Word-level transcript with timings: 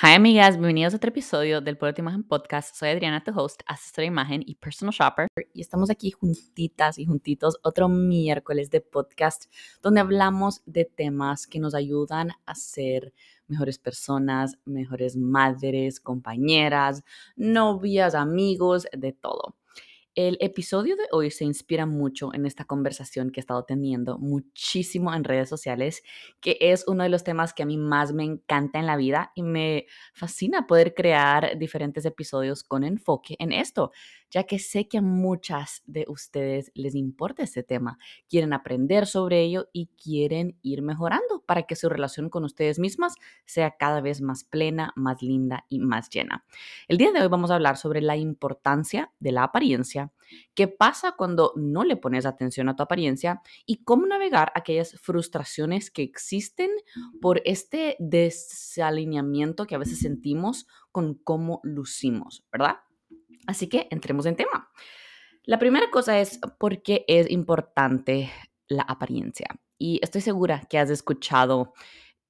Hi 0.00 0.14
amigas, 0.14 0.54
bienvenidos 0.54 0.94
a 0.94 0.98
otro 0.98 1.08
episodio 1.08 1.60
del 1.60 1.76
Pueblo 1.76 1.92
de 1.92 2.02
Imagen 2.02 2.22
Podcast. 2.22 2.72
Soy 2.76 2.90
Adriana, 2.90 3.24
tu 3.24 3.32
host, 3.32 3.62
asesora 3.66 4.02
de 4.02 4.06
imagen 4.06 4.44
y 4.46 4.54
personal 4.54 4.94
shopper. 4.94 5.26
Y 5.52 5.60
estamos 5.60 5.90
aquí 5.90 6.12
juntitas 6.12 7.00
y 7.00 7.04
juntitos 7.04 7.58
otro 7.64 7.88
miércoles 7.88 8.70
de 8.70 8.80
podcast 8.80 9.52
donde 9.82 9.98
hablamos 9.98 10.62
de 10.66 10.84
temas 10.84 11.48
que 11.48 11.58
nos 11.58 11.74
ayudan 11.74 12.30
a 12.46 12.54
ser 12.54 13.12
mejores 13.48 13.80
personas, 13.80 14.56
mejores 14.64 15.16
madres, 15.16 15.98
compañeras, 15.98 17.02
novias, 17.34 18.14
amigos, 18.14 18.86
de 18.96 19.12
todo. 19.12 19.57
El 20.20 20.36
episodio 20.40 20.96
de 20.96 21.04
hoy 21.12 21.30
se 21.30 21.44
inspira 21.44 21.86
mucho 21.86 22.34
en 22.34 22.44
esta 22.44 22.64
conversación 22.64 23.30
que 23.30 23.38
he 23.38 23.42
estado 23.42 23.62
teniendo 23.62 24.18
muchísimo 24.18 25.14
en 25.14 25.22
redes 25.22 25.48
sociales, 25.48 26.02
que 26.40 26.58
es 26.60 26.88
uno 26.88 27.04
de 27.04 27.08
los 27.08 27.22
temas 27.22 27.54
que 27.54 27.62
a 27.62 27.66
mí 27.66 27.76
más 27.76 28.12
me 28.12 28.24
encanta 28.24 28.80
en 28.80 28.86
la 28.86 28.96
vida 28.96 29.30
y 29.36 29.44
me 29.44 29.86
fascina 30.14 30.66
poder 30.66 30.94
crear 30.94 31.56
diferentes 31.56 32.04
episodios 32.04 32.64
con 32.64 32.82
enfoque 32.82 33.36
en 33.38 33.52
esto, 33.52 33.92
ya 34.30 34.44
que 34.44 34.58
sé 34.58 34.88
que 34.88 34.98
a 34.98 35.02
muchas 35.02 35.82
de 35.86 36.04
ustedes 36.08 36.70
les 36.74 36.94
importa 36.94 37.42
este 37.42 37.62
tema, 37.62 37.98
quieren 38.28 38.52
aprender 38.52 39.06
sobre 39.06 39.42
ello 39.42 39.68
y 39.72 39.86
quieren 40.02 40.58
ir 40.62 40.82
mejorando 40.82 41.42
para 41.46 41.62
que 41.64 41.76
su 41.76 41.88
relación 41.88 42.30
con 42.30 42.44
ustedes 42.44 42.78
mismas 42.78 43.14
sea 43.44 43.76
cada 43.78 44.00
vez 44.00 44.20
más 44.20 44.44
plena, 44.44 44.92
más 44.96 45.22
linda 45.22 45.64
y 45.68 45.78
más 45.80 46.10
llena. 46.10 46.44
El 46.88 46.98
día 46.98 47.12
de 47.12 47.20
hoy 47.20 47.28
vamos 47.28 47.50
a 47.50 47.54
hablar 47.54 47.76
sobre 47.76 48.00
la 48.00 48.16
importancia 48.16 49.12
de 49.20 49.32
la 49.32 49.44
apariencia 49.44 50.12
qué 50.54 50.68
pasa 50.68 51.12
cuando 51.12 51.52
no 51.56 51.84
le 51.84 51.96
pones 51.96 52.26
atención 52.26 52.68
a 52.68 52.76
tu 52.76 52.82
apariencia 52.82 53.40
y 53.66 53.82
cómo 53.84 54.06
navegar 54.06 54.52
aquellas 54.54 54.92
frustraciones 55.00 55.90
que 55.90 56.02
existen 56.02 56.70
por 57.20 57.40
este 57.44 57.96
desalineamiento 57.98 59.66
que 59.66 59.74
a 59.74 59.78
veces 59.78 60.00
sentimos 60.00 60.66
con 60.92 61.14
cómo 61.14 61.60
lucimos, 61.62 62.44
¿verdad? 62.52 62.76
Así 63.48 63.66
que 63.66 63.88
entremos 63.90 64.26
en 64.26 64.36
tema. 64.36 64.70
La 65.44 65.58
primera 65.58 65.90
cosa 65.90 66.20
es 66.20 66.38
por 66.58 66.82
qué 66.82 67.06
es 67.08 67.30
importante 67.30 68.30
la 68.68 68.82
apariencia. 68.82 69.48
Y 69.78 70.00
estoy 70.02 70.20
segura 70.20 70.60
que 70.68 70.78
has 70.78 70.90
escuchado 70.90 71.72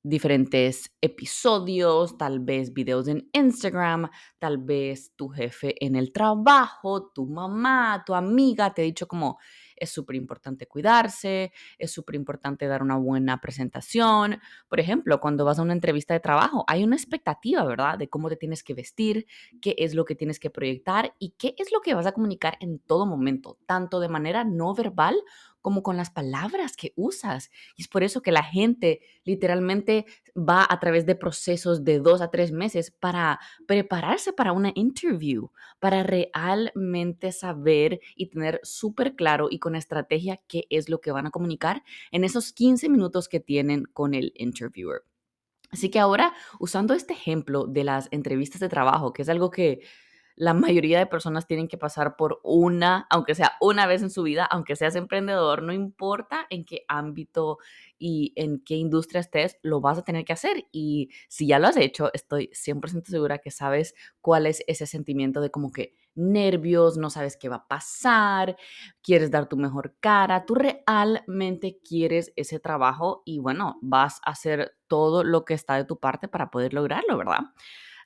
diferentes 0.05 0.95
episodios, 1.01 2.17
tal 2.17 2.39
vez 2.39 2.73
videos 2.73 3.09
en 3.09 3.29
Instagram, 3.33 4.09
tal 4.39 4.59
vez 4.59 5.13
tu 5.17 5.29
jefe 5.29 5.75
en 5.85 5.97
el 5.97 6.13
trabajo, 6.13 7.11
tu 7.13 7.27
mamá, 7.27 8.05
tu 8.07 8.15
amiga 8.15 8.73
te 8.73 8.83
ha 8.83 8.85
dicho 8.85 9.09
como 9.09 9.39
es 9.81 9.91
súper 9.91 10.17
importante 10.17 10.67
cuidarse, 10.67 11.53
es 11.79 11.91
súper 11.91 12.15
importante 12.15 12.67
dar 12.67 12.83
una 12.83 12.97
buena 12.97 13.41
presentación. 13.41 14.41
Por 14.69 14.81
ejemplo, 14.81 15.21
cuando 15.21 15.45
vas 15.45 15.59
a 15.59 15.63
una 15.63 15.73
entrevista 15.73 16.15
de 16.15 16.21
trabajo, 16.21 16.65
hay 16.67 16.85
una 16.85 16.97
expectativa, 16.97 17.65
¿verdad? 17.65 17.99
De 17.99 18.09
cómo 18.09 18.29
te 18.29 18.37
tienes 18.37 18.63
que 18.63 18.75
vestir, 18.75 19.27
qué 19.61 19.75
es 19.79 19.95
lo 19.95 20.05
que 20.05 20.15
tienes 20.15 20.39
que 20.41 20.51
proyectar 20.51 21.15
y 21.19 21.31
qué 21.39 21.55
es 21.59 21.73
lo 21.73 21.81
que 21.81 21.95
vas 21.95 22.07
a 22.07 22.13
comunicar 22.13 22.57
en 22.61 22.79
todo 22.79 23.07
momento, 23.07 23.59
tanto 23.67 24.01
de 24.01 24.09
manera 24.09 24.45
no 24.45 24.75
verbal 24.75 25.17
como 25.61 25.83
con 25.83 25.97
las 25.97 26.11
palabras 26.11 26.77
que 26.77 26.93
usas. 26.97 27.51
Y 27.77 27.83
es 27.83 27.89
por 27.89 28.03
eso 28.03 28.23
que 28.23 28.33
la 28.33 28.43
gente 28.43 29.01
literalmente 29.25 30.07
va 30.37 30.67
a 30.69 30.81
través 30.81 31.07
de 31.07 31.15
procesos 31.15 31.85
de 31.85 31.99
dos 31.99 32.21
a 32.21 32.31
tres 32.31 32.53
meses 32.53 32.91
para 32.91 33.41
prepararse 33.67 34.33
para 34.33 34.53
una 34.53 34.73
interview, 34.75 35.51
para 35.79 36.03
realmente 36.03 37.33
saber 37.33 38.01
y 38.17 38.27
tener 38.31 38.61
súper 38.63 39.17
claro 39.17 39.49
y 39.51 39.59
con 39.59 39.75
estrategia 39.75 40.41
qué 40.49 40.67
es 40.71 40.89
lo 40.89 41.01
que 41.01 41.13
van 41.13 41.27
a 41.27 41.31
comunicar 41.31 41.83
en 42.11 42.25
esos 42.25 42.53
15 42.53 42.89
minutos 42.89 43.29
que 43.29 43.41
tienen 43.41 43.85
con 43.85 44.15
el 44.15 44.33
interviewer. 44.37 45.03
Así 45.71 45.91
que 45.91 45.99
ahora, 45.99 46.35
usando 46.59 46.95
este 46.95 47.13
ejemplo 47.13 47.67
de 47.67 47.85
las 47.85 48.09
entrevistas 48.11 48.61
de 48.61 48.69
trabajo, 48.69 49.13
que 49.13 49.23
es 49.23 49.29
algo 49.29 49.51
que 49.51 49.81
la 50.39 50.55
mayoría 50.55 51.01
de 51.01 51.07
personas 51.07 51.49
tienen 51.49 51.67
que 51.67 51.77
pasar 51.77 52.15
por 52.15 52.41
una, 52.45 53.09
aunque 53.11 53.35
sea 53.35 53.55
una 53.61 53.87
vez 53.87 54.03
en 54.03 54.11
su 54.11 54.23
vida, 54.23 54.45
aunque 54.45 54.77
seas 54.77 54.95
emprendedor, 54.95 55.65
no 55.65 55.73
importa 55.73 56.47
en 56.49 56.65
qué 56.65 56.85
ámbito 56.87 57.59
y 57.99 58.33
en 58.37 58.61
qué 58.61 58.77
industria 58.77 59.21
estés, 59.21 59.59
lo 59.63 59.81
vas 59.81 59.99
a 59.99 60.05
tener 60.05 60.25
que 60.25 60.33
hacer. 60.33 60.67
Y 60.71 61.11
si 61.29 61.49
ya 61.49 61.59
lo 61.59 61.67
has 61.67 61.77
hecho, 61.77 62.11
estoy 62.15 62.51
100% 62.53 63.11
segura 63.11 63.39
que 63.39 63.51
sabes 63.51 63.95
cuál 64.21 64.47
es 64.47 64.63
ese 64.69 64.87
sentimiento 64.87 65.41
de 65.41 65.51
como 65.51 65.73
que 65.73 65.95
nervios, 66.15 66.99
no 66.99 67.11
sabes 67.11 67.37
qué 67.37 67.49
va 67.49 67.57
a 67.57 67.69
pasar, 67.69 68.57
quieres 69.03 69.33
dar 69.33 69.49
tu 69.49 69.57
mejor 69.57 69.97
cara, 69.99 70.47
tú 70.47 70.55
realmente 70.55 71.81
quieres 71.83 72.33
ese 72.37 72.61
trabajo 72.61 73.23
y 73.25 73.41
bueno, 73.41 73.79
vas 73.83 74.21
a 74.25 74.31
hacer 74.31 74.77
todo 74.87 75.25
lo 75.25 75.45
que 75.45 75.55
está 75.55 75.75
de 75.75 75.85
tu 75.85 75.99
parte 75.99 76.29
para 76.29 76.51
poder 76.51 76.75
lograrlo, 76.75 77.19
¿verdad? 77.19 77.41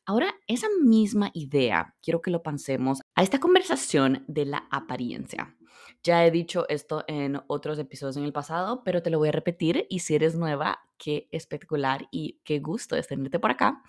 Ahora, 0.04 0.34
esa 0.48 0.66
misma 0.82 1.30
idea, 1.32 1.94
quiero 2.02 2.22
que 2.22 2.32
lo 2.32 2.42
pensemos 2.42 3.00
a 3.14 3.22
esta 3.22 3.38
conversación 3.38 4.24
de 4.26 4.46
la 4.46 4.66
apariencia. 4.70 5.56
Ya 6.02 6.26
he 6.26 6.32
dicho 6.32 6.68
esto 6.68 7.04
en 7.06 7.40
otros 7.46 7.78
episodios 7.78 8.16
en 8.16 8.24
el 8.24 8.32
pasado, 8.32 8.82
pero 8.82 9.02
te 9.02 9.10
lo 9.10 9.18
voy 9.18 9.28
a 9.28 9.32
repetir 9.32 9.86
y 9.88 10.00
si 10.00 10.16
eres 10.16 10.34
nueva, 10.34 10.80
qué 10.98 11.28
espectacular 11.30 12.08
y 12.10 12.40
qué 12.42 12.58
gusto 12.58 12.96
es 12.96 13.06
tenerte 13.06 13.38
por 13.38 13.52
acá. 13.52 13.84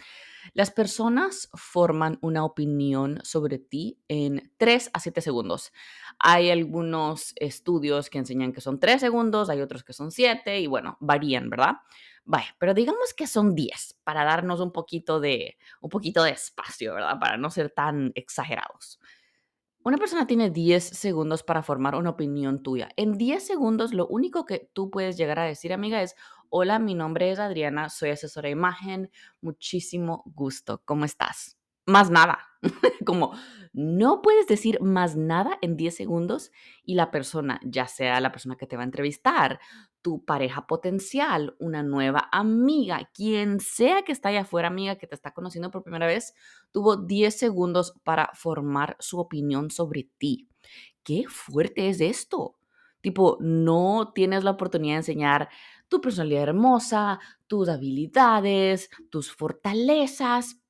Las 0.53 0.69
personas 0.69 1.49
forman 1.55 2.19
una 2.21 2.45
opinión 2.45 3.19
sobre 3.23 3.57
ti 3.57 3.97
en 4.07 4.51
3 4.57 4.91
a 4.93 4.99
7 4.99 5.21
segundos. 5.21 5.73
Hay 6.19 6.51
algunos 6.51 7.33
estudios 7.37 8.11
que 8.11 8.19
enseñan 8.19 8.53
que 8.53 8.61
son 8.61 8.79
3 8.79 9.01
segundos, 9.01 9.49
hay 9.49 9.61
otros 9.61 9.83
que 9.83 9.93
son 9.93 10.11
7 10.11 10.59
y 10.59 10.67
bueno, 10.67 10.97
varían, 10.99 11.49
¿verdad? 11.49 11.77
Vaya, 12.25 12.55
pero 12.57 12.73
digamos 12.73 13.13
que 13.13 13.27
son 13.27 13.53
10 13.53 13.97
para 14.03 14.23
darnos 14.23 14.61
un 14.61 14.71
poquito 14.71 15.19
de 15.19 15.57
un 15.81 15.89
poquito 15.89 16.23
de 16.23 16.31
espacio, 16.31 16.93
¿verdad? 16.93 17.19
Para 17.19 17.37
no 17.37 17.49
ser 17.49 17.69
tan 17.69 18.11
exagerados. 18.15 18.99
Una 19.83 19.97
persona 19.97 20.25
tiene 20.27 20.49
10 20.49 20.83
segundos 20.83 21.43
para 21.43 21.63
formar 21.63 21.95
una 21.95 22.11
opinión 22.11 22.63
tuya. 22.63 22.89
En 22.95 23.17
10 23.17 23.45
segundos 23.45 23.93
lo 23.93 24.07
único 24.07 24.45
que 24.45 24.69
tú 24.73 24.89
puedes 24.89 25.17
llegar 25.17 25.39
a 25.39 25.43
decir, 25.43 25.73
amiga, 25.73 26.01
es, 26.01 26.15
hola, 26.49 26.79
mi 26.79 26.95
nombre 26.95 27.31
es 27.31 27.39
Adriana, 27.39 27.89
soy 27.89 28.11
asesora 28.11 28.47
de 28.47 28.53
imagen, 28.53 29.11
muchísimo 29.41 30.23
gusto, 30.25 30.81
¿cómo 30.85 31.03
estás? 31.03 31.57
Más 31.85 32.09
nada, 32.09 32.39
como 33.05 33.33
no 33.73 34.21
puedes 34.21 34.45
decir 34.45 34.79
más 34.81 35.15
nada 35.15 35.57
en 35.61 35.75
10 35.75 35.95
segundos 35.95 36.51
y 36.85 36.93
la 36.93 37.09
persona, 37.09 37.59
ya 37.63 37.87
sea 37.87 38.21
la 38.21 38.31
persona 38.31 38.55
que 38.55 38.67
te 38.67 38.77
va 38.77 38.83
a 38.83 38.85
entrevistar, 38.85 39.59
tu 40.03 40.23
pareja 40.23 40.67
potencial, 40.67 41.55
una 41.59 41.81
nueva 41.81 42.29
amiga, 42.31 43.09
quien 43.13 43.59
sea 43.59 44.03
que 44.03 44.11
está 44.11 44.29
allá 44.29 44.41
afuera, 44.41 44.67
amiga, 44.67 44.97
que 44.97 45.07
te 45.07 45.15
está 45.15 45.31
conociendo 45.31 45.71
por 45.71 45.81
primera 45.81 46.05
vez, 46.05 46.35
tuvo 46.71 46.97
10 46.97 47.35
segundos 47.35 47.95
para 48.03 48.29
formar 48.35 48.95
su 48.99 49.19
opinión 49.19 49.71
sobre 49.71 50.07
ti. 50.19 50.47
Qué 51.03 51.25
fuerte 51.27 51.89
es 51.89 51.99
esto. 51.99 52.55
Tipo, 53.01 53.37
no 53.41 54.11
tienes 54.13 54.43
la 54.43 54.51
oportunidad 54.51 54.93
de 54.93 54.97
enseñar 54.99 55.49
tu 55.89 55.99
personalidad 55.99 56.43
hermosa, 56.43 57.19
tus 57.47 57.67
habilidades, 57.69 58.89
tus 59.09 59.31
fortalezas, 59.31 60.62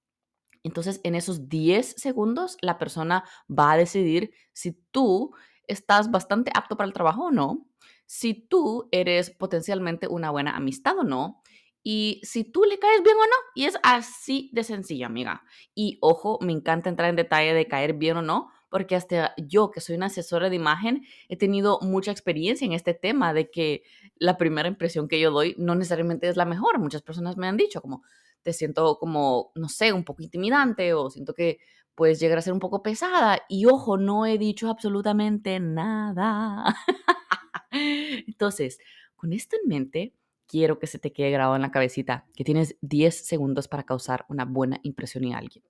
entonces, 0.64 1.02
en 1.04 1.16
esos 1.16 1.50
10 1.50 1.96
segundos, 1.98 2.58
la 2.62 2.78
persona 2.78 3.26
va 3.50 3.74
a 3.74 3.78
decidir 3.78 4.32
si 4.54 4.72
tú 4.92 5.32
estás 5.68 6.10
bastante 6.10 6.52
apto 6.56 6.78
para 6.78 6.88
el 6.88 6.94
trabajo 6.94 7.26
o 7.26 7.32
no, 7.32 7.68
si 8.06 8.34
tú 8.34 8.88
eres 8.92 9.30
potencialmente 9.30 10.08
una 10.08 10.32
buena 10.32 10.56
amistad 10.56 10.98
o 10.98 11.04
no, 11.04 11.42
y 11.84 12.22
si 12.24 12.46
tú 12.46 12.64
le 12.64 12.80
caes 12.80 13.04
bien 13.04 13.18
o 13.18 13.26
no. 13.26 13.36
Y 13.56 13.66
es 13.66 13.78
así 13.84 14.50
de 14.54 14.64
sencillo, 14.64 15.06
amiga. 15.06 15.44
Y 15.76 15.98
ojo, 16.02 16.40
me 16.42 16.54
encanta 16.54 16.90
entrar 16.90 17.10
en 17.10 17.18
detalle 17.18 17.54
de 17.54 17.68
caer 17.68 17.94
bien 17.94 18.18
o 18.18 18.22
no, 18.22 18.50
porque 18.70 18.96
hasta 18.96 19.34
yo, 19.38 19.70
que 19.70 19.82
soy 19.82 19.98
una 19.98 20.06
asesora 20.08 20.50
de 20.50 20.56
imagen, 20.56 21.06
he 21.28 21.36
tenido 21.36 21.80
mucha 21.82 22.12
experiencia 22.12 22.66
en 22.66 22.72
este 22.72 22.94
tema 22.94 23.34
de 23.34 23.52
que 23.52 23.84
la 24.16 24.38
primera 24.38 24.70
impresión 24.70 25.08
que 25.08 25.20
yo 25.20 25.30
doy 25.30 25.56
no 25.58 25.76
necesariamente 25.76 26.30
es 26.30 26.38
la 26.38 26.46
mejor. 26.46 26.80
Muchas 26.80 27.02
personas 27.02 27.36
me 27.38 27.48
han 27.48 27.58
dicho 27.58 27.82
como, 27.82 28.04
te 28.44 28.54
siento 28.54 28.98
como, 29.00 29.52
no 29.56 29.70
sé, 29.70 29.94
un 29.94 30.04
poco 30.04 30.24
intimidante 30.24 30.94
o 30.94 31.10
siento 31.10 31.34
que 31.34 31.60
puedes 31.96 32.20
llegar 32.20 32.38
a 32.38 32.42
ser 32.42 32.54
un 32.54 32.60
poco 32.60 32.84
pesada. 32.84 33.42
Y 33.50 33.66
ojo, 33.66 33.98
no 33.98 34.26
he 34.26 34.38
dicho 34.38 34.70
absolutamente 34.70 35.60
nada. 35.60 36.76
Entonces, 37.72 38.80
con 39.16 39.34
esto 39.34 39.56
en 39.62 39.70
mente, 39.70 40.14
quiero 40.48 40.80
que 40.80 40.88
se 40.88 41.00
te 41.00 41.12
quede 41.12 41.32
grabado 41.32 41.56
en 41.56 41.62
la 41.62 41.72
cabecita 41.72 42.26
que 42.36 42.44
tienes 42.44 42.76
10 42.82 43.26
segundos 43.26 43.68
para 43.68 43.84
causar 43.84 44.26
una 44.30 44.46
buena 44.46 44.80
impresión 44.84 45.24
en 45.26 45.36
alguien. 45.36 45.64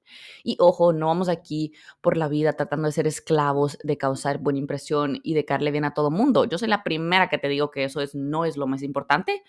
Y 0.44 0.58
ojo, 0.60 0.94
no 0.94 1.08
vamos 1.08 1.30
aquí 1.30 1.74
por 2.02 2.18
la 2.18 2.28
vida 2.28 2.54
tratando 2.54 2.88
de 2.88 2.92
ser 2.92 3.08
esclavos 3.08 3.78
de 3.84 3.98
causar 3.98 4.40
buena 4.40 4.60
impresión 4.60 5.20
y 5.24 5.34
de 5.34 5.46
caerle 5.46 5.72
bien 5.72 5.86
a 5.86 5.94
todo 5.94 6.12
mundo. 6.12 6.46
Yo 6.46 6.58
soy 6.58 6.68
la 6.68 6.84
primera 6.84 7.30
que 7.30 7.38
te 7.38 7.48
digo 7.48 7.72
que 7.72 7.84
eso 7.84 8.02
es, 8.02 8.16
no 8.16 8.46
es 8.46 8.58
lo 8.58 8.68
más 8.68 8.84
importante. 8.84 9.44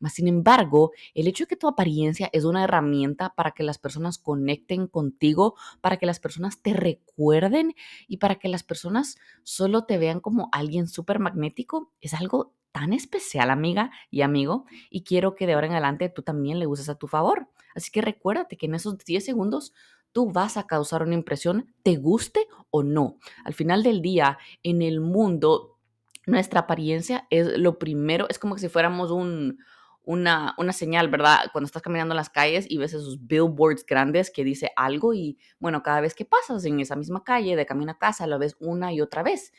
Mas, 0.00 0.14
sin 0.14 0.28
embargo, 0.28 0.92
el 1.14 1.26
hecho 1.26 1.44
de 1.44 1.48
que 1.48 1.56
tu 1.56 1.66
apariencia 1.66 2.30
es 2.32 2.44
una 2.44 2.62
herramienta 2.64 3.34
para 3.34 3.50
que 3.50 3.64
las 3.64 3.78
personas 3.78 4.18
conecten 4.18 4.86
contigo, 4.86 5.56
para 5.80 5.96
que 5.96 6.06
las 6.06 6.20
personas 6.20 6.62
te 6.62 6.72
recuerden 6.72 7.74
y 8.06 8.18
para 8.18 8.36
que 8.36 8.48
las 8.48 8.62
personas 8.62 9.16
solo 9.42 9.84
te 9.84 9.98
vean 9.98 10.20
como 10.20 10.48
alguien 10.52 10.86
súper 10.86 11.18
magnético, 11.18 11.92
es 12.00 12.14
algo 12.14 12.54
tan 12.72 12.92
especial, 12.92 13.50
amiga 13.50 13.90
y 14.10 14.22
amigo, 14.22 14.66
y 14.90 15.04
quiero 15.04 15.34
que 15.34 15.46
de 15.46 15.54
ahora 15.54 15.66
en 15.66 15.72
adelante 15.72 16.08
tú 16.08 16.22
también 16.22 16.58
le 16.58 16.66
uses 16.66 16.88
a 16.88 16.96
tu 16.96 17.08
favor. 17.08 17.48
Así 17.74 17.90
que 17.90 18.02
recuérdate 18.02 18.56
que 18.56 18.66
en 18.66 18.74
esos 18.74 18.98
10 18.98 19.24
segundos 19.24 19.72
tú 20.12 20.30
vas 20.32 20.56
a 20.56 20.66
causar 20.66 21.02
una 21.02 21.14
impresión, 21.14 21.74
te 21.82 21.96
guste 21.96 22.46
o 22.70 22.82
no. 22.82 23.18
Al 23.44 23.54
final 23.54 23.82
del 23.82 24.02
día, 24.02 24.38
en 24.62 24.82
el 24.82 25.00
mundo, 25.00 25.78
nuestra 26.26 26.60
apariencia 26.60 27.26
es 27.30 27.58
lo 27.58 27.78
primero, 27.78 28.26
es 28.28 28.38
como 28.38 28.58
si 28.58 28.68
fuéramos 28.68 29.10
un, 29.10 29.58
una, 30.02 30.54
una, 30.58 30.72
señal, 30.72 31.08
¿verdad? 31.08 31.50
Cuando 31.52 31.66
estás 31.66 31.82
caminando 31.82 32.14
en 32.14 32.16
las 32.16 32.30
calles 32.30 32.66
y 32.68 32.78
ves 32.78 32.94
esos 32.94 33.26
billboards 33.26 33.84
grandes 33.86 34.30
que 34.30 34.44
dice 34.44 34.70
algo 34.76 35.14
y, 35.14 35.38
bueno, 35.58 35.82
cada 35.82 36.00
vez 36.00 36.14
que 36.14 36.24
pasas 36.24 36.64
en 36.64 36.80
esa 36.80 36.96
misma 36.96 37.24
calle 37.24 37.56
de 37.56 37.66
camino 37.66 37.92
a 37.92 37.98
casa, 37.98 38.26
lo 38.26 38.38
ves 38.38 38.56
una 38.60 38.92
y 38.92 39.00
otra 39.00 39.22
vez 39.22 39.52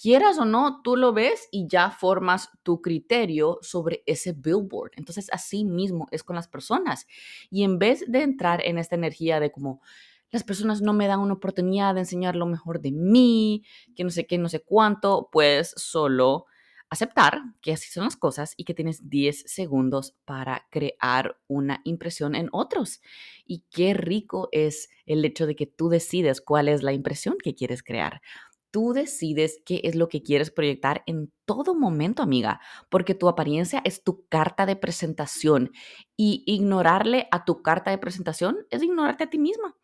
quieras 0.00 0.38
o 0.38 0.44
no, 0.46 0.80
tú 0.82 0.96
lo 0.96 1.12
ves 1.12 1.48
y 1.50 1.66
ya 1.68 1.90
formas 1.90 2.50
tu 2.62 2.80
criterio 2.80 3.58
sobre 3.60 4.02
ese 4.06 4.32
billboard. 4.32 4.92
Entonces, 4.96 5.28
así 5.30 5.64
mismo 5.64 6.08
es 6.10 6.24
con 6.24 6.36
las 6.36 6.48
personas. 6.48 7.06
Y 7.50 7.64
en 7.64 7.78
vez 7.78 8.04
de 8.08 8.22
entrar 8.22 8.62
en 8.64 8.78
esta 8.78 8.94
energía 8.94 9.40
de 9.40 9.52
como, 9.52 9.82
las 10.30 10.44
personas 10.44 10.80
no 10.80 10.92
me 10.92 11.06
dan 11.06 11.20
una 11.20 11.34
oportunidad 11.34 11.94
de 11.94 12.00
enseñar 12.00 12.36
lo 12.36 12.46
mejor 12.46 12.80
de 12.80 12.92
mí, 12.92 13.64
que 13.94 14.04
no 14.04 14.10
sé 14.10 14.26
qué, 14.26 14.38
no 14.38 14.48
sé 14.48 14.60
cuánto, 14.60 15.28
pues 15.32 15.74
solo 15.76 16.46
aceptar 16.88 17.40
que 17.60 17.72
así 17.72 17.90
son 17.90 18.04
las 18.04 18.16
cosas 18.16 18.54
y 18.56 18.64
que 18.64 18.74
tienes 18.74 19.08
10 19.08 19.44
segundos 19.46 20.16
para 20.24 20.66
crear 20.70 21.38
una 21.46 21.80
impresión 21.84 22.34
en 22.34 22.48
otros. 22.52 23.00
Y 23.44 23.64
qué 23.70 23.94
rico 23.94 24.48
es 24.50 24.88
el 25.06 25.24
hecho 25.24 25.46
de 25.46 25.56
que 25.56 25.66
tú 25.66 25.88
decides 25.88 26.40
cuál 26.40 26.68
es 26.68 26.82
la 26.82 26.92
impresión 26.92 27.36
que 27.42 27.54
quieres 27.54 27.82
crear. 27.82 28.22
Tú 28.70 28.92
decides 28.92 29.60
qué 29.66 29.80
es 29.84 29.96
lo 29.96 30.08
que 30.08 30.22
quieres 30.22 30.50
proyectar 30.50 31.02
en 31.06 31.32
todo 31.44 31.74
momento, 31.74 32.22
amiga, 32.22 32.60
porque 32.88 33.14
tu 33.14 33.28
apariencia 33.28 33.82
es 33.84 34.04
tu 34.04 34.26
carta 34.28 34.64
de 34.64 34.76
presentación 34.76 35.72
y 36.16 36.44
ignorarle 36.46 37.26
a 37.32 37.44
tu 37.44 37.62
carta 37.62 37.90
de 37.90 37.98
presentación 37.98 38.58
es 38.70 38.82
ignorarte 38.82 39.24
a 39.24 39.30
ti 39.30 39.38
misma 39.38 39.76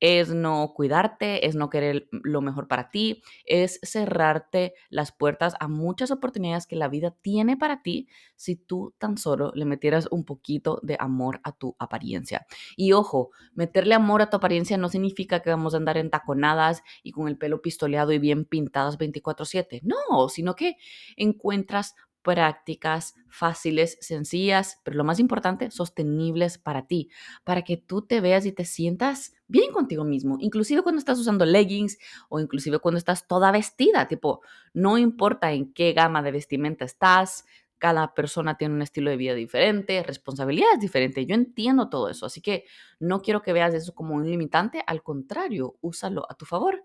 es 0.00 0.30
no 0.34 0.72
cuidarte, 0.74 1.46
es 1.46 1.54
no 1.54 1.70
querer 1.70 2.08
lo 2.10 2.40
mejor 2.40 2.68
para 2.68 2.90
ti, 2.90 3.22
es 3.44 3.78
cerrarte 3.82 4.74
las 4.88 5.12
puertas 5.12 5.54
a 5.60 5.68
muchas 5.68 6.10
oportunidades 6.10 6.66
que 6.66 6.76
la 6.76 6.88
vida 6.88 7.14
tiene 7.22 7.56
para 7.56 7.82
ti 7.82 8.08
si 8.36 8.56
tú 8.56 8.94
tan 8.98 9.18
solo 9.18 9.52
le 9.54 9.64
metieras 9.66 10.08
un 10.10 10.24
poquito 10.24 10.80
de 10.82 10.96
amor 10.98 11.40
a 11.44 11.52
tu 11.52 11.76
apariencia. 11.78 12.46
Y 12.76 12.92
ojo, 12.92 13.30
meterle 13.54 13.94
amor 13.94 14.22
a 14.22 14.30
tu 14.30 14.36
apariencia 14.38 14.76
no 14.78 14.88
significa 14.88 15.40
que 15.40 15.50
vamos 15.50 15.74
a 15.74 15.76
andar 15.78 15.96
en 15.98 16.10
taconadas 16.10 16.82
y 17.02 17.12
con 17.12 17.28
el 17.28 17.36
pelo 17.38 17.62
pistoleado 17.62 18.12
y 18.12 18.18
bien 18.18 18.44
pintadas 18.44 18.98
24/7. 18.98 19.80
No, 19.84 20.28
sino 20.28 20.54
que 20.54 20.76
encuentras 21.16 21.94
prácticas 22.22 23.14
fáciles, 23.28 23.96
sencillas, 24.00 24.80
pero 24.84 24.96
lo 24.96 25.04
más 25.04 25.18
importante, 25.20 25.70
sostenibles 25.70 26.58
para 26.58 26.86
ti, 26.86 27.08
para 27.44 27.62
que 27.62 27.76
tú 27.76 28.02
te 28.02 28.20
veas 28.20 28.44
y 28.46 28.52
te 28.52 28.64
sientas 28.64 29.32
bien 29.46 29.72
contigo 29.72 30.04
mismo, 30.04 30.36
inclusive 30.40 30.82
cuando 30.82 30.98
estás 30.98 31.18
usando 31.18 31.44
leggings 31.44 31.98
o 32.28 32.40
inclusive 32.40 32.78
cuando 32.78 32.98
estás 32.98 33.26
toda 33.26 33.52
vestida, 33.52 34.08
tipo, 34.08 34.42
no 34.74 34.98
importa 34.98 35.52
en 35.52 35.72
qué 35.72 35.92
gama 35.92 36.22
de 36.22 36.32
vestimenta 36.32 36.84
estás, 36.84 37.44
cada 37.78 38.14
persona 38.14 38.58
tiene 38.58 38.74
un 38.74 38.82
estilo 38.82 39.10
de 39.10 39.16
vida 39.16 39.34
diferente, 39.34 40.02
responsabilidades 40.02 40.80
diferentes, 40.80 41.26
yo 41.26 41.34
entiendo 41.34 41.88
todo 41.88 42.10
eso, 42.10 42.26
así 42.26 42.42
que 42.42 42.64
no 42.98 43.22
quiero 43.22 43.40
que 43.40 43.54
veas 43.54 43.72
eso 43.72 43.94
como 43.94 44.14
un 44.14 44.28
limitante, 44.30 44.82
al 44.86 45.02
contrario, 45.02 45.76
úsalo 45.80 46.26
a 46.30 46.34
tu 46.34 46.44
favor 46.44 46.84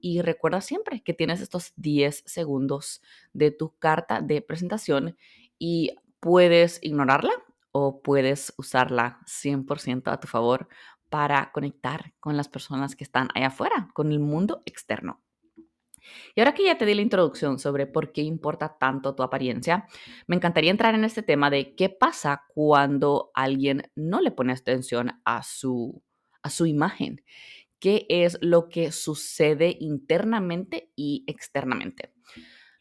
y 0.00 0.22
recuerda 0.22 0.60
siempre 0.60 1.02
que 1.02 1.14
tienes 1.14 1.40
estos 1.40 1.72
10 1.76 2.24
segundos 2.26 3.02
de 3.32 3.50
tu 3.50 3.76
carta 3.78 4.20
de 4.20 4.42
presentación 4.42 5.16
y 5.58 5.96
puedes 6.20 6.78
ignorarla 6.82 7.32
o 7.72 8.02
puedes 8.02 8.52
usarla 8.56 9.20
100% 9.26 10.12
a 10.12 10.20
tu 10.20 10.28
favor 10.28 10.68
para 11.08 11.50
conectar 11.52 12.14
con 12.20 12.36
las 12.36 12.48
personas 12.48 12.96
que 12.96 13.04
están 13.04 13.28
allá 13.34 13.48
afuera, 13.48 13.88
con 13.94 14.12
el 14.12 14.20
mundo 14.20 14.62
externo. 14.64 15.22
Y 16.34 16.40
ahora 16.40 16.54
que 16.54 16.64
ya 16.64 16.78
te 16.78 16.86
di 16.86 16.94
la 16.94 17.02
introducción 17.02 17.58
sobre 17.58 17.86
por 17.86 18.12
qué 18.12 18.22
importa 18.22 18.76
tanto 18.78 19.14
tu 19.14 19.22
apariencia, 19.22 19.86
me 20.26 20.36
encantaría 20.36 20.70
entrar 20.70 20.94
en 20.94 21.04
este 21.04 21.22
tema 21.22 21.50
de 21.50 21.74
qué 21.74 21.90
pasa 21.90 22.44
cuando 22.54 23.30
alguien 23.34 23.90
no 23.94 24.20
le 24.20 24.30
pone 24.30 24.52
atención 24.52 25.20
a 25.24 25.42
su, 25.42 26.02
a 26.42 26.50
su 26.50 26.66
imagen 26.66 27.22
qué 27.80 28.06
es 28.08 28.38
lo 28.40 28.68
que 28.68 28.92
sucede 28.92 29.76
internamente 29.80 30.92
y 30.94 31.24
externamente. 31.26 32.14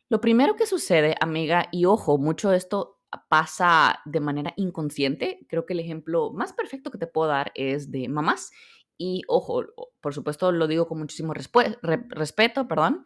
Lo 0.09 0.21
primero 0.21 0.55
que 0.55 0.65
sucede, 0.65 1.15
amiga, 1.21 1.67
y 1.71 1.85
ojo, 1.85 2.17
mucho 2.17 2.51
esto 2.51 2.99
pasa 3.29 4.01
de 4.05 4.19
manera 4.19 4.53
inconsciente. 4.57 5.45
Creo 5.47 5.65
que 5.65 5.73
el 5.73 5.79
ejemplo 5.79 6.31
más 6.33 6.53
perfecto 6.53 6.91
que 6.91 6.97
te 6.97 7.07
puedo 7.07 7.29
dar 7.29 7.51
es 7.55 7.91
de 7.91 8.07
mamás. 8.07 8.51
Y 8.97 9.23
ojo, 9.27 9.65
por 10.01 10.13
supuesto 10.13 10.51
lo 10.51 10.67
digo 10.67 10.87
con 10.87 10.99
muchísimo 10.99 11.33
respeto, 11.33 12.67
perdón, 12.67 13.05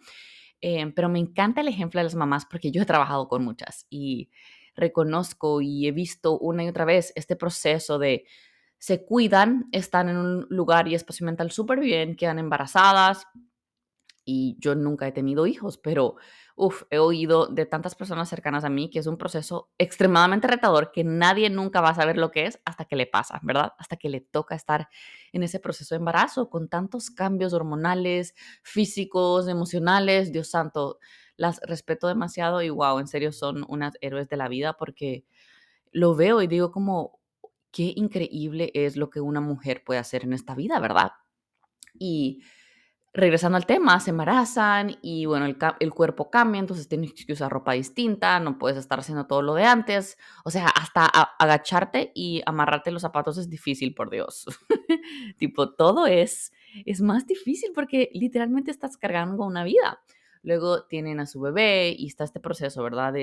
eh, 0.60 0.92
pero 0.96 1.08
me 1.08 1.20
encanta 1.20 1.62
el 1.62 1.68
ejemplo 1.68 2.00
de 2.00 2.06
las 2.06 2.16
mamás 2.16 2.46
porque 2.50 2.72
yo 2.72 2.82
he 2.82 2.86
trabajado 2.86 3.28
con 3.28 3.44
muchas 3.44 3.86
y 3.90 4.32
reconozco 4.76 5.62
y 5.62 5.88
he 5.88 5.92
visto 5.92 6.40
una 6.40 6.64
y 6.64 6.70
otra 6.70 6.86
vez 6.86 7.14
este 7.16 7.36
proceso 7.36 8.00
de 8.00 8.26
se 8.84 9.06
cuidan, 9.06 9.70
están 9.72 10.10
en 10.10 10.18
un 10.18 10.46
lugar 10.50 10.90
y 10.90 10.96
espacio 10.96 11.26
mental 11.26 11.52
súper 11.52 11.80
bien, 11.80 12.18
quedan 12.18 12.38
embarazadas. 12.38 13.26
Y 14.26 14.58
yo 14.60 14.76
nunca 14.76 15.08
he 15.08 15.14
tenido 15.14 15.48
hijos, 15.48 15.78
pero 15.78 16.18
uf, 16.58 16.84
he 16.90 17.00
oído 17.00 17.48
de 17.48 17.66
tantas 17.66 17.96
personas 17.96 18.28
cercanas 18.28 18.66
a 18.66 18.70
mí 18.70 18.90
que 18.90 19.00
es 19.00 19.08
un 19.08 19.18
proceso 19.18 19.72
extremadamente 19.78 20.50
retador 20.50 20.92
que 20.92 21.06
nadie 21.06 21.50
nunca 21.50 21.80
va 21.80 21.92
a 21.92 21.96
saber 21.96 22.18
lo 22.18 22.30
que 22.30 22.46
es 22.46 22.60
hasta 22.66 22.84
que 22.84 22.98
le 22.98 23.08
pasa, 23.08 23.40
¿verdad? 23.42 23.72
Hasta 23.78 23.96
que 23.96 24.10
le 24.10 24.20
toca 24.20 24.54
estar 24.54 24.90
en 25.32 25.44
ese 25.44 25.62
proceso 25.62 25.96
de 25.96 26.00
embarazo 26.00 26.50
con 26.50 26.68
tantos 26.68 27.10
cambios 27.10 27.54
hormonales, 27.54 28.36
físicos, 28.64 29.48
emocionales. 29.48 30.34
Dios 30.34 30.50
santo, 30.50 31.00
las 31.38 31.62
respeto 31.62 32.10
demasiado 32.10 32.62
y 32.62 32.70
wow, 32.70 33.00
en 33.00 33.08
serio 33.08 33.32
son 33.32 33.64
unas 33.70 33.94
héroes 34.02 34.28
de 34.28 34.36
la 34.36 34.50
vida 34.50 34.74
porque 34.74 35.24
lo 35.94 36.16
veo 36.16 36.42
y 36.42 36.48
digo 36.48 36.70
como, 36.70 37.23
qué 37.74 37.92
increíble 37.96 38.72
es 38.76 38.96
lo 38.96 39.10
que 39.10 39.20
una 39.20 39.42
mujer 39.42 39.84
puede 39.84 40.00
hacer 40.00 40.24
en 40.24 40.32
esta 40.32 40.56
vida, 40.56 40.80
¿verdad? 40.80 41.12
Y 42.00 42.44
regresando 43.14 43.58
al 43.58 43.66
tema, 43.66 44.00
se 44.00 44.12
embarazan 44.12 44.98
y 45.02 45.26
bueno, 45.26 45.46
el, 45.80 45.94
cuerpo 45.94 46.30
cambia, 46.30 46.60
entonces 46.60 46.88
tienes 46.88 47.14
que 47.14 47.34
usar 47.34 47.52
ropa 47.52 47.74
distinta, 47.74 48.40
no 48.40 48.58
puedes 48.58 48.78
estar 48.78 49.00
haciendo 49.00 49.26
todo 49.26 49.42
lo 49.42 49.56
de 49.56 49.66
antes, 49.66 50.18
o 50.46 50.52
sea, 50.52 50.68
hasta 50.68 51.06
agacharte 51.06 52.12
y 52.16 52.44
amarrarte 52.46 52.92
los 52.92 53.02
zapatos 53.02 53.38
es 53.38 53.50
difícil, 53.50 53.94
por 53.94 54.10
Dios. 54.10 54.46
tipo, 55.38 55.74
todo 55.74 56.06
es, 56.08 56.54
es 56.86 57.02
más 57.02 57.28
difícil 57.28 57.72
porque 57.74 58.10
literalmente 58.14 58.72
estás 58.72 58.98
cargando 58.98 59.44
una 59.44 59.64
vida. 59.64 60.02
Luego 60.44 60.86
tienen 60.86 61.20
a 61.20 61.26
su 61.26 61.40
bebé 61.40 61.96
y 61.98 62.08
está 62.08 62.24
este 62.24 62.40
proceso, 62.40 62.84
¿verdad? 62.84 63.14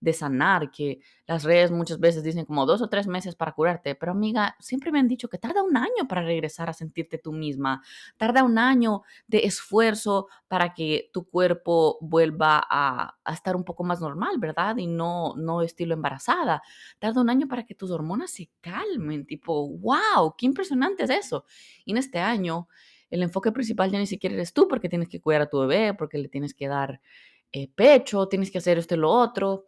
De 0.00 0.12
sanar, 0.12 0.70
que 0.70 1.00
las 1.26 1.44
redes 1.44 1.70
muchas 1.70 1.98
veces 1.98 2.22
dicen 2.22 2.44
como 2.44 2.66
dos 2.66 2.82
o 2.82 2.88
tres 2.88 3.06
meses 3.06 3.34
para 3.34 3.52
curarte, 3.52 3.94
pero 3.94 4.12
amiga, 4.12 4.56
siempre 4.60 4.92
me 4.92 4.98
han 4.98 5.08
dicho 5.08 5.28
que 5.28 5.38
tarda 5.38 5.62
un 5.62 5.76
año 5.76 6.06
para 6.08 6.22
regresar 6.22 6.68
a 6.68 6.72
sentirte 6.72 7.18
tú 7.18 7.32
misma, 7.32 7.82
tarda 8.16 8.42
un 8.42 8.58
año 8.58 9.02
de 9.26 9.46
esfuerzo 9.46 10.28
para 10.48 10.74
que 10.74 11.10
tu 11.12 11.28
cuerpo 11.28 11.98
vuelva 12.00 12.64
a, 12.68 13.16
estar 13.32 13.56
un 13.56 13.64
poco 13.64 13.84
más 13.84 14.00
normal, 14.00 14.38
¿verdad? 14.38 14.76
Y 14.76 14.86
no, 14.86 15.34
no 15.36 15.62
estilo 15.62 15.94
embarazada, 15.94 16.62
tarda 16.98 17.20
un 17.20 17.30
año 17.30 17.48
para 17.48 17.64
que 17.64 17.74
tus 17.74 17.90
hormonas 17.90 18.30
se 18.30 18.50
calmen, 18.60 19.26
tipo, 19.26 19.68
wow, 19.68 20.34
qué 20.36 20.46
impresionante 20.46 21.04
es 21.04 21.10
eso. 21.10 21.44
Y 21.84 21.92
en 21.92 21.98
este 21.98 22.18
año 22.18 22.68
el 23.10 23.22
enfoque 23.22 23.52
principal 23.52 23.90
ya 23.90 23.98
ni 23.98 24.06
siquiera 24.06 24.34
eres 24.34 24.52
tú 24.52 24.68
porque 24.68 24.88
tienes 24.88 25.08
que 25.08 25.20
cuidar 25.20 25.42
a 25.42 25.48
tu 25.48 25.60
bebé, 25.60 25.94
porque 25.94 26.18
le 26.18 26.28
tienes 26.28 26.54
que 26.54 26.68
dar 26.68 27.00
eh, 27.52 27.68
pecho, 27.74 28.28
tienes 28.28 28.50
que 28.50 28.58
hacer 28.58 28.78
esto 28.78 28.94
y 28.94 28.98
lo 28.98 29.10
otro. 29.10 29.66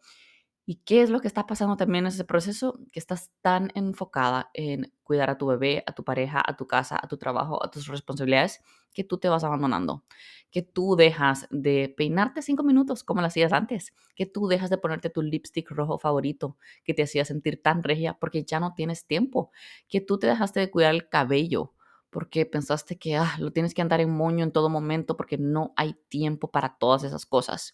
¿Y 0.70 0.82
qué 0.84 1.00
es 1.00 1.08
lo 1.08 1.20
que 1.20 1.28
está 1.28 1.46
pasando 1.46 1.78
también 1.78 2.04
en 2.04 2.08
ese 2.08 2.25
proceso? 2.25 2.78
Que 2.92 2.98
estás 3.00 3.30
tan 3.40 3.72
enfocada 3.75 4.50
en 4.52 4.92
cuidar 5.02 5.30
a 5.30 5.38
tu 5.38 5.46
bebé, 5.46 5.82
a 5.87 5.94
tu 5.94 6.04
pareja, 6.04 6.42
a 6.46 6.56
tu 6.58 6.66
casa, 6.66 7.00
a 7.02 7.08
tu 7.08 7.16
trabajo, 7.16 7.64
a 7.64 7.70
tus 7.70 7.87
responsabilidades, 7.87 8.60
que 8.92 9.02
tú 9.02 9.16
te 9.16 9.30
vas 9.30 9.44
abandonando, 9.44 10.04
que 10.50 10.60
tú 10.60 10.94
dejas 10.94 11.46
de 11.48 11.94
peinarte 11.96 12.42
cinco 12.42 12.64
minutos 12.64 13.02
como 13.02 13.22
lo 13.22 13.28
hacías 13.28 13.54
antes, 13.54 13.94
que 14.14 14.26
tú 14.26 14.46
dejas 14.46 14.68
de 14.68 14.76
ponerte 14.76 15.08
tu 15.08 15.22
lipstick 15.22 15.70
rojo 15.70 15.98
favorito 15.98 16.58
que 16.84 16.92
te 16.92 17.02
hacía 17.02 17.25
sentir 17.25 17.62
tan 17.62 17.82
regia 17.82 18.18
porque 18.20 18.44
ya 18.44 18.60
no 18.60 18.75
tienes 18.75 19.06
tiempo, 19.06 19.50
que 19.88 20.02
tú 20.02 20.18
te 20.18 20.26
dejaste 20.26 20.60
de 20.60 20.70
cuidar 20.70 20.94
el 20.94 21.08
cabello 21.08 21.72
porque 22.10 22.44
pensaste 22.44 22.98
que 22.98 23.16
ah, 23.16 23.37
lo 23.38 23.54
tienes 23.54 23.72
que 23.72 23.80
andar 23.80 24.02
en 24.02 24.14
moño 24.14 24.44
en 24.44 24.52
todo 24.52 24.68
momento 24.68 25.16
porque 25.16 25.38
no 25.38 25.72
hay 25.76 25.96
tiempo 26.10 26.50
para 26.50 26.76
todas 26.76 27.04
esas 27.04 27.25
cosas. 27.25 27.72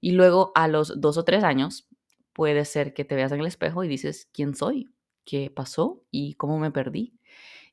Y 0.00 0.12
luego 0.12 0.50
a 0.56 0.66
los 0.66 1.00
dos 1.00 1.18
o 1.18 1.24
tres 1.24 1.44
años 1.44 1.88
puede 2.36 2.66
ser 2.66 2.92
que 2.92 3.06
te 3.06 3.14
veas 3.14 3.32
en 3.32 3.40
el 3.40 3.46
espejo 3.46 3.82
y 3.82 3.88
dices, 3.88 4.28
¿quién 4.30 4.54
soy? 4.54 4.92
¿Qué 5.24 5.50
pasó? 5.50 6.02
¿Y 6.10 6.34
cómo 6.34 6.58
me 6.58 6.70
perdí? 6.70 7.18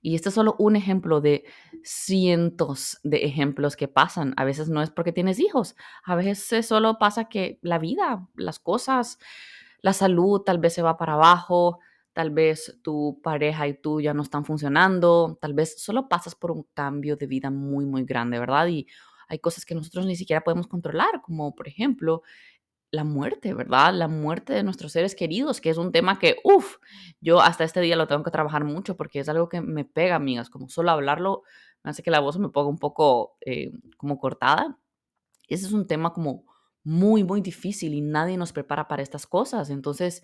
Y 0.01 0.15
este 0.15 0.29
es 0.29 0.35
solo 0.35 0.55
un 0.57 0.77
ejemplo 0.77 1.19
de 1.19 1.43
cientos 1.83 2.97
de 3.03 3.25
ejemplos 3.25 3.75
que 3.75 3.89
pasan. 3.89 4.33
A 4.37 4.45
veces 4.45 4.69
no 4.69 4.81
es 4.81 4.89
porque 4.89 5.11
tienes 5.11 5.41
hijos, 5.41 5.75
a 6.05 6.15
veces 6.15 6.65
solo 6.65 6.97
pasa 6.97 7.25
que 7.25 7.59
la 7.61 7.77
vida, 7.77 8.25
las 8.35 8.57
cosas, 8.57 9.19
la 9.81 9.91
salud 9.91 10.41
tal 10.43 10.59
vez 10.59 10.73
se 10.73 10.81
va 10.81 10.95
para 10.95 11.15
abajo, 11.15 11.79
tal 12.13 12.29
vez 12.29 12.79
tu 12.83 13.19
pareja 13.21 13.67
y 13.67 13.73
tú 13.73 13.99
ya 13.99 14.13
no 14.13 14.23
están 14.23 14.45
funcionando, 14.45 15.37
tal 15.41 15.53
vez 15.53 15.81
solo 15.81 16.07
pasas 16.07 16.35
por 16.35 16.51
un 16.51 16.65
cambio 16.73 17.17
de 17.17 17.27
vida 17.27 17.49
muy, 17.49 17.85
muy 17.85 18.05
grande, 18.05 18.39
¿verdad? 18.39 18.67
Y 18.67 18.87
hay 19.27 19.39
cosas 19.39 19.65
que 19.65 19.75
nosotros 19.75 20.05
ni 20.05 20.15
siquiera 20.15 20.41
podemos 20.41 20.67
controlar, 20.67 21.21
como 21.21 21.53
por 21.53 21.67
ejemplo 21.67 22.21
la 22.93 23.03
muerte, 23.03 23.55
¿verdad? 23.55 23.91
La 23.91 24.07
muerte 24.07 24.53
de 24.53 24.61
nuestros 24.61 24.91
seres 24.91 25.15
queridos, 25.15 25.59
que 25.59 25.71
es 25.71 25.77
un 25.77 25.91
tema 25.91 26.19
que, 26.19 26.37
uff, 26.43 26.77
yo 27.19 27.41
hasta 27.41 27.63
este 27.63 27.81
día 27.81 27.95
lo 27.95 28.05
tengo 28.05 28.21
que 28.21 28.29
trabajar 28.29 28.63
mucho 28.65 28.95
porque 28.95 29.19
es 29.19 29.27
algo 29.29 29.49
que 29.49 29.61
me 29.61 29.83
pega, 29.83 30.15
amigas, 30.15 30.51
como 30.51 30.69
solo 30.69 30.91
hablarlo 30.91 31.41
me 31.83 31.89
hace 31.89 32.03
que 32.03 32.11
la 32.11 32.19
voz 32.19 32.37
me 32.37 32.49
ponga 32.49 32.69
un 32.69 32.77
poco 32.77 33.35
eh, 33.41 33.71
como 33.97 34.19
cortada. 34.19 34.79
Ese 35.47 35.65
es 35.65 35.73
un 35.73 35.87
tema 35.87 36.13
como 36.13 36.45
muy, 36.83 37.23
muy 37.23 37.41
difícil 37.41 37.95
y 37.95 38.01
nadie 38.01 38.37
nos 38.37 38.53
prepara 38.53 38.87
para 38.87 39.01
estas 39.01 39.25
cosas. 39.25 39.71
Entonces 39.71 40.23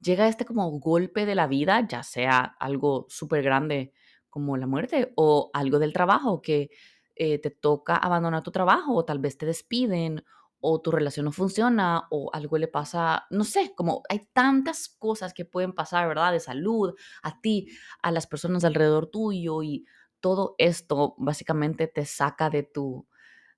llega 0.00 0.26
este 0.28 0.44
como 0.44 0.68
golpe 0.80 1.24
de 1.24 1.36
la 1.36 1.46
vida, 1.46 1.86
ya 1.88 2.02
sea 2.02 2.56
algo 2.58 3.06
súper 3.08 3.44
grande 3.44 3.92
como 4.28 4.56
la 4.56 4.66
muerte 4.66 5.12
o 5.16 5.50
algo 5.54 5.78
del 5.78 5.92
trabajo 5.92 6.42
que 6.42 6.70
eh, 7.14 7.38
te 7.38 7.50
toca 7.50 7.96
abandonar 7.96 8.42
tu 8.42 8.50
trabajo 8.50 8.94
o 8.94 9.04
tal 9.04 9.20
vez 9.20 9.38
te 9.38 9.46
despiden 9.46 10.24
o 10.60 10.80
tu 10.80 10.90
relación 10.90 11.24
no 11.24 11.32
funciona 11.32 12.04
o 12.10 12.30
algo 12.32 12.58
le 12.58 12.68
pasa, 12.68 13.26
no 13.30 13.44
sé, 13.44 13.72
como 13.76 14.02
hay 14.08 14.28
tantas 14.32 14.88
cosas 14.88 15.32
que 15.34 15.44
pueden 15.44 15.72
pasar, 15.72 16.08
¿verdad? 16.08 16.32
De 16.32 16.40
salud, 16.40 16.94
a 17.22 17.40
ti, 17.40 17.68
a 18.02 18.10
las 18.10 18.26
personas 18.26 18.64
alrededor 18.64 19.08
tuyo 19.10 19.62
y 19.62 19.84
todo 20.20 20.54
esto 20.58 21.14
básicamente 21.18 21.86
te 21.86 22.04
saca 22.04 22.50
de 22.50 22.64
tu 22.64 23.06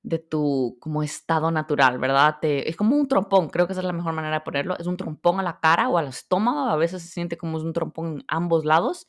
de 0.02 0.19
tu 0.19 0.78
como 0.80 1.02
estado 1.02 1.50
natural, 1.50 1.99
¿verdad? 1.99 2.38
Es 2.42 2.76
como 2.76 2.97
un 2.97 3.07
trompón, 3.07 3.50
creo 3.50 3.66
que 3.66 3.73
esa 3.75 3.83
es 3.83 3.87
la 3.87 3.92
mejor 3.92 4.14
manera 4.14 4.37
de 4.37 4.40
ponerlo, 4.40 4.78
es 4.78 4.87
un 4.87 4.97
trompón 4.97 5.40
a 5.40 5.42
la 5.42 5.61
cara 5.61 5.88
o 5.90 5.99
al 5.99 6.09
estómago, 6.09 6.61
a 6.71 6.76
veces 6.76 7.02
se 7.02 7.09
siente 7.09 7.37
como 7.37 7.59
un 7.59 7.73
trompón 7.75 8.07
en 8.21 8.25
ambos 8.28 8.64
lados 8.64 9.07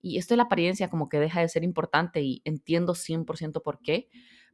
y 0.00 0.18
esto 0.18 0.34
de 0.34 0.38
la 0.38 0.44
apariencia 0.44 0.90
como 0.90 1.08
que 1.08 1.20
deja 1.20 1.40
de 1.40 1.48
ser 1.48 1.64
importante 1.64 2.22
y 2.22 2.42
entiendo 2.44 2.94
100% 2.94 3.62
por 3.62 3.80
qué, 3.80 4.08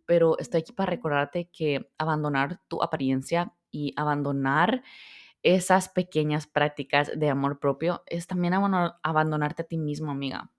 pero 0.06 0.38
estoy 0.38 0.61
aquí 0.61 0.73
para 0.73 0.90
recordarte 0.90 1.49
que 1.52 1.90
abandonar 1.99 2.61
tu 2.68 2.82
apariencia 2.82 3.52
y 3.71 3.94
abandonar 3.97 4.82
esas 5.42 5.88
pequeñas 5.88 6.47
prácticas 6.47 7.11
de 7.16 7.30
amor 7.30 7.59
propio 7.59 8.02
es 8.06 8.26
también 8.26 8.54
abandonarte 8.54 9.62
a 9.62 9.66
ti 9.66 9.78
mismo, 9.78 10.11
amiga 10.11 10.50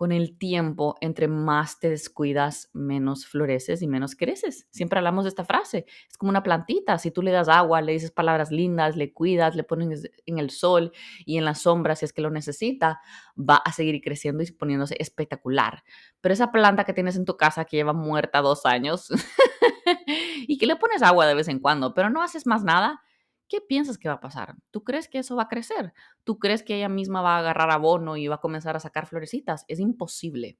con 0.00 0.12
el 0.12 0.38
tiempo, 0.38 0.96
entre 1.02 1.28
más 1.28 1.78
te 1.78 1.90
descuidas, 1.90 2.70
menos 2.72 3.26
floreces 3.26 3.82
y 3.82 3.86
menos 3.86 4.16
creces. 4.16 4.66
Siempre 4.70 4.98
hablamos 4.98 5.26
de 5.26 5.28
esta 5.28 5.44
frase. 5.44 5.84
Es 6.08 6.16
como 6.16 6.30
una 6.30 6.42
plantita. 6.42 6.96
Si 6.96 7.10
tú 7.10 7.20
le 7.20 7.32
das 7.32 7.50
agua, 7.50 7.82
le 7.82 7.92
dices 7.92 8.10
palabras 8.10 8.50
lindas, 8.50 8.96
le 8.96 9.12
cuidas, 9.12 9.54
le 9.56 9.62
pones 9.62 10.10
en 10.24 10.38
el 10.38 10.48
sol 10.48 10.92
y 11.26 11.36
en 11.36 11.44
la 11.44 11.54
sombra 11.54 11.96
si 11.96 12.06
es 12.06 12.14
que 12.14 12.22
lo 12.22 12.30
necesita, 12.30 13.02
va 13.36 13.56
a 13.56 13.72
seguir 13.72 14.00
creciendo 14.00 14.42
y 14.42 14.50
poniéndose 14.50 14.96
espectacular. 14.98 15.84
Pero 16.22 16.32
esa 16.32 16.50
planta 16.50 16.84
que 16.84 16.94
tienes 16.94 17.16
en 17.16 17.26
tu 17.26 17.36
casa 17.36 17.66
que 17.66 17.76
lleva 17.76 17.92
muerta 17.92 18.40
dos 18.40 18.64
años 18.64 19.10
y 20.48 20.56
que 20.56 20.64
le 20.64 20.76
pones 20.76 21.02
agua 21.02 21.26
de 21.26 21.34
vez 21.34 21.48
en 21.48 21.58
cuando, 21.58 21.92
pero 21.92 22.08
no 22.08 22.22
haces 22.22 22.46
más 22.46 22.64
nada, 22.64 23.02
¿qué 23.50 23.60
piensas 23.60 23.98
que 23.98 24.08
va 24.08 24.14
a 24.14 24.20
pasar? 24.20 24.54
¿Tú 24.70 24.84
crees 24.84 25.08
que 25.08 25.18
eso 25.18 25.34
va 25.34 25.42
a 25.42 25.48
crecer? 25.48 25.92
¿Tú 26.22 26.38
crees 26.38 26.62
que 26.62 26.76
ella 26.76 26.88
misma 26.88 27.20
va 27.20 27.34
a 27.34 27.38
agarrar 27.40 27.70
abono 27.72 28.16
y 28.16 28.28
va 28.28 28.36
a 28.36 28.40
comenzar 28.40 28.76
a 28.76 28.80
sacar 28.80 29.06
florecitas? 29.06 29.64
Es 29.66 29.80
imposible. 29.80 30.56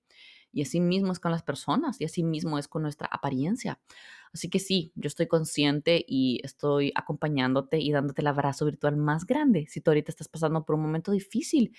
Y 0.52 0.62
así 0.62 0.80
mismo 0.80 1.12
es 1.12 1.20
con 1.20 1.30
las 1.30 1.44
personas 1.44 2.00
y 2.00 2.04
así 2.04 2.24
mismo 2.24 2.58
es 2.58 2.66
con 2.66 2.82
nuestra 2.82 3.08
apariencia. 3.10 3.78
Así 4.34 4.50
que 4.50 4.58
sí, 4.58 4.92
yo 4.96 5.06
estoy 5.06 5.28
consciente 5.28 6.04
y 6.06 6.40
estoy 6.42 6.92
acompañándote 6.96 7.78
y 7.78 7.92
dándote 7.92 8.22
el 8.22 8.26
abrazo 8.26 8.64
virtual 8.64 8.96
más 8.96 9.24
grande. 9.24 9.66
Si 9.68 9.80
tú 9.80 9.92
ahorita 9.92 10.10
estás 10.10 10.26
pasando 10.26 10.64
por 10.64 10.74
un 10.74 10.82
momento 10.82 11.12
difícil, 11.12 11.72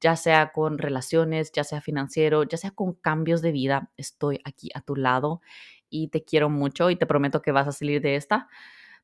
ya 0.00 0.16
sea 0.16 0.50
con 0.50 0.78
relaciones, 0.78 1.52
ya 1.52 1.62
sea 1.62 1.80
financiero, 1.80 2.42
ya 2.42 2.58
sea 2.58 2.72
con 2.72 2.94
cambios 2.94 3.40
de 3.40 3.52
vida, 3.52 3.92
estoy 3.96 4.40
aquí 4.44 4.70
a 4.74 4.80
tu 4.80 4.96
lado 4.96 5.40
y 5.88 6.08
te 6.08 6.24
quiero 6.24 6.50
mucho 6.50 6.90
y 6.90 6.96
te 6.96 7.06
prometo 7.06 7.40
que 7.42 7.52
vas 7.52 7.68
a 7.68 7.72
salir 7.72 8.02
de 8.02 8.16
esta 8.16 8.48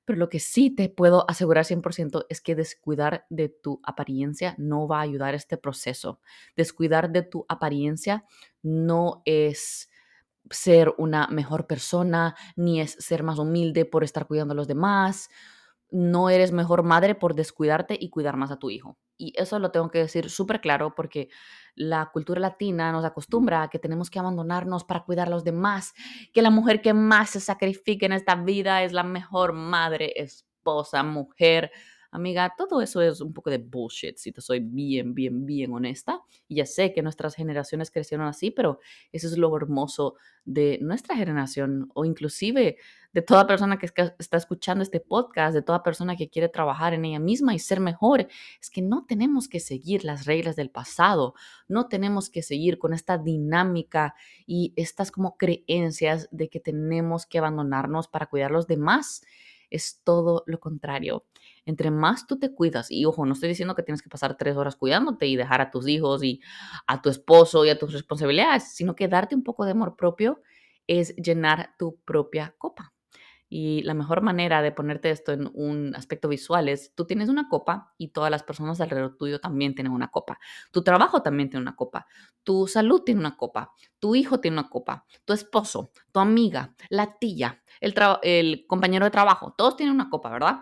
pero 0.05 0.19
lo 0.19 0.29
que 0.29 0.41
sí 0.41 0.71
te 0.71 0.89
puedo 0.89 1.29
asegurar 1.31 1.65
100% 1.65 2.27
es 2.29 2.41
que 2.41 2.55
descuidar 2.55 3.27
de 3.31 3.49
tu 3.49 3.81
apariencia 3.85 4.55
no 4.59 4.89
va 4.89 4.99
a 4.99 5.03
ayudar 5.03 5.35
a 5.35 5.37
este 5.37 5.57
proceso. 5.57 6.21
Descuidar 6.57 7.11
de 7.11 7.23
tu 7.23 7.47
apariencia 7.49 8.25
no 8.63 9.23
es 9.25 9.91
ser 10.51 10.93
una 10.99 11.29
mejor 11.29 11.67
persona, 11.67 12.35
ni 12.57 12.81
es 12.81 12.93
ser 12.93 13.23
más 13.23 13.39
humilde 13.39 13.85
por 13.85 14.05
estar 14.05 14.27
cuidando 14.27 14.53
a 14.53 14.57
los 14.57 14.69
demás. 14.69 15.31
No 15.91 16.31
eres 16.31 16.53
mejor 16.53 16.83
madre 16.83 17.15
por 17.15 17.35
descuidarte 17.35 17.97
y 18.01 18.11
cuidar 18.11 18.37
más 18.37 18.51
a 18.51 18.59
tu 18.59 18.71
hijo. 18.71 18.99
Y 19.17 19.33
eso 19.37 19.59
lo 19.59 19.71
tengo 19.71 19.91
que 19.91 19.99
decir 19.99 20.31
súper 20.31 20.61
claro 20.61 20.95
porque 20.95 21.29
la 21.75 22.11
cultura 22.13 22.41
latina 22.41 22.93
nos 22.93 23.05
acostumbra 23.05 23.63
a 23.63 23.69
que 23.69 23.79
tenemos 23.79 24.11
que 24.11 24.19
abandonarnos 24.19 24.85
para 24.85 25.05
cuidar 25.05 25.29
a 25.29 25.31
los 25.31 25.45
demás, 25.45 25.95
que 26.33 26.43
la 26.43 26.51
mujer 26.51 26.83
que 26.83 26.95
más 26.95 27.31
se 27.31 27.41
sacrifica 27.41 28.07
en 28.07 28.13
esta 28.13 28.35
vida 28.35 28.83
es 28.83 28.93
la 28.93 29.03
mejor 29.03 29.53
madre, 29.53 30.13
esposa, 30.17 31.03
mujer, 31.03 31.71
Amiga, 32.15 32.53
todo 32.59 32.83
eso 32.83 33.01
es 33.01 33.23
un 33.23 33.33
poco 33.33 33.49
de 33.49 33.57
bullshit, 33.57 34.19
si 34.19 34.33
te 34.33 34.43
soy 34.43 34.61
bien, 34.61 35.15
bien, 35.15 35.47
bien 35.47 35.73
honesta. 35.73 36.21
Y 36.47 36.57
ya 36.57 36.67
sé 36.67 36.93
que 36.93 37.01
nuestras 37.01 37.35
generaciones 37.35 37.91
crecieron 37.91 38.27
así, 38.27 38.51
pero 38.51 38.81
eso 39.13 39.29
es 39.29 39.39
lo 39.39 39.57
hermoso 39.57 40.17
de 40.45 40.79
nuestra 40.83 41.17
generación 41.17 41.91
o 41.95 42.05
inclusive 42.05 42.77
de 43.15 43.23
toda 43.23 43.47
persona 43.47 43.79
que 43.79 43.87
está 43.87 44.37
escuchando 44.37 44.83
este 44.83 45.01
podcast, 45.01 45.55
de 45.55 45.63
toda 45.63 45.83
persona 45.83 46.15
que 46.15 46.29
quiere 46.29 46.51
trabajar 46.51 46.93
en 46.93 47.07
ella 47.07 47.19
misma 47.19 47.55
y 47.55 47.59
ser 47.59 47.81
mejor. 47.81 48.29
Es 48.61 48.69
que 48.69 48.83
no 48.83 49.07
tenemos 49.07 49.49
que 49.49 49.61
seguir 49.61 50.05
las 50.05 50.27
reglas 50.27 50.55
del 50.55 50.69
pasado, 50.69 51.33
no 51.67 51.89
tenemos 51.89 52.29
que 52.29 52.43
seguir 52.43 52.79
con 52.79 52.93
esta 52.93 53.17
dinámica 53.17 54.15
y 54.47 54.75
estas 54.77 55.11
como 55.11 55.39
creencias 55.39 56.29
de 56.31 56.51
que 56.51 56.61
tenemos 56.61 57.25
que 57.25 57.39
abandonarnos 57.39 58.07
para 58.07 58.27
cuidar 58.27 58.51
a 58.51 58.55
los 58.55 58.67
demás. 58.67 59.23
Es 59.71 60.03
todo 60.05 60.45
lo 60.47 60.61
contrario 60.61 61.25
entre 61.67 61.91
más 61.91 62.27
tú 62.27 62.39
te 62.39 62.55
cuidas, 62.55 62.91
y 62.91 63.05
ojo, 63.05 63.25
no 63.27 63.33
estoy 63.33 63.49
diciendo 63.49 63.75
que 63.75 63.83
tienes 63.83 64.03
que 64.03 64.09
pasar 64.09 64.37
tres 64.37 64.57
horas 64.57 64.77
cuidándote 64.77 65.27
y 65.27 65.37
dejar 65.37 65.61
a 65.61 65.71
tus 65.71 65.89
hijos 65.89 66.23
y 66.25 66.41
a 66.87 67.03
tu 67.03 67.09
esposo 67.09 67.65
y 67.65 67.71
a 67.71 67.79
tus 67.79 67.93
responsabilidades, 67.93 68.75
sino 68.75 68.95
que 68.95 69.09
darte 69.09 69.35
un 69.35 69.43
poco 69.43 69.65
de 69.65 69.73
amor 69.73 69.97
propio 69.97 70.43
es 70.87 71.15
llenar 71.17 71.75
tu 71.79 72.01
propia 72.05 72.55
copa. 72.59 72.93
Y 73.55 73.83
la 73.83 73.93
mejor 73.93 74.23
manera 74.23 74.63
de 74.63 74.73
ponerte 74.73 75.11
esto 75.11 75.31
en 75.31 75.51
un 75.53 75.95
aspecto 75.95 76.27
visual 76.27 76.71
es, 76.71 76.95
tú 76.95 77.05
tienes 77.05 77.29
una 77.29 77.51
copa 77.51 77.93
y 77.99 78.09
todas 78.09 78.31
las 78.31 78.43
personas 78.43 78.81
alrededor 78.81 79.19
tuyo 79.19 79.41
también 79.41 79.75
tienen 79.75 79.93
una 79.93 80.09
copa. 80.11 80.39
Tu 80.71 80.83
trabajo 80.83 81.21
también 81.21 81.51
tiene 81.51 81.61
una 81.61 81.77
copa. 81.77 82.07
Tu 82.45 82.67
salud 82.67 83.03
tiene 83.03 83.21
una 83.21 83.37
copa. 83.37 83.73
Tu 83.99 84.15
hijo 84.15 84.41
tiene 84.41 84.59
una 84.59 84.71
copa. 84.71 85.05
Tu 85.27 85.35
esposo, 85.35 85.93
tu 86.13 86.21
amiga, 86.21 86.75
la 86.89 87.19
tía, 87.19 87.63
el, 87.83 88.65
compañero 88.67 89.05
de 89.05 89.11
trabajo, 89.11 89.53
todos 89.55 89.77
tienen 89.77 89.95
una 89.95 90.09
copa, 90.09 90.31
¿verdad? 90.31 90.61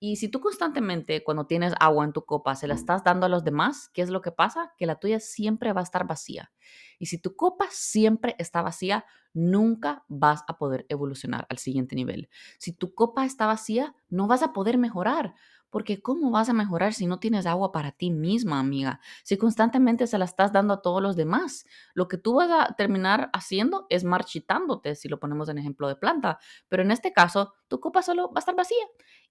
Y 0.00 0.16
si 0.16 0.28
tú 0.28 0.40
constantemente, 0.40 1.24
cuando 1.24 1.46
tienes 1.46 1.74
agua 1.80 2.04
en 2.04 2.12
tu 2.12 2.24
copa, 2.24 2.54
se 2.54 2.68
la 2.68 2.74
estás 2.74 3.02
dando 3.02 3.26
a 3.26 3.28
los 3.28 3.42
demás, 3.42 3.90
¿qué 3.92 4.02
es 4.02 4.10
lo 4.10 4.20
que 4.20 4.30
pasa? 4.30 4.72
Que 4.76 4.86
la 4.86 5.00
tuya 5.00 5.18
siempre 5.18 5.72
va 5.72 5.80
a 5.80 5.84
estar 5.84 6.06
vacía. 6.06 6.52
Y 6.98 7.06
si 7.06 7.18
tu 7.18 7.34
copa 7.34 7.66
siempre 7.70 8.36
está 8.38 8.62
vacía, 8.62 9.04
nunca 9.32 10.04
vas 10.08 10.44
a 10.46 10.56
poder 10.56 10.86
evolucionar 10.88 11.46
al 11.48 11.58
siguiente 11.58 11.96
nivel. 11.96 12.28
Si 12.58 12.72
tu 12.72 12.94
copa 12.94 13.24
está 13.24 13.46
vacía, 13.46 13.94
no 14.08 14.28
vas 14.28 14.42
a 14.42 14.52
poder 14.52 14.78
mejorar. 14.78 15.34
Porque 15.70 16.00
¿cómo 16.00 16.30
vas 16.30 16.48
a 16.48 16.52
mejorar 16.52 16.94
si 16.94 17.06
no 17.06 17.18
tienes 17.18 17.46
agua 17.46 17.72
para 17.72 17.92
ti 17.92 18.10
misma, 18.10 18.58
amiga? 18.58 19.00
Si 19.22 19.36
constantemente 19.36 20.06
se 20.06 20.18
la 20.18 20.24
estás 20.24 20.52
dando 20.52 20.74
a 20.74 20.82
todos 20.82 21.02
los 21.02 21.16
demás, 21.16 21.66
lo 21.94 22.08
que 22.08 22.18
tú 22.18 22.34
vas 22.34 22.50
a 22.50 22.74
terminar 22.74 23.30
haciendo 23.32 23.86
es 23.90 24.04
marchitándote, 24.04 24.94
si 24.94 25.08
lo 25.08 25.20
ponemos 25.20 25.48
en 25.48 25.58
ejemplo 25.58 25.88
de 25.88 25.96
planta. 25.96 26.38
Pero 26.68 26.82
en 26.82 26.90
este 26.90 27.12
caso, 27.12 27.54
tu 27.68 27.80
copa 27.80 28.02
solo 28.02 28.28
va 28.28 28.36
a 28.36 28.40
estar 28.40 28.56
vacía 28.56 28.86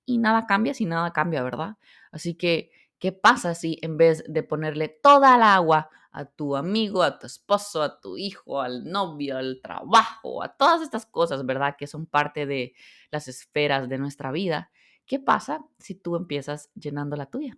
y 0.05 0.17
nada 0.19 0.45
cambia 0.45 0.73
si 0.73 0.85
nada 0.85 1.11
cambia, 1.11 1.43
¿verdad? 1.43 1.77
Así 2.11 2.35
que, 2.35 2.71
¿qué 2.99 3.11
pasa 3.11 3.55
si 3.55 3.77
en 3.81 3.97
vez 3.97 4.23
de 4.27 4.43
ponerle 4.43 4.89
toda 4.89 5.35
el 5.35 5.43
agua 5.43 5.89
a 6.11 6.25
tu 6.25 6.55
amigo, 6.55 7.03
a 7.03 7.19
tu 7.19 7.27
esposo, 7.27 7.83
a 7.83 7.99
tu 7.99 8.17
hijo, 8.17 8.61
al 8.61 8.85
novio, 8.85 9.37
al 9.37 9.59
trabajo, 9.61 10.41
a 10.41 10.49
todas 10.55 10.81
estas 10.81 11.05
cosas, 11.05 11.45
¿verdad? 11.45 11.75
Que 11.77 11.85
son 11.87 12.07
parte 12.07 12.45
de 12.45 12.73
las 13.11 13.27
esferas 13.27 13.87
de 13.87 13.97
nuestra 13.99 14.31
vida, 14.31 14.71
¿Qué 15.07 15.19
pasa 15.19 15.65
si 15.79 15.95
tú 15.95 16.15
empiezas 16.15 16.69
llenando 16.75 17.15
la 17.15 17.27
tuya? 17.27 17.57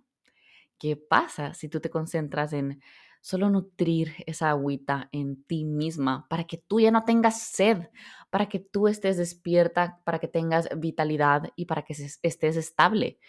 ¿Qué 0.80 0.96
pasa 0.96 1.54
si 1.54 1.70
tú 1.70 1.80
te 1.82 1.90
concentras 1.90 2.54
en 2.54 2.82
solo 3.22 3.50
nutrir 3.50 4.14
esa 4.28 4.50
agüita 4.52 5.10
en 5.12 5.44
ti 5.44 5.66
misma 5.66 6.28
para 6.30 6.46
que 6.46 6.58
tú 6.58 6.80
ya 6.80 6.92
no 6.92 7.04
tengas 7.06 7.42
sed, 7.42 7.90
para 8.30 8.48
que 8.48 8.60
tú 8.60 8.88
estés 8.88 9.18
despierta, 9.18 10.02
para 10.06 10.20
que 10.20 10.28
tengas 10.30 10.70
vitalidad 10.78 11.52
y 11.56 11.66
para 11.66 11.84
que 11.84 11.94
estés 11.94 12.56
estable? 12.58 13.20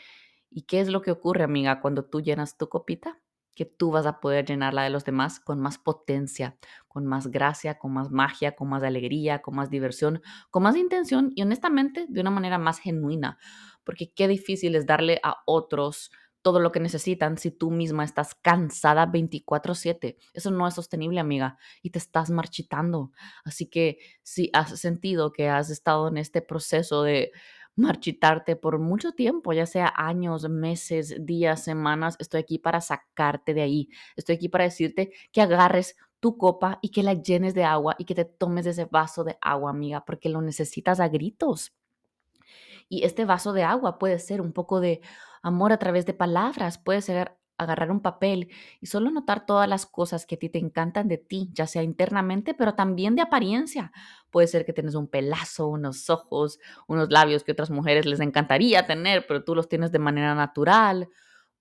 ¿Y 0.51 0.63
qué 0.63 0.81
es 0.81 0.89
lo 0.89 1.03
que 1.03 1.13
ocurre, 1.13 1.45
amiga, 1.45 1.81
cuando 1.81 2.05
tú 2.05 2.21
llenas 2.21 2.59
tu 2.59 2.69
copita? 2.69 3.21
Que 3.61 3.67
tú 3.67 3.91
vas 3.91 4.07
a 4.07 4.21
poder 4.21 4.47
llenar 4.47 4.73
la 4.73 4.85
de 4.85 4.89
los 4.89 5.05
demás 5.05 5.39
con 5.39 5.61
más 5.61 5.77
potencia, 5.77 6.57
con 6.89 7.05
más 7.05 7.27
gracia, 7.27 7.77
con 7.79 7.93
más 7.93 8.11
magia, 8.11 8.57
con 8.57 8.71
más 8.71 8.83
alegría, 8.83 9.43
con 9.43 9.55
más 9.55 9.69
diversión, 9.69 10.23
con 10.51 10.63
más 10.63 10.77
intención 10.77 11.31
y 11.35 11.43
honestamente 11.43 12.07
de 12.09 12.23
una 12.23 12.31
manera 12.31 12.57
más 12.57 12.79
genuina. 12.79 13.39
Porque 13.85 14.15
qué 14.15 14.29
difícil 14.29 14.77
es 14.77 14.87
darle 14.87 15.21
a 15.23 15.43
otros 15.45 16.11
todo 16.41 16.59
lo 16.59 16.73
que 16.73 16.81
necesitan 16.81 17.37
si 17.37 17.51
tú 17.51 17.71
misma 17.71 18.03
estás 18.03 18.35
cansada 18.35 19.05
24/7. 19.05 20.17
Eso 20.33 20.51
no 20.51 20.67
es 20.67 20.73
sostenible, 20.73 21.21
amiga, 21.21 21.59
y 21.83 21.91
te 21.91 21.99
estás 21.99 22.31
marchitando. 22.31 23.13
Así 23.45 23.67
que 23.69 23.99
si 24.23 24.49
has 24.55 24.81
sentido 24.81 25.33
que 25.33 25.51
has 25.51 25.69
estado 25.69 26.09
en 26.09 26.17
este 26.17 26.41
proceso 26.41 27.03
de 27.03 27.31
marchitarte 27.77 28.57
por 28.57 28.79
mucho 28.79 29.13
tiempo, 29.13 29.53
ya 29.53 29.67
sea 29.67 29.93
años, 29.97 30.49
meses, 30.49 31.17
días, 31.21 31.63
semanas, 31.65 32.17
estoy 32.19 32.41
aquí 32.41 32.59
para 32.59 32.81
sacarte 32.81 33.55
de 33.55 33.63
ahí. 33.63 33.89
Estoy 34.17 34.37
aquí 34.37 34.49
para 34.49 34.65
decirte 34.65 35.13
que 35.33 35.41
agarres 35.41 35.97
tu 36.21 36.37
copa 36.37 36.79
y 36.83 36.91
que 36.91 37.03
la 37.03 37.15
llenes 37.15 37.55
de 37.55 37.65
agua 37.65 37.97
y 37.99 38.05
que 38.05 38.15
te 38.15 38.25
tomes 38.25 38.67
ese 38.67 38.85
vaso 38.85 39.25
de 39.25 39.39
agua, 39.41 39.71
amiga, 39.71 40.05
porque 40.05 40.29
lo 40.29 40.43
necesitas 40.43 41.01
a 41.01 41.09
gritos. 41.09 41.73
Y 42.89 43.05
este 43.05 43.25
vaso 43.25 43.53
de 43.53 43.63
agua 43.63 43.99
puede 43.99 44.19
ser 44.19 44.41
un 44.41 44.53
poco 44.53 44.81
de 44.81 45.01
amor 45.43 45.73
a 45.73 45.79
través 45.79 46.07
de 46.07 46.13
palabras, 46.13 46.77
puede 46.79 47.01
ser 47.01 47.40
agarrar 47.63 47.91
un 47.91 48.01
papel 48.01 48.49
y 48.81 48.87
solo 48.87 49.11
notar 49.11 49.47
todas 49.47 49.69
las 49.69 49.87
cosas 49.87 50.27
que 50.27 50.37
a 50.37 50.39
ti 50.39 50.49
te 50.49 50.59
encantan 50.59 51.09
de 51.09 51.19
ti, 51.19 51.51
ya 51.53 51.67
sea 51.67 51.83
internamente, 51.83 52.55
pero 52.55 52.75
también 52.75 53.15
de 53.15 53.23
apariencia. 53.23 53.93
Puede 54.31 54.47
ser 54.47 54.65
que 54.65 54.73
tienes 54.73 54.95
un 54.95 55.09
pelazo, 55.09 55.69
unos 55.69 56.09
ojos, 56.11 56.59
unos 56.87 57.11
labios 57.11 57.45
que 57.45 57.53
otras 57.53 57.71
mujeres 57.71 58.07
les 58.07 58.21
encantaría 58.21 58.87
tener, 58.87 59.27
pero 59.27 59.45
tú 59.45 59.55
los 59.55 59.69
tienes 59.69 59.93
de 59.93 59.99
manera 59.99 60.35
natural, 60.35 61.09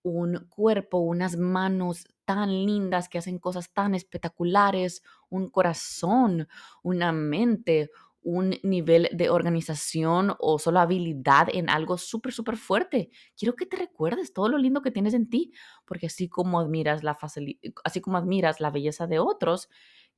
un 0.01 0.48
cuerpo, 0.50 1.00
unas 1.00 1.38
manos 1.38 2.06
tan 2.25 2.50
lindas 2.65 3.10
que 3.10 3.18
hacen 3.18 3.39
cosas 3.39 3.74
tan 3.74 3.96
espectaculares, 3.96 5.03
un 5.29 5.50
corazón, 5.50 6.48
una 6.84 7.12
mente, 7.12 7.89
un 8.29 8.55
nivel 8.62 9.09
de 9.12 9.29
organización 9.31 10.36
o 10.38 10.59
solo 10.59 10.79
habilidad 10.79 11.48
en 11.51 11.67
algo 11.67 11.98
súper, 11.98 12.31
súper 12.31 12.57
fuerte. 12.57 13.09
Quiero 13.36 13.55
que 13.55 13.65
te 13.65 13.75
recuerdes 13.75 14.33
todo 14.33 14.50
lo 14.50 14.59
lindo 14.59 14.83
que 14.83 14.91
tienes 14.91 15.15
en 15.15 15.29
ti, 15.29 15.51
porque 15.86 16.05
así 16.05 16.29
como 16.29 16.59
admiras 16.59 17.03
la 17.03 17.17
así 17.83 18.01
como 18.01 18.17
admiras 18.17 18.59
la 18.62 18.69
belleza 18.69 19.07
de 19.07 19.17
otros, 19.17 19.67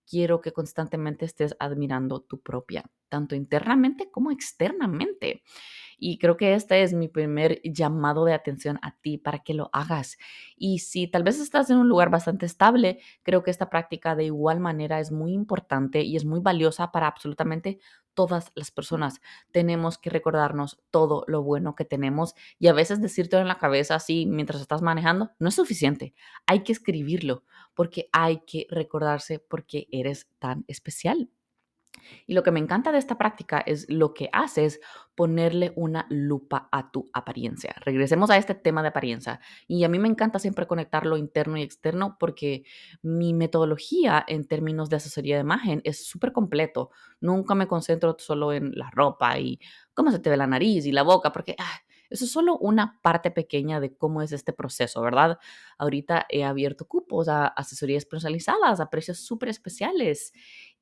quiero 0.05 0.41
que 0.41 0.51
constantemente 0.51 1.23
estés 1.25 1.55
admirando 1.59 2.21
tu 2.21 2.41
propia, 2.41 2.83
tanto 3.07 3.33
internamente 3.35 4.11
como 4.11 4.31
externamente. 4.31 5.43
Y 5.97 6.17
creo 6.17 6.35
que 6.35 6.55
este 6.55 6.81
es 6.83 6.93
mi 6.93 7.07
primer 7.07 7.61
llamado 7.63 8.25
de 8.25 8.33
atención 8.33 8.79
a 8.81 8.97
ti 9.01 9.17
para 9.19 9.39
que 9.39 9.53
lo 9.53 9.69
hagas. 9.71 10.17
Y 10.57 10.79
si 10.79 11.07
tal 11.07 11.23
vez 11.23 11.39
estás 11.39 11.69
en 11.69 11.77
un 11.77 11.87
lugar 11.87 12.09
bastante 12.09 12.45
estable, 12.45 12.99
creo 13.23 13.43
que 13.43 13.51
esta 13.51 13.69
práctica 13.69 14.15
de 14.15 14.25
igual 14.25 14.59
manera 14.59 14.99
es 14.99 15.11
muy 15.11 15.33
importante 15.33 16.01
y 16.01 16.15
es 16.15 16.25
muy 16.25 16.39
valiosa 16.39 16.91
para 16.91 17.07
absolutamente 17.07 17.79
todas 18.13 18.51
las 18.55 18.71
personas. 18.71 19.21
Tenemos 19.51 19.97
que 19.97 20.09
recordarnos 20.09 20.79
todo 20.91 21.23
lo 21.27 21.43
bueno 21.43 21.75
que 21.75 21.85
tenemos 21.85 22.35
y 22.59 22.67
a 22.67 22.73
veces 22.73 23.01
decírtelo 23.01 23.41
en 23.41 23.47
la 23.47 23.57
cabeza 23.57 23.95
así 23.95 24.25
mientras 24.25 24.61
estás 24.61 24.81
manejando 24.81 25.31
no 25.39 25.49
es 25.49 25.55
suficiente. 25.55 26.13
Hay 26.45 26.63
que 26.63 26.71
escribirlo 26.71 27.43
porque 27.73 28.09
hay 28.11 28.41
que 28.45 28.67
recordarse 28.69 29.39
porque 29.39 29.87
eres 29.91 30.27
tan 30.39 30.65
especial. 30.67 31.29
Y 32.25 32.33
lo 32.33 32.43
que 32.43 32.51
me 32.51 32.59
encanta 32.59 32.91
de 32.91 32.97
esta 32.97 33.17
práctica 33.17 33.59
es 33.59 33.89
lo 33.89 34.13
que 34.13 34.29
haces 34.31 34.79
ponerle 35.15 35.73
una 35.75 36.07
lupa 36.09 36.69
a 36.71 36.91
tu 36.91 37.09
apariencia. 37.13 37.75
Regresemos 37.81 38.29
a 38.29 38.37
este 38.37 38.55
tema 38.55 38.81
de 38.81 38.89
apariencia. 38.89 39.39
Y 39.67 39.83
a 39.83 39.89
mí 39.89 39.99
me 39.99 40.07
encanta 40.07 40.39
siempre 40.39 40.67
conectar 40.67 41.05
lo 41.05 41.17
interno 41.17 41.57
y 41.57 41.61
externo 41.61 42.17
porque 42.19 42.63
mi 43.01 43.33
metodología 43.33 44.23
en 44.27 44.47
términos 44.47 44.89
de 44.89 44.97
asesoría 44.97 45.35
de 45.35 45.41
imagen 45.41 45.81
es 45.83 46.05
súper 46.05 46.31
completo. 46.31 46.91
Nunca 47.19 47.55
me 47.55 47.67
concentro 47.67 48.15
solo 48.19 48.53
en 48.53 48.71
la 48.75 48.89
ropa 48.91 49.37
y 49.39 49.59
cómo 49.93 50.11
se 50.11 50.19
te 50.19 50.29
ve 50.29 50.37
la 50.37 50.47
nariz 50.47 50.85
y 50.85 50.91
la 50.91 51.03
boca, 51.03 51.31
porque 51.31 51.55
ah, 51.59 51.81
eso 52.11 52.25
es 52.25 52.31
solo 52.31 52.57
una 52.57 52.99
parte 53.01 53.31
pequeña 53.31 53.79
de 53.79 53.95
cómo 53.95 54.21
es 54.21 54.33
este 54.33 54.51
proceso, 54.51 55.01
¿verdad? 55.01 55.39
Ahorita 55.77 56.25
he 56.29 56.43
abierto 56.43 56.85
cupos 56.85 57.29
a 57.29 57.47
asesorías 57.47 58.05
personalizadas 58.05 58.81
a 58.81 58.89
precios 58.89 59.19
súper 59.19 59.47
especiales 59.47 60.33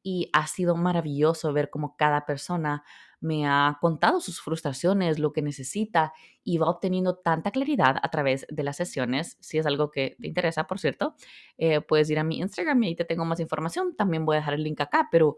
y 0.02 0.30
ha 0.34 0.48
sido 0.48 0.76
maravilloso 0.76 1.52
ver 1.54 1.70
cómo 1.70 1.96
cada 1.98 2.26
persona 2.26 2.84
me 3.22 3.46
ha 3.46 3.78
contado 3.82 4.22
sus 4.22 4.42
frustraciones, 4.42 5.20
lo 5.20 5.34
que 5.34 5.42
necesita 5.42 6.14
y 6.44 6.58
va 6.58 6.70
obteniendo 6.70 7.18
tanta 7.18 7.52
claridad 7.52 7.98
a 8.02 8.10
través 8.10 8.46
de 8.50 8.64
las 8.64 8.78
sesiones. 8.78 9.38
Si 9.42 9.58
es 9.58 9.66
algo 9.66 9.92
que 9.92 10.16
te 10.20 10.28
interesa, 10.28 10.68
por 10.68 10.80
cierto, 10.80 11.16
eh, 11.58 11.82
puedes 11.82 12.10
ir 12.10 12.20
a 12.20 12.24
mi 12.24 12.40
Instagram 12.40 12.82
y 12.84 12.88
ahí 12.88 12.96
te 12.96 13.06
tengo 13.06 13.26
más 13.26 13.40
información. 13.40 13.96
También 13.96 14.26
voy 14.26 14.38
a 14.38 14.40
dejar 14.40 14.54
el 14.54 14.64
link 14.64 14.80
acá, 14.80 15.10
pero 15.12 15.38